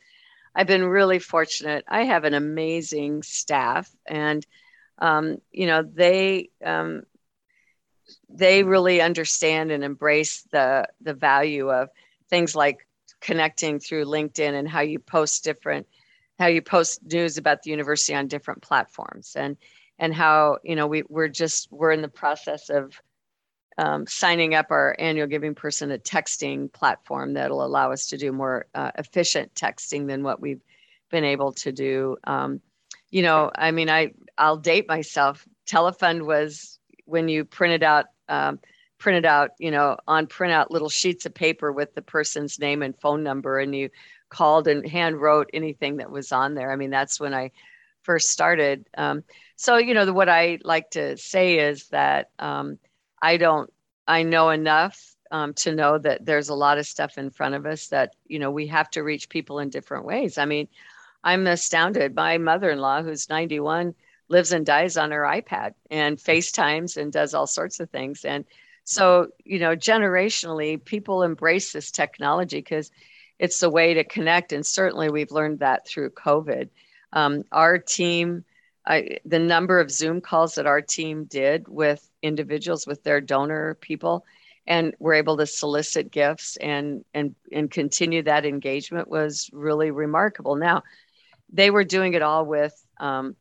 I've 0.57 0.67
been 0.67 0.87
really 0.87 1.19
fortunate. 1.19 1.85
I 1.87 2.05
have 2.05 2.25
an 2.25 2.33
amazing 2.33 3.23
staff, 3.23 3.95
and 4.07 4.45
um, 4.99 5.37
you 5.53 5.67
know 5.67 5.83
they 5.83 6.49
um, 6.65 7.03
they 8.31 8.63
really 8.63 9.03
understand 9.03 9.71
and 9.71 9.85
embrace 9.85 10.49
the 10.51 10.89
the 11.03 11.13
value 11.13 11.71
of 11.71 11.91
things 12.31 12.57
like 12.57 12.87
connecting 13.21 13.81
through 13.81 14.07
LinkedIn 14.07 14.59
and 14.59 14.67
how 14.67 14.81
you 14.81 14.99
post 14.99 15.45
different 15.45 15.87
how 16.39 16.47
you 16.47 16.63
post 16.63 17.01
news 17.05 17.37
about 17.37 17.63
the 17.63 17.71
university 17.71 18.15
on 18.15 18.27
different 18.27 18.63
platforms 18.63 19.37
and 19.37 19.59
and 19.99 20.15
how 20.15 20.57
you 20.65 20.75
know 20.75 20.87
we, 20.87 21.03
we're 21.09 21.29
just 21.29 21.71
we're 21.71 21.93
in 21.93 22.03
the 22.03 22.09
process 22.09 22.71
of 22.71 22.99
um, 23.79 24.07
signing 24.07 24.55
up 24.55 24.67
our 24.71 24.97
annual 24.99 25.27
giving 25.27 25.55
person 25.55 25.91
a 25.91 25.99
texting 25.99 26.73
platform 26.73 27.35
that'll 27.35 27.65
allow 27.65 27.93
us 27.93 28.07
to 28.07 28.17
do 28.17 28.33
more 28.33 28.67
uh, 28.75 28.91
efficient 28.97 29.55
texting 29.55 30.07
than 30.07 30.23
what 30.23 30.41
we've 30.41 30.63
been 31.11 31.25
able 31.25 31.53
to 31.53 31.73
do. 31.73 32.17
Um, 32.25 32.61
you 33.11 33.23
know, 33.23 33.51
I 33.55 33.71
mean, 33.71 33.91
I 33.91 34.13
I'll 34.37 34.57
date 34.57 34.89
myself. 34.89 35.47
Telefund 35.67 36.25
was 36.25 36.79
when 37.05 37.29
you 37.29 37.45
printed 37.45 37.83
out 37.83 38.07
um, 38.29 38.59
printed 38.99 39.27
out, 39.27 39.51
you 39.59 39.71
know, 39.71 39.97
on 40.09 40.27
printout 40.27 40.71
little 40.71 40.89
sheets 40.89 41.27
of 41.27 41.35
paper 41.35 41.71
with 41.71 41.95
the 41.95 42.03
person's 42.03 42.59
name 42.59 42.83
and 42.83 42.99
phone 42.99 43.23
number, 43.23 43.59
and 43.59 43.75
you 43.75 43.91
called 44.29 44.67
and 44.69 44.89
hand 44.89 45.21
wrote 45.21 45.51
anything 45.53 45.99
that 45.99 46.11
was 46.11 46.33
on 46.33 46.55
there. 46.55 46.73
I 46.73 46.77
mean, 46.77 46.91
that's 46.91 47.21
when 47.21 47.35
I 47.35 47.53
first 48.03 48.31
started. 48.31 48.89
Um, 48.97 49.23
so, 49.57 49.77
you 49.77 49.95
know, 49.95 50.07
the, 50.07 50.13
what 50.13 50.29
I 50.29 50.59
like 50.65 50.91
to 50.91 51.17
say 51.17 51.59
is 51.59 51.89
that 51.89 52.31
um, 52.39 52.79
I 53.21 53.37
don't, 53.37 53.73
I 54.07 54.23
know 54.23 54.51
enough 54.51 55.17
um, 55.31 55.55
to 55.55 55.75
know 55.75 55.99
that 55.99 56.25
there's 56.25 56.49
a 56.49 56.55
lot 56.55 56.79
of 56.79 56.87
stuff 56.87 57.19
in 57.19 57.31
front 57.31 57.55
of 57.55 57.67
us 57.67 57.89
that, 57.89 58.15
you 58.27 58.39
know, 58.39 58.51
we 58.51 58.67
have 58.69 58.91
to 58.91 59.03
reach 59.03 59.29
people 59.29 59.59
in 59.59 59.71
different 59.71 60.05
ways. 60.05 60.39
I 60.39 60.45
mean, 60.45 60.69
I'm 61.25 61.47
astounded. 61.47 62.15
My 62.15 62.39
mother 62.39 62.71
in 62.71 62.79
law, 62.79 63.03
who's 63.03 63.29
91, 63.29 63.95
lives 64.29 64.53
and 64.53 64.65
dies 64.65 64.97
on 64.97 65.11
her 65.11 65.23
iPad 65.23 65.75
and 65.91 66.19
FaceTimes 66.19 66.97
and 66.97 67.13
does 67.13 67.35
all 67.35 67.47
sorts 67.47 67.81
of 67.81 67.91
things. 67.91 68.25
And 68.25 68.45
so, 68.85 69.29
you 69.45 69.59
know, 69.59 69.75
generationally, 69.75 70.83
people 70.85 71.23
embrace 71.23 71.73
this 71.73 71.91
technology 71.91 72.59
because 72.59 72.91
it's 73.39 73.61
the 73.61 73.71
way 73.71 73.95
to 73.95 74.05
connect. 74.05 74.53
And 74.53 74.65
certainly 74.65 75.11
we've 75.11 75.33
learned 75.33 75.59
that 75.59 75.87
through 75.87 76.11
COVID. 76.11 76.69
Um, 77.13 77.45
our 77.51 77.79
team, 77.79 78.45
I, 78.87 79.19
the 79.25 79.39
number 79.39 79.81
of 79.81 79.91
Zoom 79.91 80.21
calls 80.21 80.55
that 80.55 80.67
our 80.67 80.81
team 80.81 81.25
did 81.25 81.67
with 81.67 82.09
individuals, 82.27 82.87
with 82.87 83.03
their 83.03 83.21
donor 83.21 83.75
people, 83.81 84.25
and 84.67 84.95
were 84.99 85.15
able 85.15 85.37
to 85.37 85.47
solicit 85.47 86.11
gifts 86.11 86.57
and 86.57 87.05
and 87.15 87.35
and 87.53 87.71
continue 87.71 88.23
that 88.23 88.45
engagement 88.45 89.09
was 89.09 89.49
really 89.53 89.91
remarkable. 89.91 90.57
Now, 90.57 90.83
they 91.53 91.71
were 91.71 91.85
doing 91.85 92.15
it 92.15 92.23
all 92.23 92.45
with 92.45 92.75
um, 92.99 93.37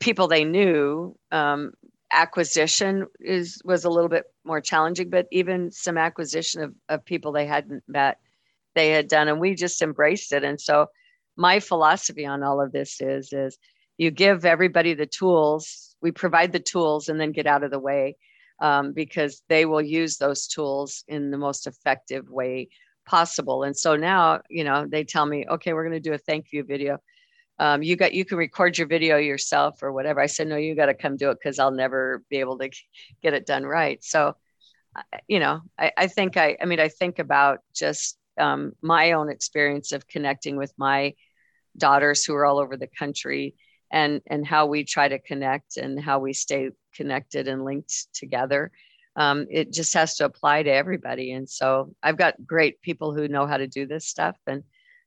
people 0.00 0.28
they 0.28 0.44
knew. 0.44 1.16
Um, 1.30 1.72
acquisition 2.10 3.06
is 3.20 3.60
was 3.64 3.84
a 3.84 3.90
little 3.90 4.08
bit 4.08 4.24
more 4.44 4.60
challenging, 4.60 5.10
but 5.10 5.26
even 5.30 5.70
some 5.70 5.98
acquisition 5.98 6.62
of, 6.62 6.74
of 6.88 7.04
people 7.04 7.32
they 7.32 7.46
hadn't 7.46 7.82
met, 7.86 8.18
they 8.74 8.90
had 8.90 9.08
done, 9.08 9.28
and 9.28 9.40
we 9.40 9.54
just 9.54 9.82
embraced 9.82 10.32
it. 10.32 10.44
And 10.44 10.60
so, 10.60 10.86
my 11.36 11.60
philosophy 11.60 12.24
on 12.26 12.42
all 12.42 12.60
of 12.60 12.72
this 12.72 13.00
is 13.00 13.32
is 13.32 13.58
you 13.98 14.10
give 14.10 14.44
everybody 14.44 14.94
the 14.94 15.06
tools, 15.06 15.87
we 16.00 16.12
provide 16.12 16.52
the 16.52 16.60
tools, 16.60 17.08
and 17.08 17.20
then 17.20 17.32
get 17.32 17.46
out 17.46 17.64
of 17.64 17.70
the 17.70 17.78
way 17.78 18.16
um, 18.60 18.92
because 18.92 19.42
they 19.48 19.64
will 19.64 19.82
use 19.82 20.16
those 20.16 20.46
tools 20.46 21.04
in 21.08 21.30
the 21.30 21.38
most 21.38 21.66
effective 21.66 22.28
way 22.28 22.68
possible. 23.06 23.62
And 23.62 23.76
so 23.76 23.96
now, 23.96 24.40
you 24.50 24.64
know, 24.64 24.86
they 24.86 25.04
tell 25.04 25.26
me, 25.26 25.46
okay, 25.48 25.72
we're 25.72 25.88
going 25.88 26.02
to 26.02 26.10
do 26.10 26.14
a 26.14 26.18
thank 26.18 26.52
you 26.52 26.64
video. 26.64 26.98
um, 27.58 27.82
you 27.82 27.96
got 27.96 28.12
you 28.14 28.24
can 28.24 28.38
record 28.38 28.78
your 28.78 28.86
video 28.86 29.16
yourself 29.16 29.82
or 29.82 29.92
whatever. 29.92 30.20
I 30.20 30.26
said, 30.26 30.48
no, 30.48 30.56
you 30.56 30.74
got 30.74 30.86
to 30.86 30.94
come 30.94 31.16
do 31.16 31.30
it 31.30 31.38
because 31.42 31.58
I'll 31.58 31.72
never 31.72 32.22
be 32.30 32.38
able 32.38 32.58
to 32.58 32.70
get 33.22 33.34
it 33.34 33.46
done 33.46 33.64
right. 33.64 34.02
So, 34.02 34.36
you 35.26 35.40
know, 35.40 35.62
I, 35.78 35.92
I 35.96 36.06
think 36.06 36.36
I, 36.36 36.56
I 36.60 36.66
mean, 36.66 36.80
I 36.80 36.88
think 36.88 37.18
about 37.18 37.60
just 37.74 38.16
um, 38.38 38.72
my 38.80 39.12
own 39.12 39.28
experience 39.28 39.92
of 39.92 40.06
connecting 40.06 40.56
with 40.56 40.72
my 40.76 41.14
daughters 41.76 42.24
who 42.24 42.34
are 42.34 42.46
all 42.46 42.58
over 42.58 42.76
the 42.76 42.86
country 42.86 43.54
and 43.90 44.20
and 44.26 44.46
how 44.46 44.66
we 44.66 44.84
try 44.84 45.08
to 45.08 45.18
connect 45.18 45.76
and 45.76 46.00
how 46.00 46.18
we 46.18 46.32
stay 46.32 46.70
connected 46.94 47.48
and 47.48 47.64
linked 47.64 48.12
together 48.14 48.70
um, 49.16 49.46
it 49.50 49.72
just 49.72 49.94
has 49.94 50.14
to 50.16 50.26
apply 50.26 50.62
to 50.62 50.70
everybody. 50.70 51.32
And 51.32 51.48
so 51.48 51.94
i've 52.02 52.16
got 52.16 52.46
great 52.46 52.80
people 52.82 53.14
who 53.14 53.28
know 53.28 53.46
how 53.46 53.56
to 53.56 53.66
do 53.66 53.86
this 53.86 54.06
stuff 54.06 54.36
and 54.46 54.62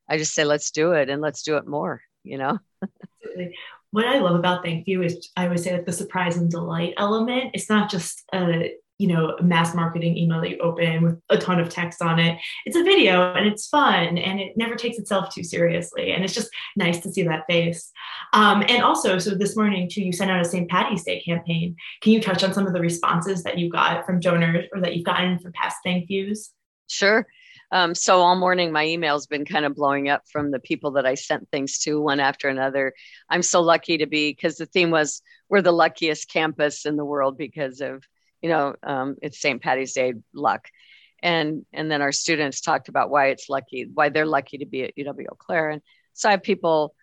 i 0.08 0.18
just 0.18 0.34
say 0.34 0.44
let's 0.44 0.70
do 0.70 0.92
it 0.92 1.08
and 1.08 1.22
let's 1.22 1.42
do 1.42 1.56
it 1.56 1.66
more 1.66 2.02
you 2.24 2.38
know? 2.38 2.58
What 3.90 4.06
i 4.06 4.20
love 4.20 4.36
about 4.36 4.64
ThankView 4.64 5.04
is 5.04 5.30
i 5.36 5.46
would 5.46 5.60
say 5.60 5.74
like 5.74 5.84
the 5.84 5.92
surprise 5.92 6.38
and 6.38 6.50
delight 6.50 6.94
element. 6.96 7.50
It's 7.52 7.68
not 7.68 7.90
just 7.90 8.22
a 8.32 8.72
you 9.02 9.08
know, 9.08 9.36
mass 9.42 9.74
marketing 9.74 10.16
email 10.16 10.40
that 10.40 10.48
you 10.48 10.58
open 10.58 11.02
with 11.02 11.20
a 11.28 11.36
ton 11.36 11.58
of 11.58 11.68
text 11.68 12.00
on 12.00 12.20
it. 12.20 12.38
It's 12.64 12.76
a 12.76 12.84
video 12.84 13.34
and 13.34 13.48
it's 13.48 13.66
fun 13.66 14.16
and 14.16 14.40
it 14.40 14.52
never 14.56 14.76
takes 14.76 14.96
itself 14.96 15.34
too 15.34 15.42
seriously. 15.42 16.12
And 16.12 16.22
it's 16.22 16.32
just 16.32 16.48
nice 16.76 17.00
to 17.00 17.10
see 17.10 17.24
that 17.24 17.42
face. 17.50 17.90
Um, 18.32 18.62
and 18.68 18.84
also, 18.84 19.18
so 19.18 19.30
this 19.30 19.56
morning 19.56 19.90
too, 19.90 20.02
you 20.02 20.12
sent 20.12 20.30
out 20.30 20.40
a 20.40 20.44
St. 20.44 20.70
Patty's 20.70 21.02
Day 21.02 21.20
campaign. 21.20 21.74
Can 22.00 22.12
you 22.12 22.20
touch 22.20 22.44
on 22.44 22.54
some 22.54 22.64
of 22.64 22.74
the 22.74 22.80
responses 22.80 23.42
that 23.42 23.58
you 23.58 23.68
got 23.68 24.06
from 24.06 24.20
donors 24.20 24.66
or 24.72 24.80
that 24.80 24.94
you've 24.94 25.04
gotten 25.04 25.40
from 25.40 25.50
past 25.52 25.78
thank 25.84 26.08
yous? 26.08 26.52
Sure. 26.88 27.26
Um, 27.72 27.96
so 27.96 28.20
all 28.20 28.36
morning, 28.36 28.70
my 28.70 28.86
email's 28.86 29.26
been 29.26 29.46
kind 29.46 29.64
of 29.64 29.74
blowing 29.74 30.08
up 30.08 30.22
from 30.30 30.52
the 30.52 30.60
people 30.60 30.92
that 30.92 31.06
I 31.06 31.14
sent 31.16 31.50
things 31.50 31.78
to 31.80 32.00
one 32.00 32.20
after 32.20 32.48
another. 32.48 32.92
I'm 33.28 33.42
so 33.42 33.62
lucky 33.62 33.98
to 33.98 34.06
be 34.06 34.30
because 34.30 34.58
the 34.58 34.66
theme 34.66 34.90
was 34.90 35.22
we're 35.48 35.62
the 35.62 35.72
luckiest 35.72 36.28
campus 36.28 36.86
in 36.86 36.96
the 36.96 37.04
world 37.04 37.36
because 37.36 37.80
of 37.80 38.04
you 38.42 38.48
know, 38.48 38.74
um, 38.82 39.16
it's 39.22 39.40
St. 39.40 39.62
Patty's 39.62 39.92
Day 39.92 40.14
luck. 40.34 40.68
And, 41.22 41.64
and 41.72 41.90
then 41.90 42.02
our 42.02 42.12
students 42.12 42.60
talked 42.60 42.88
about 42.88 43.10
why 43.10 43.28
it's 43.28 43.48
lucky, 43.48 43.88
why 43.92 44.08
they're 44.08 44.26
lucky 44.26 44.58
to 44.58 44.66
be 44.66 44.82
at 44.82 44.96
UW 44.96 45.26
Eau 45.30 45.36
Claire. 45.38 45.70
And 45.70 45.82
so 46.14 46.28
I 46.28 46.32
have 46.32 46.42
people 46.42 46.94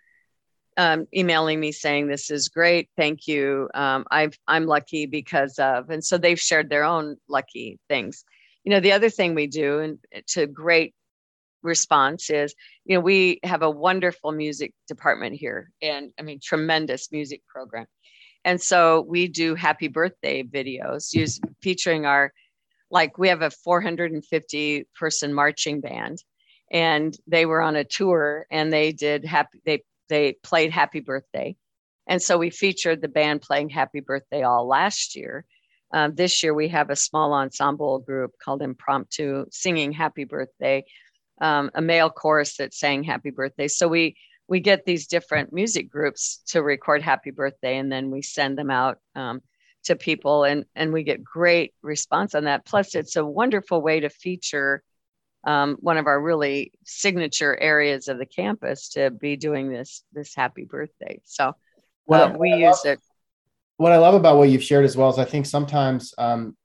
um, 0.77 1.07
emailing 1.15 1.59
me 1.59 1.71
saying, 1.71 2.07
this 2.07 2.29
is 2.29 2.49
great. 2.49 2.89
Thank 2.97 3.27
you. 3.27 3.69
Um, 3.73 4.05
i 4.11 4.29
I'm 4.47 4.65
lucky 4.65 5.05
because 5.05 5.57
of, 5.57 5.89
and 5.89 6.03
so 6.03 6.17
they've 6.17 6.39
shared 6.39 6.69
their 6.69 6.83
own 6.83 7.15
lucky 7.27 7.79
things. 7.87 8.23
You 8.63 8.71
know, 8.71 8.79
the 8.79 8.91
other 8.91 9.09
thing 9.09 9.35
we 9.35 9.47
do 9.47 9.79
and 9.79 9.99
to 10.27 10.47
great 10.47 10.93
response 11.63 12.29
is, 12.29 12.55
you 12.85 12.95
know, 12.95 13.01
we 13.01 13.39
have 13.43 13.61
a 13.61 13.69
wonderful 13.69 14.31
music 14.31 14.73
department 14.87 15.35
here 15.35 15.71
and 15.81 16.11
I 16.19 16.23
mean, 16.23 16.39
tremendous 16.41 17.11
music 17.11 17.41
program. 17.47 17.85
And 18.45 18.61
so 18.61 19.01
we 19.01 19.27
do 19.27 19.55
happy 19.55 19.87
birthday 19.87 20.43
videos 20.43 21.13
use, 21.13 21.39
featuring 21.61 22.05
our, 22.05 22.33
like, 22.89 23.17
we 23.17 23.29
have 23.29 23.41
a 23.41 23.51
450 23.51 24.87
person 24.97 25.33
marching 25.33 25.81
band 25.81 26.23
and 26.71 27.15
they 27.27 27.45
were 27.45 27.61
on 27.61 27.75
a 27.75 27.83
tour 27.83 28.45
and 28.49 28.71
they 28.71 28.91
did 28.91 29.25
happy, 29.25 29.61
they, 29.65 29.83
they 30.07 30.33
played 30.43 30.71
happy 30.71 30.99
birthday. 30.99 31.55
And 32.07 32.21
so 32.21 32.37
we 32.37 32.49
featured 32.49 33.01
the 33.01 33.07
band 33.07 33.41
playing 33.41 33.69
happy 33.69 33.99
birthday 33.99 34.41
all 34.41 34.67
last 34.67 35.15
year. 35.15 35.45
Uh, 35.93 36.09
this 36.13 36.41
year 36.43 36.53
we 36.53 36.67
have 36.69 36.89
a 36.89 36.95
small 36.95 37.33
ensemble 37.33 37.99
group 37.99 38.33
called 38.43 38.61
Impromptu 38.61 39.45
singing 39.51 39.91
happy 39.91 40.23
birthday, 40.23 40.85
um, 41.41 41.71
a 41.73 41.81
male 41.81 42.09
chorus 42.09 42.57
that 42.57 42.73
sang 42.73 43.03
happy 43.03 43.31
birthday. 43.31 43.67
So 43.67 43.87
we 43.87 44.15
we 44.49 44.59
get 44.59 44.83
these 44.83 45.07
different 45.07 45.53
music 45.53 45.89
groups 45.89 46.41
to 46.47 46.61
record 46.61 47.01
happy 47.03 47.31
birthday 47.31 47.77
and 47.77 47.91
then 47.91 48.09
we 48.09 48.21
send 48.21 48.57
them 48.57 48.71
out 48.71 48.97
um, 49.15 49.41
to 49.83 49.95
people 49.95 50.43
and 50.43 50.65
and 50.75 50.91
we 50.91 51.03
get 51.03 51.23
great 51.23 51.73
response 51.81 52.35
on 52.35 52.45
that. 52.45 52.65
Plus 52.65 52.95
it's 52.95 53.15
a 53.15 53.25
wonderful 53.25 53.81
way 53.81 53.99
to 53.99 54.09
feature 54.09 54.83
um, 55.45 55.77
one 55.79 55.97
of 55.97 56.07
our 56.07 56.19
really 56.19 56.73
signature 56.83 57.55
areas 57.55 58.09
of 58.09 58.17
the 58.17 58.25
campus 58.25 58.89
to 58.89 59.11
be 59.11 59.37
doing 59.37 59.69
this 59.69 60.03
this 60.11 60.35
happy 60.35 60.65
birthday. 60.65 61.21
So 61.23 61.53
uh, 62.11 62.33
we 62.37 62.53
use 62.55 62.83
it. 62.85 62.99
what 63.77 63.91
i 63.91 63.97
love 63.97 64.15
about 64.15 64.37
what 64.37 64.49
you've 64.49 64.63
shared 64.63 64.83
as 64.83 64.97
well 64.97 65.09
is 65.09 65.19
i 65.19 65.25
think 65.25 65.45
sometimes 65.45 66.11
um, 66.17 66.57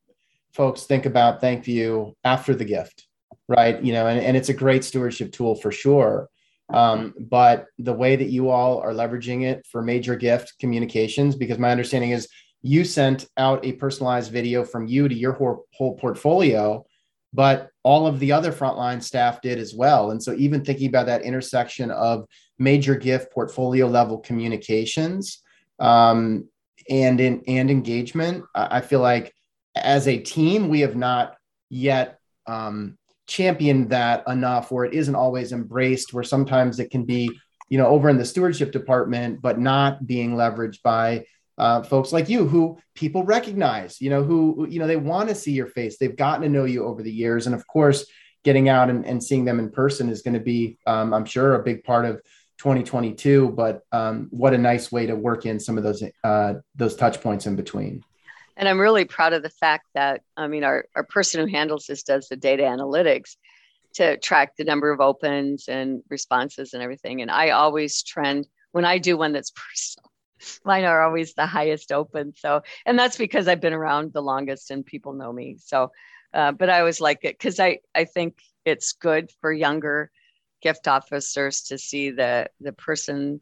folks 0.55 0.85
think 0.85 1.05
about 1.05 1.41
thank 1.43 1.69
you 1.69 2.17
after 2.25 2.55
the 2.55 2.65
gift 2.65 3.07
right? 3.47 3.83
You 3.83 3.93
know 3.93 4.07
and, 4.07 4.19
and 4.21 4.39
it's 4.39 4.49
a 4.49 4.55
great 4.55 4.85
stewardship 4.85 5.31
tool 5.31 5.55
for 5.55 5.71
sure 5.71 6.31
um, 6.73 7.15
but 7.19 7.67
the 7.79 7.93
way 7.93 8.17
that 8.17 8.31
you 8.31 8.51
all 8.51 8.79
are 8.79 8.93
leveraging 8.93 9.45
it 9.45 9.67
for 9.71 9.83
major 9.83 10.17
gift 10.17 10.55
communications, 10.59 11.37
because 11.37 11.59
my 11.59 11.71
understanding 11.71 12.11
is 12.11 12.29
you 12.63 12.85
sent 12.85 13.27
out 13.37 13.65
a 13.65 13.73
personalized 13.73 14.33
video 14.33 14.65
from 14.65 14.87
you 14.87 15.07
to 15.07 15.15
your 15.15 15.33
whole, 15.33 15.67
whole 15.75 15.97
portfolio, 15.97 16.85
but 17.35 17.69
all 17.83 18.07
of 18.07 18.19
the 18.21 18.33
other 18.33 18.53
frontline 18.53 19.03
staff 19.03 19.43
did 19.43 19.59
as 19.59 19.75
well. 19.75 20.13
And 20.13 20.23
so, 20.23 20.33
even 20.35 20.65
thinking 20.65 20.89
about 20.89 21.07
that 21.07 21.23
intersection 21.23 21.91
of 21.91 22.27
major 22.59 22.95
gift 22.95 23.33
portfolio 23.33 23.87
level 23.87 24.19
communications 24.19 25.43
um, 25.79 26.49
and 26.89 27.21
in 27.21 27.43
and 27.47 27.71
engagement, 27.71 28.45
I 28.55 28.81
feel 28.81 29.01
like 29.01 29.35
as 29.75 30.09
a 30.09 30.19
team 30.19 30.69
we 30.69 30.81
have 30.81 30.97
not 30.97 31.37
yet 31.69 32.19
um, 32.47 32.97
championed 33.27 33.91
that 33.91 34.23
enough 34.29 34.71
where 34.71 34.85
it 34.85 34.95
isn't 34.95 35.15
always 35.15 35.53
embraced 35.53 36.13
where 36.13 36.25
sometimes 36.25 36.79
it 36.79 36.91
can 36.91 37.05
be 37.05 37.31
you 37.69 37.79
know 37.79 37.87
over 37.87 38.09
in 38.09 38.19
the 38.19 38.25
stewardship 38.25 38.71
department 38.71 39.41
but 39.41 39.59
not 39.59 40.07
being 40.07 40.35
leveraged 40.35 40.83
by 40.83 41.25
uh, 41.57 41.83
folks 41.83 42.13
like 42.13 42.29
you 42.29 42.47
who 42.47 42.77
people 42.95 43.23
recognize 43.25 44.01
you 44.01 44.11
know 44.11 44.23
who 44.23 44.67
you 44.69 44.79
know 44.79 44.87
they 44.87 44.97
want 44.97 45.29
to 45.29 45.35
see 45.35 45.53
your 45.53 45.69
face. 45.69 45.97
They've 45.97 46.17
gotten 46.17 46.43
to 46.43 46.49
know 46.49 46.65
you 46.65 46.85
over 46.85 47.03
the 47.03 47.13
years. 47.13 47.47
And 47.47 47.55
of 47.55 47.67
course 47.67 48.07
getting 48.45 48.69
out 48.69 48.91
and, 48.91 49.05
and 49.05 49.25
seeing 49.25 49.45
them 49.45 49.59
in 49.59 49.71
person 49.71 50.09
is 50.09 50.23
going 50.23 50.35
to 50.35 50.41
be 50.41 50.79
um, 50.87 51.13
i'm 51.13 51.25
sure 51.25 51.55
a 51.55 51.63
big 51.63 51.83
part 51.83 52.05
of 52.05 52.17
2022 52.59 53.51
but 53.51 53.83
um, 53.91 54.29
what 54.31 54.55
a 54.55 54.59
nice 54.59 54.93
way 54.93 55.07
to 55.07 55.17
work 55.17 55.45
in 55.45 55.59
some 55.59 55.77
of 55.77 55.83
those 55.83 56.03
uh, 56.23 56.55
those 56.77 56.95
touch 56.95 57.21
points 57.21 57.47
in 57.47 57.57
between 57.57 58.05
and 58.57 58.69
I'm 58.69 58.81
really 58.81 59.05
proud 59.05 59.33
of 59.33 59.43
the 59.43 59.51
fact 59.51 59.87
that, 59.95 60.23
I 60.37 60.47
mean, 60.47 60.65
our, 60.65 60.87
our 60.95 61.05
person 61.05 61.41
who 61.41 61.53
handles 61.53 61.87
this 61.87 62.03
does 62.03 62.29
the 62.29 62.37
data 62.37 62.63
analytics 62.63 63.37
to 63.95 64.17
track 64.19 64.57
the 64.57 64.65
number 64.65 64.91
of 64.91 65.01
opens 65.01 65.69
and 65.69 66.03
responses 66.09 66.73
and 66.73 66.83
everything. 66.83 67.23
And 67.23 67.31
I 67.31 67.51
always 67.51 68.03
trend 68.03 68.47
when 68.73 68.85
I 68.85 68.99
do 68.99 69.17
one 69.17 69.33
that's 69.33 69.51
personal, 69.55 70.11
mine 70.65 70.85
are 70.85 71.03
always 71.03 71.35
the 71.35 71.47
highest 71.47 71.93
open. 71.93 72.35
So, 72.37 72.63
and 72.87 72.99
that's 72.99 73.17
because 73.17 73.49
I've 73.49 73.61
been 73.61 73.73
around 73.73 74.13
the 74.13 74.23
longest 74.23 74.71
and 74.71 74.85
people 74.85 75.13
know 75.15 75.33
me. 75.33 75.57
So, 75.59 75.91
uh, 76.33 76.53
but 76.53 76.71
I 76.71 76.81
always 76.81 77.01
like 77.01 77.21
it 77.23 77.39
because 77.39 77.61
I, 77.61 77.79
I 77.95 78.05
think 78.05 78.39
it's 78.65 78.93
good 78.93 79.31
for 79.41 79.53
younger 79.53 80.11
gift 80.61 80.89
officers 80.89 81.63
to 81.63 81.79
see 81.79 82.11
the, 82.11 82.49
the 82.61 82.73
person 82.73 83.41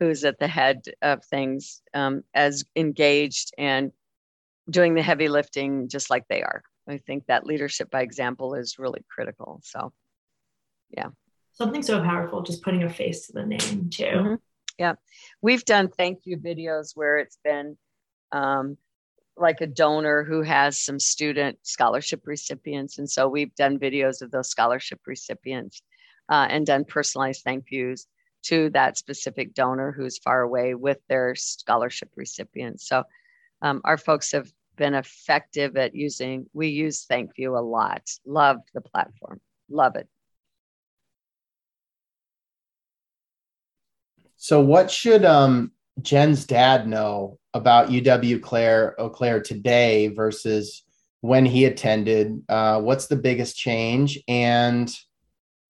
who's 0.00 0.24
at 0.24 0.38
the 0.38 0.48
head 0.48 0.82
of 1.00 1.24
things 1.24 1.80
um, 1.94 2.24
as 2.34 2.64
engaged 2.76 3.52
and 3.56 3.92
doing 4.68 4.94
the 4.94 5.02
heavy 5.02 5.28
lifting 5.28 5.88
just 5.88 6.10
like 6.10 6.24
they 6.28 6.42
are. 6.42 6.62
I 6.88 6.98
think 6.98 7.26
that 7.26 7.46
leadership 7.46 7.90
by 7.90 8.02
example 8.02 8.54
is 8.54 8.78
really 8.78 9.04
critical. 9.08 9.60
So, 9.62 9.92
yeah. 10.90 11.08
Something 11.52 11.82
so 11.82 12.02
powerful, 12.02 12.42
just 12.42 12.62
putting 12.62 12.82
a 12.82 12.90
face 12.90 13.26
to 13.26 13.32
the 13.32 13.46
name, 13.46 13.88
too. 13.90 14.04
Mm-hmm. 14.04 14.34
Yeah. 14.78 14.94
We've 15.40 15.64
done 15.64 15.88
thank 15.88 16.20
you 16.24 16.36
videos 16.36 16.92
where 16.94 17.18
it's 17.18 17.38
been 17.44 17.76
um, 18.32 18.76
like 19.36 19.60
a 19.60 19.66
donor 19.66 20.24
who 20.24 20.42
has 20.42 20.78
some 20.78 20.98
student 20.98 21.58
scholarship 21.62 22.22
recipients. 22.26 22.98
And 22.98 23.08
so 23.08 23.28
we've 23.28 23.54
done 23.54 23.78
videos 23.78 24.20
of 24.20 24.30
those 24.30 24.50
scholarship 24.50 25.00
recipients 25.06 25.82
uh, 26.28 26.46
and 26.50 26.66
done 26.66 26.84
personalized 26.84 27.42
thank 27.44 27.66
yous 27.70 28.06
to 28.44 28.70
that 28.70 28.98
specific 28.98 29.54
donor 29.54 29.92
who's 29.92 30.18
far 30.18 30.42
away 30.42 30.74
with 30.74 30.98
their 31.08 31.34
scholarship 31.34 32.10
recipients. 32.16 32.86
So 32.88 33.04
um, 33.64 33.80
our 33.84 33.96
folks 33.96 34.30
have 34.32 34.52
been 34.76 34.94
effective 34.94 35.76
at 35.76 35.94
using 35.94 36.46
we 36.52 36.68
use 36.68 37.06
ThankView 37.10 37.58
a 37.58 37.62
lot. 37.62 38.02
Love 38.26 38.58
the 38.74 38.82
platform. 38.82 39.40
Love 39.70 39.96
it. 39.96 40.06
So 44.36 44.60
what 44.60 44.90
should 44.90 45.24
um, 45.24 45.72
jen's 46.02 46.44
dad 46.44 46.86
know 46.86 47.38
about 47.54 47.88
uw 47.88 48.42
claire 48.42 49.00
eau 49.00 49.08
claire 49.08 49.40
today 49.40 50.08
versus 50.08 50.82
when 51.22 51.46
he 51.46 51.64
attended? 51.64 52.42
Uh, 52.50 52.82
what's 52.82 53.06
the 53.06 53.16
biggest 53.16 53.56
change 53.56 54.22
and 54.28 54.94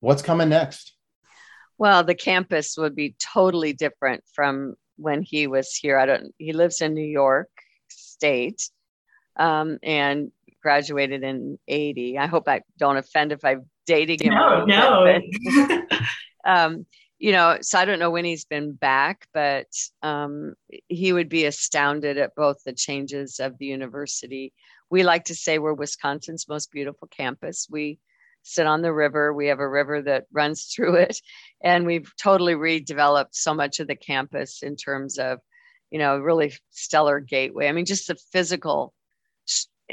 what's 0.01 0.23
coming 0.23 0.49
next? 0.49 0.97
Well 1.79 2.03
the 2.03 2.17
campus 2.17 2.77
would 2.77 2.97
be 2.97 3.15
totally 3.33 3.73
different 3.73 4.25
from 4.35 4.75
when 4.97 5.23
he 5.23 5.47
was 5.47 5.77
here. 5.77 5.97
I 5.97 6.07
don't 6.07 6.35
he 6.39 6.53
lives 6.53 6.81
in 6.81 6.95
new 6.95 7.07
york 7.07 7.49
State 7.89 8.71
um, 9.37 9.79
and 9.83 10.31
graduated 10.63 11.23
in 11.23 11.59
80. 11.69 12.19
I 12.19 12.27
hope 12.27 12.49
I 12.49 12.63
don't 12.79 12.97
offend 12.97 13.33
if 13.33 13.45
I'm 13.45 13.67
dating 13.87 14.21
him. 14.21 14.35
No, 14.35 14.65
no. 14.65 15.21
um, 16.45 16.87
you 17.19 17.33
know, 17.33 17.59
so 17.61 17.79
I 17.79 17.85
don't 17.85 17.99
know 17.99 18.11
when 18.11 18.25
he's 18.25 18.45
been 18.45 18.73
back, 18.73 19.27
but 19.33 19.69
um, 20.03 20.55
he 20.89 21.13
would 21.13 21.29
be 21.29 21.45
astounded 21.45 22.19
at 22.19 22.35
both 22.35 22.59
the 22.65 22.73
changes 22.73 23.41
of 23.41 23.57
the 23.59 23.67
university. 23.67 24.53
We 24.91 25.05
like 25.05 25.25
to 25.27 25.35
say 25.35 25.59
we're 25.59 25.75
Wisconsin's 25.75 26.49
most 26.49 26.71
beautiful 26.71 27.09
campus. 27.09 27.67
We 27.71 27.99
sit 28.43 28.67
on 28.67 28.83
the 28.83 28.93
river. 28.93 29.33
We 29.33 29.47
have 29.47 29.61
a 29.61 29.69
river 29.69 30.03
that 30.03 30.27
runs 30.33 30.65
through 30.75 30.97
it, 30.97 31.19
and 31.63 31.87
we've 31.87 32.13
totally 32.21 32.55
redeveloped 32.55 33.33
so 33.33 33.55
much 33.55 33.81
of 33.81 33.87
the 33.87 33.97
campus 33.97 34.63
in 34.63 34.77
terms 34.77 35.19
of, 35.19 35.39
you 35.95 36.01
know, 36.01 36.19
really 36.19 36.53
stellar 36.73 37.21
gateway. 37.21 37.69
I 37.69 37.73
mean, 37.73 37.85
just 37.85 38.09
the 38.09 38.17
physical, 38.33 38.93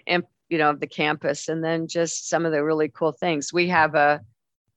you 0.07 0.57
know, 0.57 0.71
of 0.71 0.79
the 0.79 0.87
campus, 0.87 1.47
and 1.47 1.63
then 1.63 1.87
just 1.87 2.27
some 2.27 2.43
of 2.43 2.51
the 2.51 2.63
really 2.63 2.89
cool 2.89 3.11
things. 3.11 3.53
We 3.53 3.67
have 3.67 3.93
a, 3.93 4.19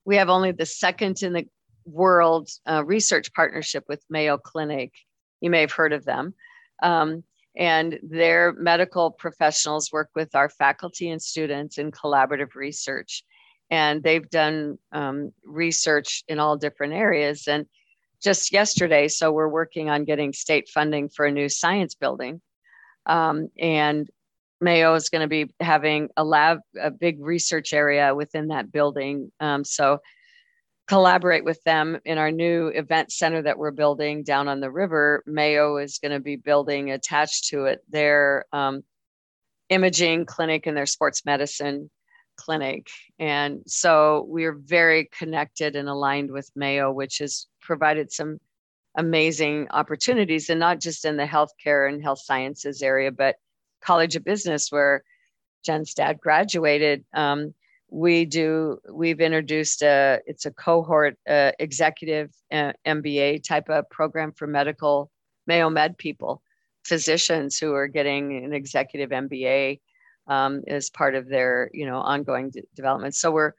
we 0.05 0.17
have 0.17 0.29
only 0.29 0.53
the 0.53 0.67
second 0.67 1.23
in 1.23 1.33
the 1.33 1.47
world 1.87 2.51
uh, 2.69 2.85
research 2.85 3.33
partnership 3.33 3.85
with 3.89 4.05
Mayo 4.11 4.37
Clinic. 4.37 4.93
You 5.41 5.49
may 5.49 5.63
have 5.63 5.73
heard 5.73 5.95
of 5.95 6.05
them. 6.05 6.35
Um, 6.83 7.25
and 7.57 7.99
their 8.03 8.53
medical 8.53 9.11
professionals 9.11 9.91
work 9.91 10.11
with 10.15 10.35
our 10.35 10.51
faculty 10.51 11.09
and 11.09 11.23
students 11.23 11.79
in 11.79 11.91
collaborative 11.91 12.55
research 12.55 13.25
and 13.71 14.03
they've 14.03 14.29
done 14.29 14.79
um, 14.93 15.33
research 15.43 16.23
in 16.29 16.39
all 16.39 16.59
different 16.59 16.93
areas. 16.93 17.49
And 17.49 17.65
just 18.23 18.53
yesterday, 18.53 19.09
so 19.09 19.33
we're 19.33 19.49
working 19.49 19.91
on 19.91 20.05
getting 20.05 20.33
state 20.33 20.69
funding 20.69 21.09
for 21.09 21.27
a 21.27 21.33
new 21.33 21.49
science 21.49 21.95
building. 21.95 22.41
Um, 23.07 23.49
and 23.59 24.09
Mayo 24.61 24.95
is 24.95 25.11
going 25.11 25.23
to 25.23 25.29
be 25.29 25.53
having 25.61 26.09
a 26.17 26.25
lab, 26.25 26.59
a 26.81 26.91
big 26.91 27.21
research 27.21 27.73
area 27.73 28.15
within 28.15 28.49
that 28.49 28.73
building. 28.73 29.31
Um, 29.41 29.65
so 29.65 29.99
collaborate 30.87 31.45
with 31.45 31.63
them 31.65 31.99
in 32.05 32.19
our 32.19 32.31
new 32.31 32.69
event 32.69 33.11
center 33.11 33.43
that 33.43 33.59
we're 33.59 33.71
building 33.71 34.23
down 34.23 34.49
on 34.49 34.61
the 34.61 34.71
river. 34.71 35.23
Mayo 35.27 35.79
is 35.79 35.99
going 35.99 36.13
to 36.13 36.21
be 36.21 36.37
building 36.37 36.91
attached 36.91 37.49
to 37.49 37.67
it 37.67 37.81
their 37.89 38.45
um, 38.53 38.83
imaging 39.69 40.27
clinic 40.27 40.67
and 40.67 40.77
their 40.77 40.87
sports 40.87 41.25
medicine 41.25 41.91
clinic. 42.37 42.89
And 43.19 43.61
so 43.67 44.27
we're 44.29 44.55
very 44.55 45.09
connected 45.17 45.77
and 45.77 45.89
aligned 45.89 46.31
with 46.31 46.51
Mayo, 46.55 46.93
which 46.93 47.19
has 47.19 47.47
provided 47.61 48.13
some 48.13 48.39
amazing 48.97 49.69
opportunities, 49.71 50.51
and 50.51 50.61
not 50.61 50.81
just 50.81 51.05
in 51.05 51.17
the 51.17 51.27
healthcare 51.27 51.89
and 51.89 52.03
health 52.03 52.21
sciences 52.21 52.83
area, 52.83 53.11
but 53.11 53.37
College 53.81 54.17
of 54.17 54.25
Business, 54.25 54.71
where 54.71 55.03
Jen's 55.65 55.95
dad 55.95 56.21
graduated. 56.21 57.05
Um, 57.13 57.55
we 57.95 58.25
do 58.25 58.79
we've 58.93 59.21
introduced 59.21 59.83
a 59.83 60.21
it's 60.27 60.47
a 60.47 60.51
cohort 60.51 61.17
uh, 61.29 61.53
executive 61.61 62.31
uh, 62.51 62.73
mba 62.87 63.43
type 63.43 63.69
of 63.69 63.89
program 63.89 64.33
for 64.33 64.49
medical 64.49 65.11
mayo 65.47 65.71
med 65.71 65.97
people 65.97 66.43
physicians 66.85 67.57
who 67.57 67.73
are 67.73 67.87
getting 67.87 68.45
an 68.45 68.53
executive 68.53 69.11
mba 69.11 69.79
um, 70.27 70.63
as 70.67 70.91
part 70.91 71.15
of 71.15 71.29
their 71.29 71.71
you 71.73 71.87
know 71.87 71.99
ongoing 71.99 72.53
development. 72.75 73.15
So 73.15 73.31
we're 73.31 73.53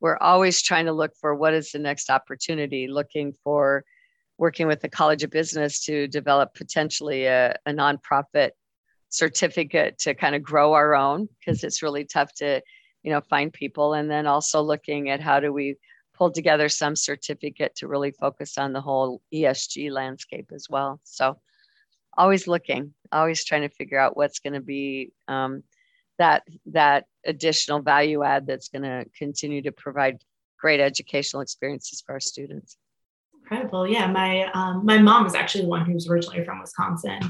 we're 0.00 0.18
always 0.18 0.62
trying 0.62 0.86
to 0.86 0.92
look 0.92 1.12
for 1.20 1.34
what 1.34 1.54
is 1.54 1.72
the 1.72 1.78
next 1.78 2.10
opportunity, 2.10 2.88
looking 2.88 3.32
for 3.44 3.84
working 4.36 4.66
with 4.66 4.80
the 4.80 4.88
College 4.88 5.22
of 5.22 5.30
Business 5.30 5.84
to 5.84 6.08
develop 6.08 6.54
potentially 6.54 7.26
a, 7.26 7.56
a 7.66 7.70
nonprofit 7.70 8.50
certificate 9.08 9.96
to 9.98 10.14
kind 10.14 10.34
of 10.34 10.42
grow 10.42 10.72
our 10.72 10.94
own 10.94 11.28
because 11.38 11.62
it's 11.62 11.82
really 11.82 12.04
tough 12.04 12.34
to 12.34 12.60
you 13.02 13.10
know 13.12 13.20
find 13.20 13.52
people 13.52 13.94
and 13.94 14.10
then 14.10 14.26
also 14.26 14.60
looking 14.60 15.10
at 15.10 15.20
how 15.20 15.38
do 15.40 15.52
we 15.52 15.76
pull 16.14 16.30
together 16.30 16.68
some 16.68 16.96
certificate 16.96 17.74
to 17.76 17.88
really 17.88 18.12
focus 18.12 18.56
on 18.56 18.72
the 18.72 18.80
whole 18.80 19.20
ESG 19.32 19.90
landscape 19.90 20.50
as 20.54 20.66
well. 20.70 21.00
So 21.02 21.38
always 22.16 22.46
looking, 22.46 22.94
always 23.10 23.44
trying 23.44 23.62
to 23.62 23.68
figure 23.68 23.98
out 23.98 24.16
what's 24.16 24.38
going 24.38 24.52
to 24.52 24.60
be 24.60 25.12
um, 25.28 25.62
that 26.18 26.42
that 26.66 27.06
additional 27.26 27.80
value 27.80 28.22
add 28.22 28.46
that's 28.46 28.68
going 28.68 28.82
to 28.82 29.04
continue 29.16 29.62
to 29.62 29.72
provide 29.72 30.22
great 30.58 30.80
educational 30.80 31.42
experiences 31.42 32.02
for 32.04 32.12
our 32.12 32.20
students. 32.20 32.76
Incredible. 33.42 33.86
Yeah 33.86 34.06
my 34.06 34.50
um, 34.52 34.84
my 34.84 34.98
mom 34.98 35.26
is 35.26 35.34
actually 35.34 35.62
the 35.62 35.68
one 35.68 35.84
who's 35.84 36.08
originally 36.08 36.44
from 36.44 36.60
wisconsin. 36.60 37.20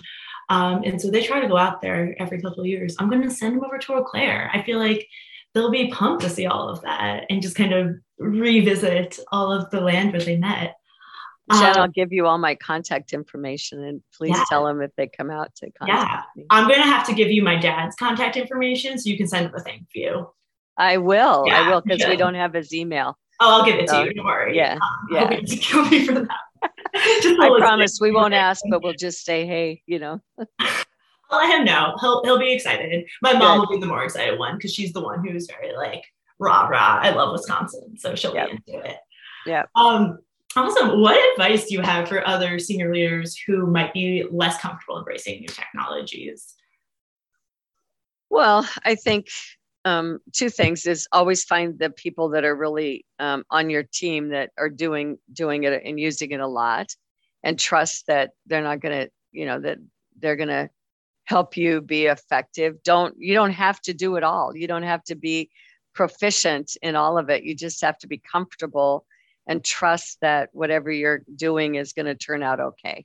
Um, 0.50 0.82
and 0.84 1.00
so 1.00 1.10
they 1.10 1.22
try 1.22 1.40
to 1.40 1.48
go 1.48 1.56
out 1.56 1.80
there 1.80 2.14
every 2.18 2.40
couple 2.40 2.60
of 2.60 2.66
years. 2.66 2.94
I'm 2.98 3.08
going 3.08 3.22
to 3.22 3.30
send 3.30 3.56
them 3.56 3.64
over 3.64 3.78
to 3.78 3.94
eau 3.94 4.04
claire. 4.04 4.50
I 4.52 4.62
feel 4.62 4.78
like 4.78 5.06
they'll 5.54 5.70
be 5.70 5.90
pumped 5.90 6.22
to 6.22 6.28
see 6.28 6.46
all 6.46 6.68
of 6.68 6.82
that 6.82 7.24
and 7.30 7.40
just 7.40 7.56
kind 7.56 7.72
of 7.72 7.96
revisit 8.18 9.18
all 9.32 9.52
of 9.52 9.70
the 9.70 9.80
land 9.80 10.12
where 10.12 10.20
they 10.20 10.36
met 10.36 10.76
Jen, 11.52 11.76
um, 11.76 11.82
I'll 11.82 11.88
give 11.88 12.12
you 12.12 12.26
all 12.26 12.38
my 12.38 12.54
contact 12.54 13.12
information 13.12 13.84
and 13.84 14.02
please 14.16 14.34
yeah. 14.36 14.44
tell 14.48 14.64
them 14.64 14.80
if 14.80 14.90
they 14.96 15.06
come 15.06 15.30
out 15.30 15.54
to 15.56 15.70
contact 15.72 16.02
yeah. 16.02 16.22
me. 16.36 16.46
I'm 16.48 16.66
going 16.66 16.80
to 16.80 16.86
have 16.86 17.06
to 17.06 17.14
give 17.14 17.30
you 17.30 17.42
my 17.42 17.56
dad's 17.56 17.94
contact 17.96 18.36
information 18.36 18.98
so 18.98 19.10
you 19.10 19.18
can 19.18 19.26
send 19.26 19.46
him 19.46 19.54
a 19.54 19.60
thank 19.60 19.88
you. 19.94 20.30
I 20.78 20.96
will. 20.96 21.44
Yeah, 21.46 21.60
I 21.60 21.68
will 21.70 21.82
because 21.82 22.06
we 22.08 22.16
don't 22.16 22.34
have 22.34 22.54
his 22.54 22.72
email. 22.72 23.18
Oh, 23.40 23.58
I'll 23.58 23.64
give 23.64 23.78
it 23.78 23.88
to 23.88 24.04
you. 24.04 24.14
Don't 24.14 24.24
worry. 24.24 24.56
Yeah. 24.56 24.74
Um, 24.74 24.80
yeah. 25.10 25.40
To 25.40 25.56
kill 25.56 25.84
me 25.86 26.06
for 26.06 26.14
that. 26.14 26.40
I 26.94 27.56
promise 27.58 27.98
we 28.00 28.10
won't 28.10 28.34
ask, 28.34 28.62
but 28.70 28.82
we'll 28.82 28.94
just 28.94 29.24
say, 29.24 29.46
hey, 29.46 29.82
you 29.86 29.98
know. 29.98 30.20
I'll 31.30 31.38
let 31.38 31.58
him 31.58 31.64
know. 31.64 31.96
He'll 32.00 32.22
he'll 32.24 32.38
be 32.38 32.52
excited. 32.52 33.06
My 33.22 33.32
mom 33.32 33.60
Good. 33.60 33.68
will 33.68 33.76
be 33.76 33.80
the 33.80 33.86
more 33.86 34.04
excited 34.04 34.38
one 34.38 34.56
because 34.56 34.72
she's 34.72 34.92
the 34.92 35.02
one 35.02 35.26
who's 35.26 35.46
very 35.46 35.74
like 35.74 36.04
rah 36.38 36.66
rah. 36.68 37.00
I 37.02 37.10
love 37.10 37.32
Wisconsin, 37.32 37.96
so 37.98 38.14
she'll 38.14 38.34
yep. 38.34 38.50
be 38.50 38.72
into 38.72 38.86
it. 38.86 38.96
Yeah. 39.46 39.64
Um, 39.74 40.18
Awesome. 40.56 41.00
What 41.00 41.18
advice 41.32 41.66
do 41.66 41.74
you 41.74 41.80
have 41.80 42.08
for 42.08 42.26
other 42.26 42.58
senior 42.58 42.92
leaders 42.92 43.36
who 43.36 43.66
might 43.66 43.92
be 43.92 44.24
less 44.30 44.60
comfortable 44.60 44.98
embracing 44.98 45.40
new 45.40 45.48
technologies? 45.48 46.54
Well, 48.30 48.68
I 48.84 48.94
think 48.94 49.28
um, 49.84 50.20
two 50.32 50.48
things 50.48 50.86
is 50.86 51.08
always 51.12 51.44
find 51.44 51.78
the 51.78 51.90
people 51.90 52.30
that 52.30 52.44
are 52.44 52.54
really 52.54 53.04
um, 53.18 53.44
on 53.50 53.68
your 53.68 53.82
team 53.82 54.30
that 54.30 54.50
are 54.56 54.70
doing 54.70 55.18
doing 55.32 55.64
it 55.64 55.82
and 55.84 55.98
using 55.98 56.30
it 56.30 56.40
a 56.40 56.46
lot, 56.46 56.94
and 57.42 57.58
trust 57.58 58.06
that 58.06 58.30
they're 58.46 58.62
not 58.62 58.80
going 58.80 59.06
to, 59.06 59.10
you 59.32 59.46
know, 59.46 59.60
that 59.60 59.78
they're 60.18 60.36
going 60.36 60.48
to 60.48 60.70
help 61.24 61.56
you 61.56 61.80
be 61.80 62.06
effective. 62.06 62.82
Don't 62.82 63.14
you 63.18 63.34
don't 63.34 63.52
have 63.52 63.80
to 63.82 63.94
do 63.94 64.16
it 64.16 64.22
all. 64.22 64.56
You 64.56 64.66
don't 64.66 64.82
have 64.82 65.04
to 65.04 65.14
be 65.14 65.50
proficient 65.94 66.76
in 66.82 66.96
all 66.96 67.18
of 67.18 67.28
it. 67.30 67.44
You 67.44 67.54
just 67.54 67.80
have 67.82 67.98
to 67.98 68.06
be 68.06 68.18
comfortable 68.18 69.04
and 69.46 69.64
trust 69.64 70.18
that 70.20 70.50
whatever 70.52 70.90
you're 70.90 71.22
doing 71.34 71.74
is 71.74 71.92
going 71.92 72.06
to 72.06 72.14
turn 72.14 72.42
out 72.42 72.60
okay. 72.60 73.04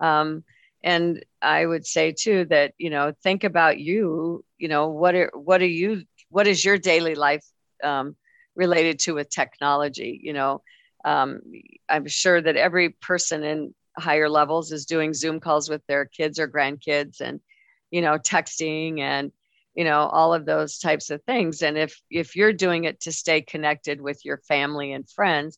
Um, 0.00 0.44
and 0.82 1.24
I 1.42 1.64
would 1.64 1.86
say 1.86 2.12
too 2.12 2.44
that 2.46 2.72
you 2.78 2.90
know 2.90 3.12
think 3.22 3.44
about 3.44 3.78
you. 3.78 4.44
You 4.58 4.68
know 4.68 4.88
what 4.88 5.14
are 5.14 5.30
what 5.34 5.60
are 5.60 5.66
you? 5.66 6.04
What 6.30 6.46
is 6.46 6.64
your 6.64 6.78
daily 6.78 7.14
life 7.14 7.44
um, 7.82 8.16
related 8.54 9.00
to 9.00 9.14
with 9.14 9.30
technology? 9.30 10.20
You 10.22 10.34
know, 10.34 10.62
um, 11.04 11.40
I'm 11.88 12.06
sure 12.06 12.40
that 12.40 12.56
every 12.56 12.90
person 12.90 13.42
in 13.42 13.74
higher 13.96 14.28
levels 14.28 14.70
is 14.70 14.86
doing 14.86 15.14
Zoom 15.14 15.40
calls 15.40 15.68
with 15.68 15.84
their 15.88 16.04
kids 16.04 16.38
or 16.38 16.46
grandkids, 16.46 17.20
and 17.20 17.40
you 17.90 18.00
know, 18.00 18.18
texting 18.18 19.00
and 19.00 19.32
you 19.74 19.84
know 19.84 20.08
all 20.12 20.32
of 20.32 20.46
those 20.46 20.78
types 20.78 21.10
of 21.10 21.22
things 21.22 21.62
and 21.62 21.78
if 21.78 22.00
if 22.10 22.34
you're 22.34 22.52
doing 22.52 22.84
it 22.84 23.00
to 23.00 23.12
stay 23.12 23.40
connected 23.40 24.00
with 24.00 24.24
your 24.24 24.38
family 24.38 24.92
and 24.92 25.08
friends 25.08 25.56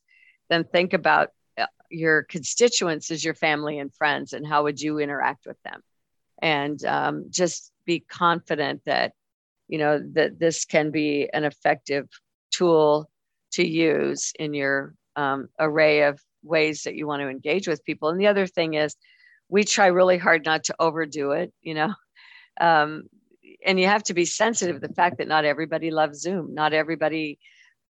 then 0.51 0.65
think 0.65 0.93
about 0.93 1.31
uh, 1.57 1.67
your 1.91 2.25
constituents 2.25 3.11
as 3.11 3.25
your 3.25 3.35
family 3.35 3.79
and 3.79 3.95
friends 3.95 4.35
and 4.35 4.47
how 4.47 4.65
would 4.65 4.81
you 4.81 4.99
interact 4.99 5.47
with 5.47 5.57
them? 5.63 5.81
And 6.43 6.85
um, 6.85 7.27
just 7.31 7.73
be 7.87 8.01
confident 8.01 8.83
that 8.85 9.13
you 9.69 9.79
know 9.79 10.03
that 10.15 10.39
this 10.39 10.65
can 10.65 10.91
be 10.91 11.31
an 11.33 11.45
effective 11.45 12.09
tool 12.51 13.09
to 13.53 13.67
use 13.67 14.33
in 14.39 14.53
your 14.53 14.95
um, 15.17 15.49
array 15.59 16.03
of 16.03 16.21
ways 16.43 16.83
that 16.83 16.95
you 16.97 17.07
want 17.07 17.23
to 17.23 17.29
engage 17.29 17.69
with 17.69 17.85
people. 17.85 18.09
And 18.09 18.21
the 18.21 18.27
other 18.27 18.47
thing 18.47 18.75
is 18.75 18.97
we 19.49 19.65
try 19.65 19.87
really 19.87 20.19
hard 20.19 20.45
not 20.45 20.65
to 20.65 20.75
overdo 20.79 21.33
it 21.33 21.53
you 21.63 21.75
know? 21.75 21.95
Um, 22.61 23.05
and 23.65 23.81
you 23.81 23.87
have 23.87 24.03
to 24.05 24.15
be 24.15 24.27
sensitive 24.27 24.81
to 24.81 24.87
the 24.87 24.93
fact 24.93 25.17
that 25.17 25.29
not 25.29 25.47
everybody 25.47 25.91
loves 25.91 26.21
zoom. 26.21 26.53
Not 26.53 26.75
everybody 26.75 27.39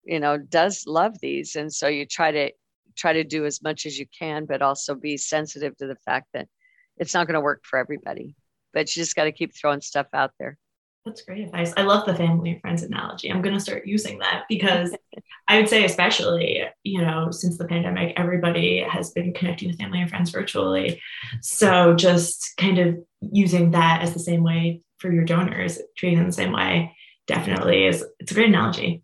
you 0.05 0.21
know 0.21 0.39
does 0.39 0.85
love 0.87 1.19
these. 1.21 1.57
And 1.57 1.73
so 1.73 1.89
you 1.89 2.07
try 2.07 2.31
to 2.31 2.51
try 2.97 3.13
to 3.13 3.25
do 3.25 3.47
as 3.47 3.63
much 3.63 3.87
as 3.87 3.99
you 3.99 4.07
can 4.19 4.45
but 4.47 4.63
also 4.63 4.95
be 4.95 5.17
sensitive 5.17 5.77
to 5.77 5.87
the 5.87 5.97
fact 6.05 6.27
that 6.35 6.49
it's 6.97 7.15
not 7.15 7.27
going 7.27 7.35
to 7.35 7.41
work 7.41 7.63
for 7.65 7.79
everybody 7.79 8.35
but 8.73 8.95
you 8.95 9.03
just 9.03 9.17
got 9.17 9.25
to 9.25 9.33
keep 9.33 9.55
throwing 9.55 9.81
stuff 9.81 10.07
out 10.13 10.33
there. 10.39 10.57
That's 11.05 11.23
great 11.23 11.45
advice. 11.45 11.73
I 11.79 11.83
love 11.83 12.05
the 12.05 12.15
family 12.15 12.51
and 12.51 12.61
friends 12.61 12.83
analogy. 12.83 13.31
I'm 13.31 13.41
going 13.41 13.55
to 13.55 13.61
start 13.61 13.87
using 13.87 14.19
that 14.19 14.45
because 14.49 14.95
i 15.49 15.59
would 15.59 15.69
say 15.69 15.85
especially 15.85 16.63
you 16.85 17.01
know 17.01 17.31
since 17.33 17.59
the 17.59 17.65
pandemic 17.65 18.13
everybody 18.17 18.79
has 18.89 19.11
been 19.11 19.33
connecting 19.33 19.69
with 19.69 19.79
family 19.79 20.01
and 20.01 20.11
friends 20.11 20.31
virtually. 20.31 21.01
So 21.41 21.95
just 21.95 22.53
kind 22.59 22.79
of 22.79 22.99
using 23.21 23.71
that 23.73 24.03
as 24.03 24.13
the 24.13 24.21
same 24.21 24.43
way 24.43 24.83
for 24.99 25.11
your 25.11 25.25
donors 25.25 25.79
treating 25.97 26.19
them 26.19 26.27
the 26.27 26.33
same 26.33 26.53
way 26.53 26.95
definitely 27.27 27.87
is 27.87 28.05
it's 28.19 28.33
a 28.33 28.35
great 28.35 28.49
analogy 28.49 29.03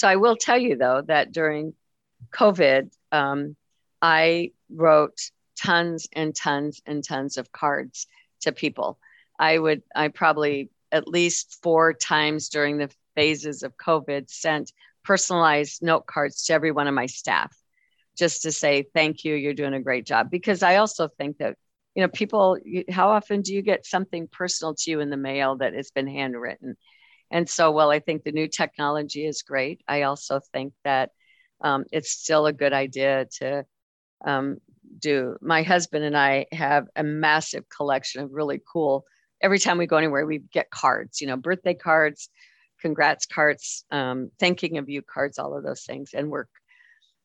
so 0.00 0.08
I 0.08 0.16
will 0.16 0.34
tell 0.34 0.56
you 0.56 0.76
though 0.76 1.02
that 1.08 1.30
during 1.30 1.74
COVID, 2.32 2.90
um, 3.12 3.54
I 4.00 4.52
wrote 4.70 5.18
tons 5.60 6.08
and 6.14 6.34
tons 6.34 6.80
and 6.86 7.04
tons 7.04 7.36
of 7.36 7.52
cards 7.52 8.06
to 8.40 8.52
people. 8.52 8.98
I 9.38 9.58
would, 9.58 9.82
I 9.94 10.08
probably 10.08 10.70
at 10.90 11.06
least 11.06 11.58
four 11.62 11.92
times 11.92 12.48
during 12.48 12.78
the 12.78 12.90
phases 13.14 13.62
of 13.62 13.76
COVID 13.76 14.30
sent 14.30 14.72
personalized 15.04 15.82
note 15.82 16.06
cards 16.06 16.44
to 16.44 16.54
every 16.54 16.72
one 16.72 16.86
of 16.86 16.94
my 16.94 17.04
staff 17.04 17.54
just 18.16 18.40
to 18.42 18.52
say 18.52 18.86
thank 18.94 19.24
you 19.24 19.34
you're 19.34 19.52
doing 19.52 19.74
a 19.74 19.80
great 19.80 20.04
job 20.04 20.30
because 20.30 20.62
i 20.62 20.76
also 20.76 21.08
think 21.08 21.38
that 21.38 21.56
you 21.94 22.02
know 22.02 22.08
people 22.08 22.58
how 22.90 23.08
often 23.08 23.40
do 23.40 23.54
you 23.54 23.62
get 23.62 23.86
something 23.86 24.28
personal 24.28 24.74
to 24.74 24.90
you 24.90 25.00
in 25.00 25.08
the 25.08 25.16
mail 25.16 25.56
that 25.56 25.72
has 25.72 25.90
been 25.90 26.06
handwritten 26.06 26.76
and 27.30 27.48
so 27.48 27.70
while 27.70 27.90
i 27.90 27.98
think 27.98 28.22
the 28.22 28.32
new 28.32 28.48
technology 28.48 29.26
is 29.26 29.42
great. 29.42 29.82
I 29.88 30.02
also 30.02 30.40
think 30.52 30.72
that 30.84 31.10
um, 31.62 31.84
it's 31.92 32.10
still 32.10 32.46
a 32.46 32.52
good 32.52 32.72
idea 32.72 33.26
to 33.38 33.66
um, 34.24 34.58
do. 34.98 35.36
My 35.40 35.62
husband 35.62 36.04
and 36.04 36.16
i 36.16 36.46
have 36.52 36.86
a 36.96 37.02
massive 37.02 37.64
collection 37.68 38.22
of 38.22 38.32
really 38.32 38.60
cool 38.72 39.04
every 39.42 39.58
time 39.58 39.78
we 39.78 39.86
go 39.86 39.96
anywhere 39.96 40.26
we 40.26 40.38
get 40.52 40.70
cards 40.70 41.20
you 41.20 41.26
know 41.26 41.36
birthday 41.36 41.74
cards 41.74 42.28
congrats 42.80 43.26
cards 43.26 43.84
um, 43.90 44.30
thanking 44.38 44.78
of 44.78 44.88
you 44.88 45.02
cards 45.02 45.38
all 45.38 45.56
of 45.56 45.62
those 45.62 45.82
things. 45.82 46.10
And 46.14 46.30
we're 46.30 46.46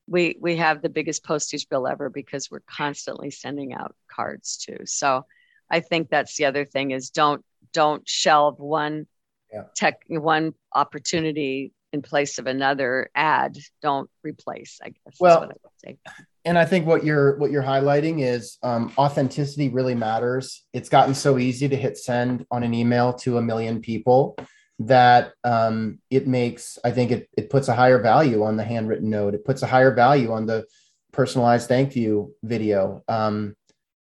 we 0.08 0.38
we 0.40 0.58
have 0.58 0.82
the 0.82 0.90
biggest 0.90 1.24
postage 1.24 1.68
bill 1.68 1.88
ever 1.88 2.10
because 2.10 2.52
we're 2.52 2.60
constantly 2.70 3.32
sending 3.32 3.74
out 3.74 3.96
cards 4.12 4.58
too. 4.58 4.80
So 4.86 5.26
i 5.72 5.80
think 5.80 6.10
that's 6.10 6.36
the 6.36 6.46
other 6.46 6.64
thing 6.64 6.92
is 6.92 7.10
don't 7.10 7.44
don't 7.74 8.08
shelve 8.08 8.60
one 8.60 9.08
yeah. 9.56 9.64
tech 9.76 10.02
one 10.10 10.54
opportunity 10.74 11.72
in 11.94 12.02
place 12.02 12.40
of 12.40 12.46
another 12.46 13.10
ad 13.16 13.58
don't 13.82 14.10
replace 14.24 14.80
i 14.84 14.90
guess 14.90 15.16
well 15.20 15.50
I 15.88 15.96
and 16.44 16.58
i 16.58 16.66
think 16.66 16.86
what 16.86 17.06
you're 17.06 17.38
what 17.38 17.52
you're 17.52 17.64
highlighting 17.64 18.22
is 18.22 18.58
um, 18.64 18.92
authenticity 18.98 19.70
really 19.70 19.96
matters. 19.96 20.64
It's 20.74 20.90
gotten 20.90 21.16
so 21.16 21.38
easy 21.38 21.68
to 21.70 21.76
hit 21.76 21.98
send 21.98 22.46
on 22.52 22.64
an 22.64 22.74
email 22.74 23.14
to 23.14 23.38
a 23.38 23.42
million 23.42 23.82
people 23.82 24.38
that 24.80 25.34
um, 25.44 26.00
it 26.10 26.28
makes 26.28 26.78
i 26.84 26.92
think 26.92 27.12
it, 27.12 27.30
it 27.38 27.50
puts 27.50 27.70
a 27.70 27.76
higher 27.76 28.00
value 28.00 28.44
on 28.44 28.58
the 28.58 28.64
handwritten 28.64 29.10
note. 29.10 29.34
It 29.34 29.46
puts 29.46 29.62
a 29.62 29.68
higher 29.68 29.94
value 29.94 30.32
on 30.32 30.46
the 30.46 30.66
personalized 31.12 31.68
thank 31.68 31.96
you 31.96 32.34
video. 32.44 33.04
Um, 33.08 33.56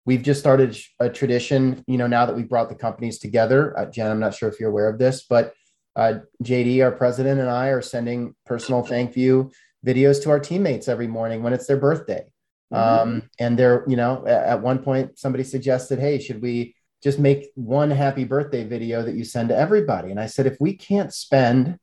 we've 0.07 0.23
just 0.23 0.41
started 0.41 0.77
a 0.99 1.09
tradition 1.09 1.85
you 1.87 1.99
know 1.99 2.07
now 2.07 2.27
that 2.27 2.35
we've 2.35 2.49
brought 2.49 2.69
the 2.69 2.75
companies 2.75 3.19
together 3.19 3.79
uh, 3.79 3.87
jen 3.87 4.11
i'm 4.11 4.21
not 4.21 4.35
sure 4.35 4.49
if 4.49 4.59
you're 4.59 4.71
aware 4.71 4.89
of 4.89 4.99
this 4.99 5.25
but 5.29 5.55
uh, 5.97 6.15
jd 6.43 6.83
our 6.83 6.93
president 6.93 7.41
and 7.41 7.51
i 7.51 7.69
are 7.69 7.83
sending 7.83 8.35
personal 8.47 8.83
thank 8.83 9.17
you 9.17 9.51
videos 9.87 10.23
to 10.23 10.31
our 10.31 10.41
teammates 10.41 10.89
every 10.89 11.07
morning 11.07 11.43
when 11.43 11.53
it's 11.53 11.67
their 11.67 11.77
birthday 11.77 12.25
mm-hmm. 12.73 13.09
um, 13.11 13.23
and 13.39 13.59
they're 13.59 13.85
you 13.87 13.97
know 13.97 14.25
at 14.27 14.61
one 14.61 14.79
point 14.79 15.19
somebody 15.19 15.45
suggested 15.45 15.99
hey 15.99 16.19
should 16.19 16.41
we 16.41 16.75
just 17.03 17.19
make 17.19 17.51
one 17.55 17.91
happy 17.91 18.25
birthday 18.25 18.65
video 18.65 19.03
that 19.03 19.15
you 19.15 19.25
send 19.25 19.49
to 19.49 19.57
everybody. 19.57 20.11
And 20.11 20.21
I 20.21 20.27
said, 20.27 20.47
if 20.47 20.57
we 20.61 20.77
can't 20.77 21.13
spend 21.13 21.79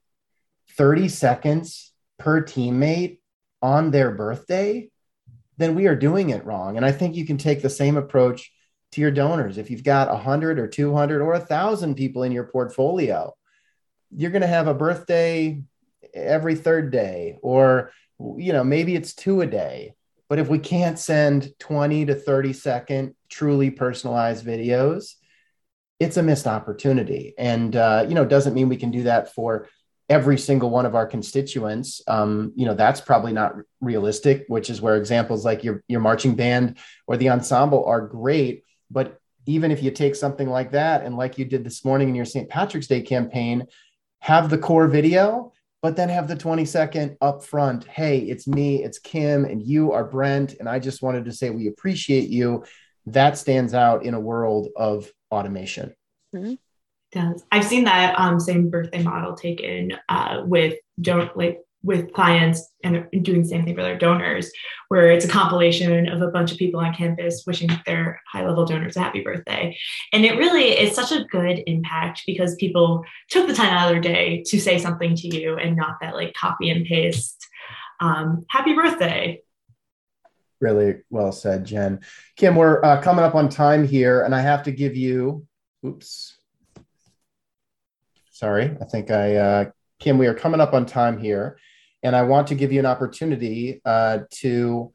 30 0.78 1.08
seconds 1.10 1.94
per 2.20 2.44
teammate 2.44 3.20
on 3.62 3.92
their 3.92 4.12
birthday, 4.12 4.90
then 5.58 5.76
we 5.76 5.88
are 5.88 5.96
doing 5.96 6.30
it 6.30 6.46
wrong. 6.46 6.78
And 6.78 6.86
I 6.86 6.92
think 6.92 7.16
you 7.16 7.26
can 7.26 7.38
take 7.38 7.62
the 7.62 7.70
same 7.70 7.98
approach 7.98 8.52
to 8.94 9.02
your 9.02 9.12
donors. 9.12 9.58
If 9.58 9.70
you've 9.70 9.84
got 9.84 10.10
100 10.10 10.60
or 10.60 10.68
200 10.68 11.22
or 11.22 11.32
1,000 11.32 11.96
people 11.96 12.24
in 12.24 12.32
your 12.32 12.46
portfolio, 12.46 13.36
you're 14.16 14.32
going 14.32 14.42
to 14.42 14.48
have 14.48 14.68
a 14.68 14.74
birthday 14.74 15.62
every 16.14 16.56
third 16.56 16.92
day, 16.92 17.38
or, 17.42 17.92
you 18.20 18.54
know, 18.54 18.64
maybe 18.64 18.96
it's 18.96 19.14
two 19.14 19.42
a 19.42 19.48
day. 19.48 19.94
But 20.30 20.40
if 20.40 20.48
we 20.48 20.60
can't 20.60 21.00
send 21.00 21.54
20 21.60 22.06
to 22.06 22.16
30 22.16 22.54
second 22.54 23.16
truly 23.30 23.70
personalized 23.70 24.46
videos, 24.46 25.16
it's 26.00 26.18
a 26.18 26.24
missed 26.24 26.48
opportunity. 26.48 27.34
And, 27.38 27.76
uh, 27.76 28.06
you 28.08 28.16
know, 28.16 28.26
doesn't 28.26 28.54
mean 28.54 28.70
we 28.70 28.78
can 28.78 28.92
do 28.92 29.04
that 29.04 29.34
for 29.34 29.68
every 30.10 30.38
single 30.38 30.70
one 30.70 30.86
of 30.86 30.96
our 30.96 31.06
constituents. 31.06 32.02
Um, 32.08 32.54
you 32.56 32.66
know, 32.66 32.74
that's 32.74 33.02
probably 33.02 33.34
not 33.34 33.56
realistic, 33.82 34.46
which 34.48 34.70
is 34.70 34.82
where 34.82 34.96
examples 34.96 35.44
like 35.44 35.64
your, 35.64 35.84
your 35.88 36.00
marching 36.00 36.36
band 36.36 36.78
or 37.08 37.18
the 37.18 37.30
ensemble 37.30 37.86
are 37.86 38.02
great. 38.02 38.64
But 38.90 39.20
even 39.46 39.72
if 39.72 39.84
you 39.84 39.92
take 39.92 40.16
something 40.16 40.50
like 40.50 40.72
that 40.72 41.04
and 41.04 41.18
like 41.18 41.38
you 41.38 41.46
did 41.46 41.64
this 41.64 41.84
morning 41.84 42.10
in 42.10 42.16
your 42.16 42.26
St. 42.26 42.50
Patrick's 42.50 42.88
Day 42.88 43.02
campaign, 43.02 43.68
have 44.20 44.50
the 44.50 44.58
core 44.58 44.88
video 44.88 45.52
but 45.82 45.96
then 45.96 46.10
have 46.10 46.28
the 46.28 46.36
20 46.36 46.66
second 46.66 47.18
up 47.22 47.44
front. 47.44 47.86
Hey, 47.86 48.20
it's 48.20 48.48
me, 48.48 48.84
it's 48.84 49.00
Kim, 49.00 49.46
and 49.46 49.62
you 49.62 49.92
are 49.92 50.04
Brent. 50.04 50.56
And 50.60 50.68
I 50.68 50.80
just 50.80 51.02
wanted 51.02 51.26
to 51.26 51.32
say 51.32 51.50
we 51.50 51.68
appreciate 51.68 52.30
you. 52.30 52.66
That 53.06 53.38
stands 53.38 53.74
out 53.74 54.04
in 54.04 54.14
a 54.14 54.20
world 54.20 54.70
of 54.76 55.10
automation. 55.32 55.94
Mm-hmm. 56.36 56.56
Does 57.18 57.44
I've 57.52 57.66
seen 57.66 57.84
that 57.86 58.18
um, 58.20 58.40
same 58.40 58.70
birthday 58.70 59.02
model 59.02 59.34
taken 59.34 59.94
uh, 60.10 60.44
with 60.46 60.76
don't 61.02 61.36
like 61.36 61.62
with 61.84 62.12
clients 62.12 62.70
and 62.84 63.08
doing 63.22 63.44
the 63.44 63.48
same 63.48 63.64
thing 63.64 63.76
for 63.76 63.84
their 63.84 63.98
donors, 63.98 64.52
where 64.90 65.10
it's 65.12 65.26
a 65.26 65.30
compilation 65.30 66.08
of 66.10 66.22
a 66.22 66.28
bunch 66.28 66.52
of 66.52 66.58
people 66.58 66.80
on 66.80 66.94
campus 66.94 67.44
wishing 67.48 67.70
their 67.86 68.20
high 68.28 68.46
level 68.46 68.66
donors 68.66 68.98
a 68.98 69.00
happy 69.00 69.22
birthday. 69.22 69.78
And 70.12 70.26
it 70.26 70.38
really 70.38 70.72
is 70.72 70.96
such 70.96 71.12
a 71.12 71.24
good 71.26 71.64
impact 71.66 72.24
because 72.28 72.56
people 72.56 73.06
took 73.30 73.48
the 73.48 73.54
time 73.54 73.72
out 73.72 73.88
of 73.88 73.94
their 73.94 74.14
day 74.14 74.44
to 74.48 74.60
say 74.60 74.80
something 74.80 75.16
to 75.16 75.36
you 75.36 75.56
and 75.56 75.76
not 75.78 75.98
that 76.02 76.16
like 76.16 76.34
copy 76.34 76.70
and 76.70 76.86
paste 76.86 77.48
um, 78.00 78.46
happy 78.50 78.74
birthday. 78.74 79.42
Really 80.60 80.98
well 81.10 81.32
said, 81.32 81.66
Jen. 81.66 82.02
Kim, 82.36 82.56
we're 82.56 82.84
uh, 82.84 83.02
coming 83.02 83.24
up 83.24 83.36
on 83.36 83.50
time 83.50 83.88
here, 83.88 84.24
and 84.24 84.34
I 84.34 84.42
have 84.42 84.64
to 84.64 84.72
give 84.72 84.96
you, 84.96 85.46
oops. 85.86 86.37
Sorry, 88.38 88.78
I 88.80 88.86
think 88.86 89.10
I, 89.10 89.36
uh, 89.36 89.66
Kim, 90.00 90.20
we 90.20 90.28
are 90.28 90.36
coming 90.36 90.62
up 90.62 90.76
on 90.76 90.86
time 90.86 91.18
here. 91.18 91.58
And 92.04 92.16
I 92.16 92.22
want 92.22 92.46
to 92.50 92.56
give 92.56 92.72
you 92.72 92.78
an 92.78 92.86
opportunity 92.86 93.82
uh, 93.84 94.20
to 94.42 94.94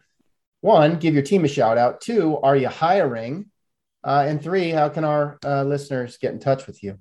one, 0.60 1.00
give 1.00 1.14
your 1.14 1.24
team 1.24 1.44
a 1.44 1.48
shout 1.48 1.76
out. 1.76 2.00
Two, 2.00 2.38
are 2.38 2.54
you 2.56 2.68
hiring? 2.68 3.50
Uh, 4.04 4.26
and 4.28 4.40
three, 4.40 4.70
how 4.70 4.88
can 4.90 5.02
our 5.02 5.40
uh, 5.44 5.64
listeners 5.64 6.18
get 6.18 6.32
in 6.32 6.38
touch 6.38 6.68
with 6.68 6.84
you? 6.84 7.00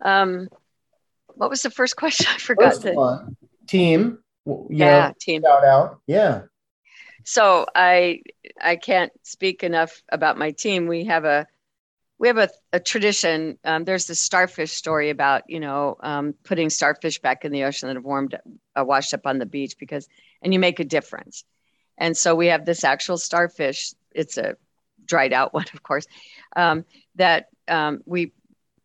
Um, 0.00 0.48
what 1.28 1.50
was 1.50 1.62
the 1.62 1.70
first 1.70 1.94
question? 2.02 2.26
I 2.34 2.38
forgot. 2.38 2.82
First 2.82 2.96
one, 2.96 3.36
team. 3.68 4.18
yeah, 4.70 5.12
team. 5.20 5.42
Shout 5.42 5.64
out. 5.64 6.00
Yeah. 6.08 6.42
So 7.24 7.66
I 7.76 8.22
I 8.60 8.74
can't 8.74 9.12
speak 9.22 9.62
enough 9.62 10.02
about 10.10 10.36
my 10.36 10.50
team. 10.50 10.88
We 10.88 11.04
have 11.04 11.24
a 11.24 11.46
we 12.18 12.28
have 12.28 12.38
a, 12.38 12.48
a 12.72 12.80
tradition. 12.80 13.58
Um, 13.64 13.84
there's 13.84 14.06
this 14.06 14.20
starfish 14.20 14.72
story 14.72 15.10
about 15.10 15.42
you 15.48 15.60
know 15.60 15.96
um, 16.00 16.34
putting 16.44 16.70
starfish 16.70 17.18
back 17.20 17.44
in 17.44 17.52
the 17.52 17.64
ocean 17.64 17.88
that 17.88 17.96
have 17.96 18.04
warmed, 18.04 18.36
uh, 18.78 18.84
washed 18.84 19.14
up 19.14 19.26
on 19.26 19.38
the 19.38 19.46
beach 19.46 19.76
because, 19.78 20.08
and 20.42 20.52
you 20.52 20.60
make 20.60 20.80
a 20.80 20.84
difference. 20.84 21.44
And 21.98 22.16
so 22.16 22.34
we 22.34 22.48
have 22.48 22.64
this 22.64 22.84
actual 22.84 23.18
starfish. 23.18 23.94
It's 24.12 24.36
a 24.36 24.56
dried 25.04 25.32
out 25.32 25.54
one, 25.54 25.66
of 25.74 25.82
course, 25.82 26.06
um, 26.56 26.84
that 27.16 27.48
um, 27.68 28.00
we 28.06 28.32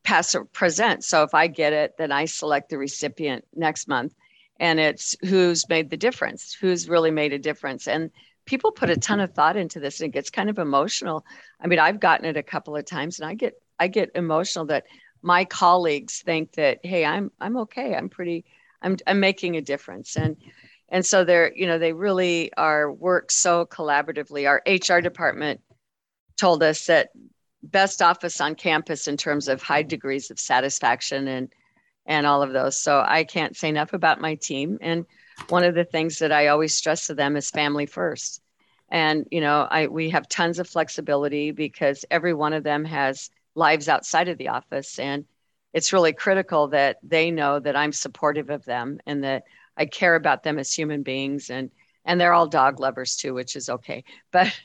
pass 0.03 0.33
or 0.35 0.45
present. 0.45 1.03
So 1.03 1.23
if 1.23 1.33
I 1.33 1.47
get 1.47 1.73
it, 1.73 1.95
then 1.97 2.11
I 2.11 2.25
select 2.25 2.69
the 2.69 2.77
recipient 2.77 3.45
next 3.55 3.87
month, 3.87 4.13
and 4.59 4.79
it's 4.79 5.15
who's 5.21 5.67
made 5.69 5.89
the 5.89 5.97
difference, 5.97 6.53
who's 6.53 6.89
really 6.89 7.11
made 7.11 7.33
a 7.33 7.39
difference, 7.39 7.87
and 7.87 8.09
people 8.49 8.71
put 8.71 8.89
a 8.89 8.97
ton 8.97 9.19
of 9.19 9.31
thought 9.31 9.55
into 9.55 9.79
this 9.79 10.01
and 10.01 10.07
it 10.07 10.13
gets 10.13 10.31
kind 10.31 10.49
of 10.49 10.57
emotional. 10.57 11.23
I 11.61 11.67
mean, 11.67 11.77
I've 11.77 11.99
gotten 11.99 12.25
it 12.25 12.35
a 12.35 12.43
couple 12.43 12.75
of 12.75 12.83
times 12.83 13.19
and 13.19 13.29
I 13.29 13.35
get 13.35 13.53
I 13.79 13.87
get 13.87 14.11
emotional 14.15 14.65
that 14.65 14.85
my 15.21 15.45
colleagues 15.45 16.23
think 16.25 16.53
that 16.53 16.79
hey, 16.83 17.05
I'm 17.05 17.31
I'm 17.39 17.57
okay. 17.57 17.93
I'm 17.93 18.09
pretty 18.09 18.45
I'm 18.81 18.97
I'm 19.05 19.19
making 19.19 19.55
a 19.55 19.61
difference. 19.61 20.15
And 20.15 20.35
and 20.89 21.05
so 21.05 21.23
they're, 21.23 21.53
you 21.55 21.67
know, 21.67 21.77
they 21.77 21.93
really 21.93 22.51
are 22.55 22.91
work 22.91 23.29
so 23.31 23.67
collaboratively. 23.67 24.47
Our 24.47 24.63
HR 24.65 24.99
department 24.99 25.61
told 26.35 26.63
us 26.63 26.87
that 26.87 27.09
best 27.61 28.01
office 28.01 28.41
on 28.41 28.55
campus 28.55 29.07
in 29.07 29.15
terms 29.15 29.47
of 29.47 29.61
high 29.61 29.83
degrees 29.83 30.31
of 30.31 30.39
satisfaction 30.39 31.27
and 31.27 31.53
and 32.07 32.25
all 32.25 32.41
of 32.41 32.51
those. 32.51 32.81
So 32.81 33.03
I 33.05 33.25
can't 33.25 33.55
say 33.55 33.69
enough 33.69 33.93
about 33.93 34.19
my 34.19 34.33
team 34.33 34.79
and 34.81 35.05
one 35.47 35.63
of 35.63 35.75
the 35.75 35.85
things 35.85 36.19
that 36.19 36.31
I 36.31 36.47
always 36.47 36.75
stress 36.75 37.07
to 37.07 37.15
them 37.15 37.35
is 37.35 37.49
family 37.49 37.85
first. 37.85 38.41
And 38.89 39.27
you 39.31 39.41
know, 39.41 39.67
I 39.69 39.87
we 39.87 40.09
have 40.09 40.27
tons 40.27 40.59
of 40.59 40.67
flexibility 40.67 41.51
because 41.51 42.05
every 42.09 42.33
one 42.33 42.53
of 42.53 42.63
them 42.63 42.85
has 42.85 43.29
lives 43.55 43.89
outside 43.89 44.29
of 44.29 44.37
the 44.37 44.49
office 44.49 44.99
and 44.99 45.25
it's 45.73 45.93
really 45.93 46.13
critical 46.13 46.69
that 46.69 46.97
they 47.03 47.31
know 47.31 47.59
that 47.59 47.75
I'm 47.75 47.91
supportive 47.91 48.49
of 48.49 48.65
them 48.65 48.99
and 49.05 49.23
that 49.23 49.43
I 49.77 49.85
care 49.85 50.15
about 50.15 50.43
them 50.43 50.57
as 50.57 50.73
human 50.73 51.03
beings 51.03 51.49
and 51.49 51.69
and 52.05 52.19
they're 52.19 52.33
all 52.33 52.47
dog 52.47 52.79
lovers 52.79 53.15
too, 53.15 53.33
which 53.33 53.55
is 53.55 53.69
okay. 53.69 54.03
But 54.31 54.59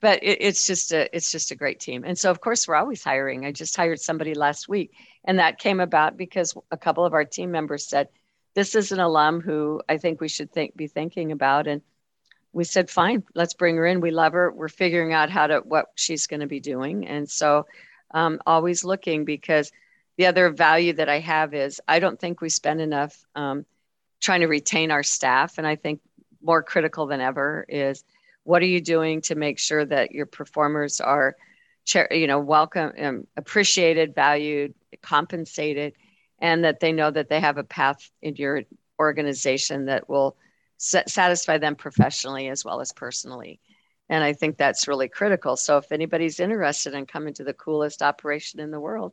but 0.00 0.22
it, 0.22 0.38
it's 0.40 0.66
just 0.66 0.92
a 0.92 1.14
it's 1.14 1.30
just 1.30 1.50
a 1.50 1.56
great 1.56 1.80
team. 1.80 2.04
And 2.04 2.18
so 2.18 2.30
of 2.30 2.40
course 2.40 2.66
we're 2.66 2.76
always 2.76 3.04
hiring. 3.04 3.44
I 3.44 3.52
just 3.52 3.76
hired 3.76 4.00
somebody 4.00 4.34
last 4.34 4.68
week, 4.68 4.92
and 5.24 5.38
that 5.38 5.58
came 5.58 5.80
about 5.80 6.16
because 6.16 6.54
a 6.70 6.76
couple 6.76 7.04
of 7.04 7.12
our 7.12 7.24
team 7.24 7.50
members 7.50 7.86
said, 7.86 8.08
this 8.54 8.74
is 8.74 8.92
an 8.92 9.00
alum 9.00 9.40
who 9.40 9.82
I 9.88 9.96
think 9.98 10.20
we 10.20 10.28
should 10.28 10.52
think 10.52 10.76
be 10.76 10.86
thinking 10.86 11.32
about. 11.32 11.66
And 11.66 11.82
we 12.52 12.64
said, 12.64 12.90
fine, 12.90 13.24
let's 13.34 13.54
bring 13.54 13.76
her 13.76 13.86
in. 13.86 14.00
We 14.00 14.10
love 14.10 14.34
her. 14.34 14.52
We're 14.52 14.68
figuring 14.68 15.12
out 15.12 15.30
how 15.30 15.46
to 15.46 15.58
what 15.58 15.86
she's 15.94 16.26
going 16.26 16.40
to 16.40 16.46
be 16.46 16.60
doing, 16.60 17.06
and 17.06 17.28
so 17.28 17.66
um, 18.12 18.40
always 18.46 18.84
looking 18.84 19.24
because 19.24 19.72
the 20.18 20.26
other 20.26 20.50
value 20.50 20.92
that 20.94 21.08
I 21.08 21.20
have 21.20 21.54
is 21.54 21.80
I 21.88 21.98
don't 21.98 22.20
think 22.20 22.40
we 22.40 22.50
spend 22.50 22.80
enough 22.80 23.24
um, 23.34 23.64
trying 24.20 24.40
to 24.40 24.48
retain 24.48 24.90
our 24.90 25.02
staff, 25.02 25.56
and 25.56 25.66
I 25.66 25.76
think 25.76 26.00
more 26.42 26.62
critical 26.62 27.06
than 27.06 27.20
ever 27.20 27.64
is 27.68 28.04
what 28.44 28.62
are 28.62 28.66
you 28.66 28.80
doing 28.80 29.20
to 29.22 29.34
make 29.34 29.58
sure 29.58 29.84
that 29.84 30.12
your 30.12 30.26
performers 30.26 31.00
are, 31.00 31.36
you 32.10 32.26
know, 32.26 32.40
welcome, 32.40 32.92
um, 33.00 33.26
appreciated, 33.36 34.14
valued, 34.14 34.74
compensated, 35.00 35.94
and 36.42 36.64
that 36.64 36.80
they 36.80 36.92
know 36.92 37.10
that 37.10 37.30
they 37.30 37.40
have 37.40 37.56
a 37.56 37.64
path 37.64 38.10
in 38.20 38.34
your 38.36 38.62
organization 39.00 39.86
that 39.86 40.08
will 40.08 40.36
satisfy 40.76 41.58
them 41.58 41.76
professionally 41.76 42.48
as 42.48 42.64
well 42.64 42.80
as 42.80 42.92
personally. 42.92 43.60
And 44.08 44.24
I 44.24 44.32
think 44.32 44.58
that's 44.58 44.88
really 44.88 45.08
critical. 45.08 45.56
So 45.56 45.78
if 45.78 45.92
anybody's 45.92 46.40
interested 46.40 46.94
in 46.94 47.06
coming 47.06 47.34
to 47.34 47.44
the 47.44 47.54
coolest 47.54 48.02
operation 48.02 48.58
in 48.58 48.72
the 48.72 48.80
world, 48.80 49.12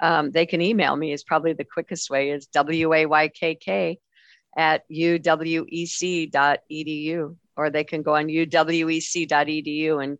um, 0.00 0.30
they 0.30 0.46
can 0.46 0.62
email 0.62 0.96
me 0.96 1.12
is 1.12 1.22
probably 1.22 1.52
the 1.52 1.64
quickest 1.64 2.08
way 2.08 2.30
is 2.30 2.46
w-a-y-k-k 2.46 3.98
at 4.56 4.82
uwec.edu 4.90 5.76
or 7.56 7.70
they 7.70 7.84
can 7.84 8.02
go 8.02 8.14
on 8.14 8.28
uwec.edu 8.28 10.02
and 10.02 10.18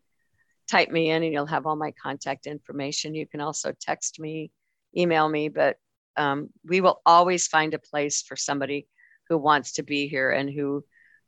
type 0.69 0.91
me 0.91 1.09
in 1.11 1.23
and 1.23 1.33
you'll 1.33 1.47
have 1.47 1.65
all 1.65 1.77
my 1.77 1.93
contact 2.03 2.47
information 2.47 3.15
you 3.15 3.27
can 3.27 3.41
also 3.41 3.73
text 3.81 4.21
me 4.21 4.51
email 4.97 5.27
me 5.29 5.49
but 5.49 5.79
um, 6.17 6.51
we 6.65 6.81
will 6.81 7.01
always 7.07 7.47
find 7.47 7.75
a 7.75 7.79
place 7.79 8.23
for 8.23 8.37
somebody 8.37 8.87
who 9.29 9.39
wants 9.39 9.73
to 9.75 9.83
be 9.83 10.09
here 10.09 10.31
and 10.31 10.51
who 10.51 10.85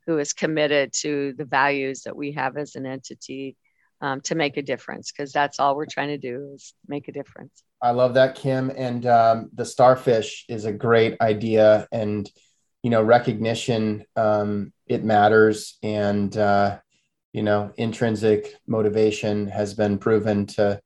who 0.07 0.17
is 0.17 0.33
committed 0.33 0.91
to 0.91 1.33
the 1.37 1.45
values 1.45 2.01
that 2.03 2.15
we 2.15 2.31
have 2.31 2.57
as 2.57 2.75
an 2.75 2.85
entity 2.85 3.55
um, 4.01 4.19
to 4.21 4.35
make 4.35 4.57
a 4.57 4.61
difference 4.61 5.11
because 5.11 5.31
that's 5.31 5.59
all 5.59 5.75
we're 5.75 5.85
trying 5.85 6.07
to 6.07 6.17
do 6.17 6.51
is 6.55 6.73
make 6.87 7.07
a 7.07 7.11
difference. 7.11 7.63
I 7.81 7.91
love 7.91 8.15
that 8.15 8.35
kim 8.35 8.71
and 8.75 9.05
um, 9.05 9.49
the 9.53 9.65
starfish 9.65 10.45
is 10.49 10.65
a 10.65 10.73
great 10.73 11.19
idea 11.21 11.87
and 11.91 12.29
you 12.83 12.89
know 12.89 13.01
recognition 13.01 14.05
um, 14.15 14.73
it 14.87 15.03
matters 15.03 15.77
and 15.83 16.35
uh, 16.35 16.79
you 17.33 17.43
know 17.43 17.71
intrinsic 17.77 18.55
motivation 18.67 19.47
has 19.47 19.73
been 19.73 19.97
proven 19.97 20.45
to 20.47 20.81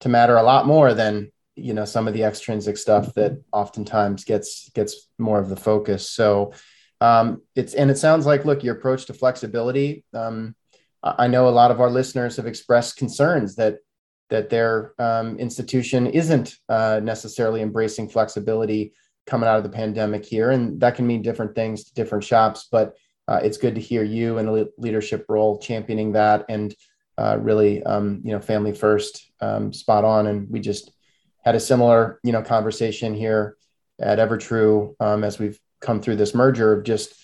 to 0.00 0.08
matter 0.08 0.36
a 0.36 0.42
lot 0.42 0.66
more 0.66 0.94
than 0.94 1.30
you 1.58 1.74
know 1.74 1.84
some 1.84 2.08
of 2.08 2.14
the 2.14 2.22
extrinsic 2.22 2.76
stuff 2.76 3.14
that 3.14 3.42
oftentimes 3.52 4.24
gets 4.24 4.70
gets 4.70 5.08
more 5.18 5.38
of 5.38 5.48
the 5.48 5.56
focus. 5.56 6.10
So 6.10 6.52
um, 7.00 7.42
it's 7.54 7.74
and 7.74 7.90
it 7.90 7.98
sounds 7.98 8.26
like 8.26 8.44
look 8.44 8.64
your 8.64 8.76
approach 8.76 9.06
to 9.06 9.14
flexibility 9.14 10.04
um, 10.14 10.54
i 11.04 11.28
know 11.28 11.48
a 11.48 11.50
lot 11.50 11.70
of 11.70 11.80
our 11.80 11.90
listeners 11.90 12.36
have 12.36 12.46
expressed 12.46 12.96
concerns 12.96 13.54
that 13.54 13.78
that 14.30 14.50
their 14.50 14.92
um, 14.98 15.38
institution 15.38 16.06
isn't 16.06 16.56
uh, 16.68 17.00
necessarily 17.02 17.62
embracing 17.62 18.08
flexibility 18.08 18.92
coming 19.26 19.48
out 19.48 19.56
of 19.56 19.62
the 19.62 19.70
pandemic 19.70 20.24
here. 20.24 20.50
And 20.50 20.80
that 20.80 20.94
can 20.94 21.06
mean 21.06 21.22
different 21.22 21.54
things 21.54 21.84
to 21.84 21.94
different 21.94 22.24
shops 22.24 22.68
but 22.70 22.94
uh, 23.26 23.40
it's 23.42 23.58
good 23.58 23.74
to 23.74 23.80
hear 23.80 24.02
you 24.02 24.38
in 24.38 24.48
a 24.48 24.66
leadership 24.78 25.26
role 25.28 25.58
championing 25.58 26.12
that 26.12 26.46
and 26.48 26.74
uh, 27.18 27.36
really 27.38 27.82
um, 27.82 28.22
you 28.24 28.32
know 28.32 28.40
family 28.40 28.72
first 28.72 29.30
um, 29.40 29.72
spot 29.72 30.04
on. 30.04 30.28
And 30.28 30.48
we 30.48 30.60
just 30.60 30.92
had 31.48 31.54
a 31.54 31.60
similar, 31.60 32.20
you 32.22 32.30
know, 32.30 32.42
conversation 32.42 33.14
here 33.14 33.56
at 33.98 34.18
Evertrue 34.18 34.94
um, 35.00 35.24
as 35.24 35.38
we've 35.38 35.58
come 35.80 36.02
through 36.02 36.16
this 36.16 36.34
merger 36.34 36.74
of 36.74 36.84
just, 36.84 37.14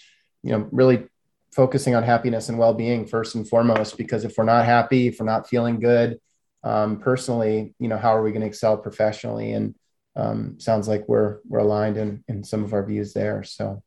you 0.42 0.50
know, 0.52 0.66
really 0.72 1.06
focusing 1.52 1.94
on 1.94 2.02
happiness 2.02 2.48
and 2.48 2.58
well-being 2.58 3.06
first 3.06 3.34
and 3.34 3.46
foremost. 3.46 3.98
Because 3.98 4.24
if 4.24 4.38
we're 4.38 4.44
not 4.44 4.64
happy, 4.64 5.08
if 5.08 5.20
we're 5.20 5.26
not 5.26 5.46
feeling 5.46 5.78
good 5.78 6.18
um, 6.62 7.00
personally, 7.00 7.74
you 7.78 7.88
know, 7.88 7.98
how 7.98 8.16
are 8.16 8.22
we 8.22 8.30
going 8.30 8.40
to 8.40 8.46
excel 8.46 8.78
professionally? 8.78 9.52
And 9.52 9.74
um, 10.16 10.58
sounds 10.58 10.88
like 10.88 11.04
we're 11.06 11.40
we're 11.46 11.58
aligned 11.58 11.98
in 11.98 12.24
in 12.26 12.44
some 12.44 12.64
of 12.64 12.72
our 12.72 12.86
views 12.86 13.12
there. 13.12 13.42
So, 13.42 13.82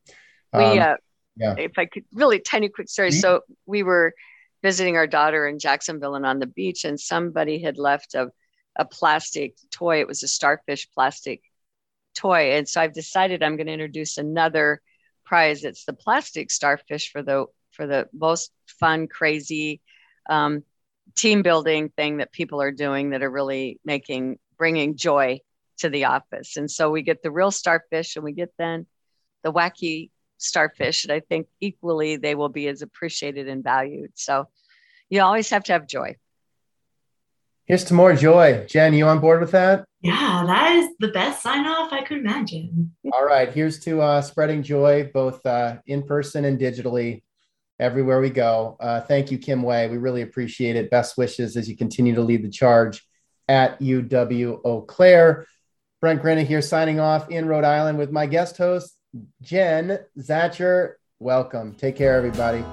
we 0.54 0.60
um, 0.60 0.80
uh, 0.80 0.96
yeah. 1.36 1.56
If 1.58 1.80
I 1.80 1.88
could 1.88 2.06
really 2.14 2.40
tiny 2.40 2.70
quick 2.70 2.90
story. 2.90 3.10
Mm-hmm. 3.10 3.20
So 3.22 3.42
we 3.66 3.82
were 3.82 4.14
visiting 4.62 4.98
our 4.98 5.08
daughter 5.08 5.48
in 5.48 5.58
Jacksonville 5.58 6.14
and 6.14 6.28
on 6.28 6.38
the 6.38 6.46
beach, 6.46 6.86
and 6.86 7.00
somebody 7.00 7.58
had 7.60 7.80
left 7.80 8.14
a 8.14 8.30
a 8.78 8.86
plastic 8.86 9.56
toy. 9.72 10.00
It 10.00 10.08
was 10.08 10.24
a 10.24 10.28
starfish 10.28 10.90
plastic 10.92 11.42
toy. 12.16 12.54
And 12.54 12.68
so 12.68 12.82
I've 12.82 12.94
decided 12.94 13.44
I'm 13.44 13.58
going 13.58 13.68
to 13.68 13.74
introduce 13.74 14.18
another 14.18 14.82
prize. 15.26 15.64
It's 15.64 15.86
the 15.86 15.94
plastic 15.94 16.52
starfish 16.52 17.12
for 17.12 17.22
the 17.22 17.46
for 17.72 17.86
the 17.86 18.08
most 18.14 18.52
fun, 18.80 19.08
crazy 19.08 19.82
um, 20.30 20.64
team 21.16 21.42
building 21.42 21.90
thing 21.90 22.18
that 22.18 22.32
people 22.32 22.62
are 22.62 22.72
doing 22.72 23.12
that 23.12 23.24
are 23.24 23.30
really 23.30 23.80
making 23.86 24.40
bringing 24.58 24.96
joy 24.96 25.40
to 25.78 25.90
the 25.90 26.06
office. 26.06 26.58
And 26.58 26.70
so 26.70 26.90
we 26.90 27.04
get 27.04 27.22
the 27.22 27.32
real 27.32 27.52
starfish 27.52 28.16
and 28.16 28.26
we 28.26 28.32
get 28.32 28.52
then 28.58 28.88
the 29.44 29.54
wacky 29.54 30.10
starfish. 30.38 31.04
And 31.04 31.12
I 31.12 31.20
think 31.20 31.48
equally 31.60 32.18
they 32.18 32.36
will 32.36 32.50
be 32.50 32.68
as 32.68 32.82
appreciated 32.82 33.48
and 33.48 33.64
valued. 33.64 34.12
So 34.16 34.48
you 35.10 35.22
always 35.22 35.50
have 35.52 35.64
to 35.66 35.74
have 35.74 35.88
joy. 35.88 36.16
Here's 37.68 37.84
to 37.86 37.94
more 37.94 38.16
joy. 38.16 38.66
Jen, 38.66 38.94
you 38.94 39.06
on 39.08 39.20
board 39.20 39.42
with 39.42 39.52
that? 39.52 39.84
Yeah, 40.00 40.44
that 40.48 40.72
is 40.78 40.90
the 41.00 41.10
best 41.10 41.44
sign 41.44 41.68
off 41.68 41.92
I 41.92 42.02
could 42.02 42.20
imagine. 42.20 42.96
All 43.12 43.26
right, 43.26 43.52
here's 43.52 43.78
to 43.82 44.00
uh, 44.00 44.22
spreading 44.22 44.64
joy 44.64 45.12
both 45.14 45.46
uh, 45.46 45.76
in 45.86 46.04
person 46.04 46.46
and 46.46 46.58
digitally 46.58 47.24
everywhere 47.78 48.22
we 48.22 48.30
go. 48.30 48.78
Uh, 48.80 49.02
thank 49.02 49.32
you, 49.32 49.38
Kim 49.38 49.64
Way. 49.64 49.90
We 49.90 49.98
really 49.98 50.22
appreciate 50.22 50.78
it. 50.78 50.90
Best 50.90 51.18
wishes 51.18 51.58
as 51.58 51.68
you 51.68 51.76
continue 51.76 52.16
to 52.16 52.22
lead 52.22 52.42
the 52.42 52.50
charge 52.50 53.06
at 53.50 53.82
UW 53.82 54.62
Eau 54.64 54.82
Claire. 54.84 55.46
Brent 56.00 56.22
Grinna 56.22 56.46
here 56.46 56.62
signing 56.62 57.02
off 57.02 57.30
in 57.30 57.50
Rhode 57.50 57.66
Island 57.66 57.98
with 57.98 58.12
my 58.12 58.28
guest 58.28 58.56
host, 58.56 58.96
Jen 59.42 60.00
Zacher. 60.18 60.94
Welcome. 61.20 61.74
Take 61.74 61.98
care, 61.98 62.16
everybody. 62.16 62.64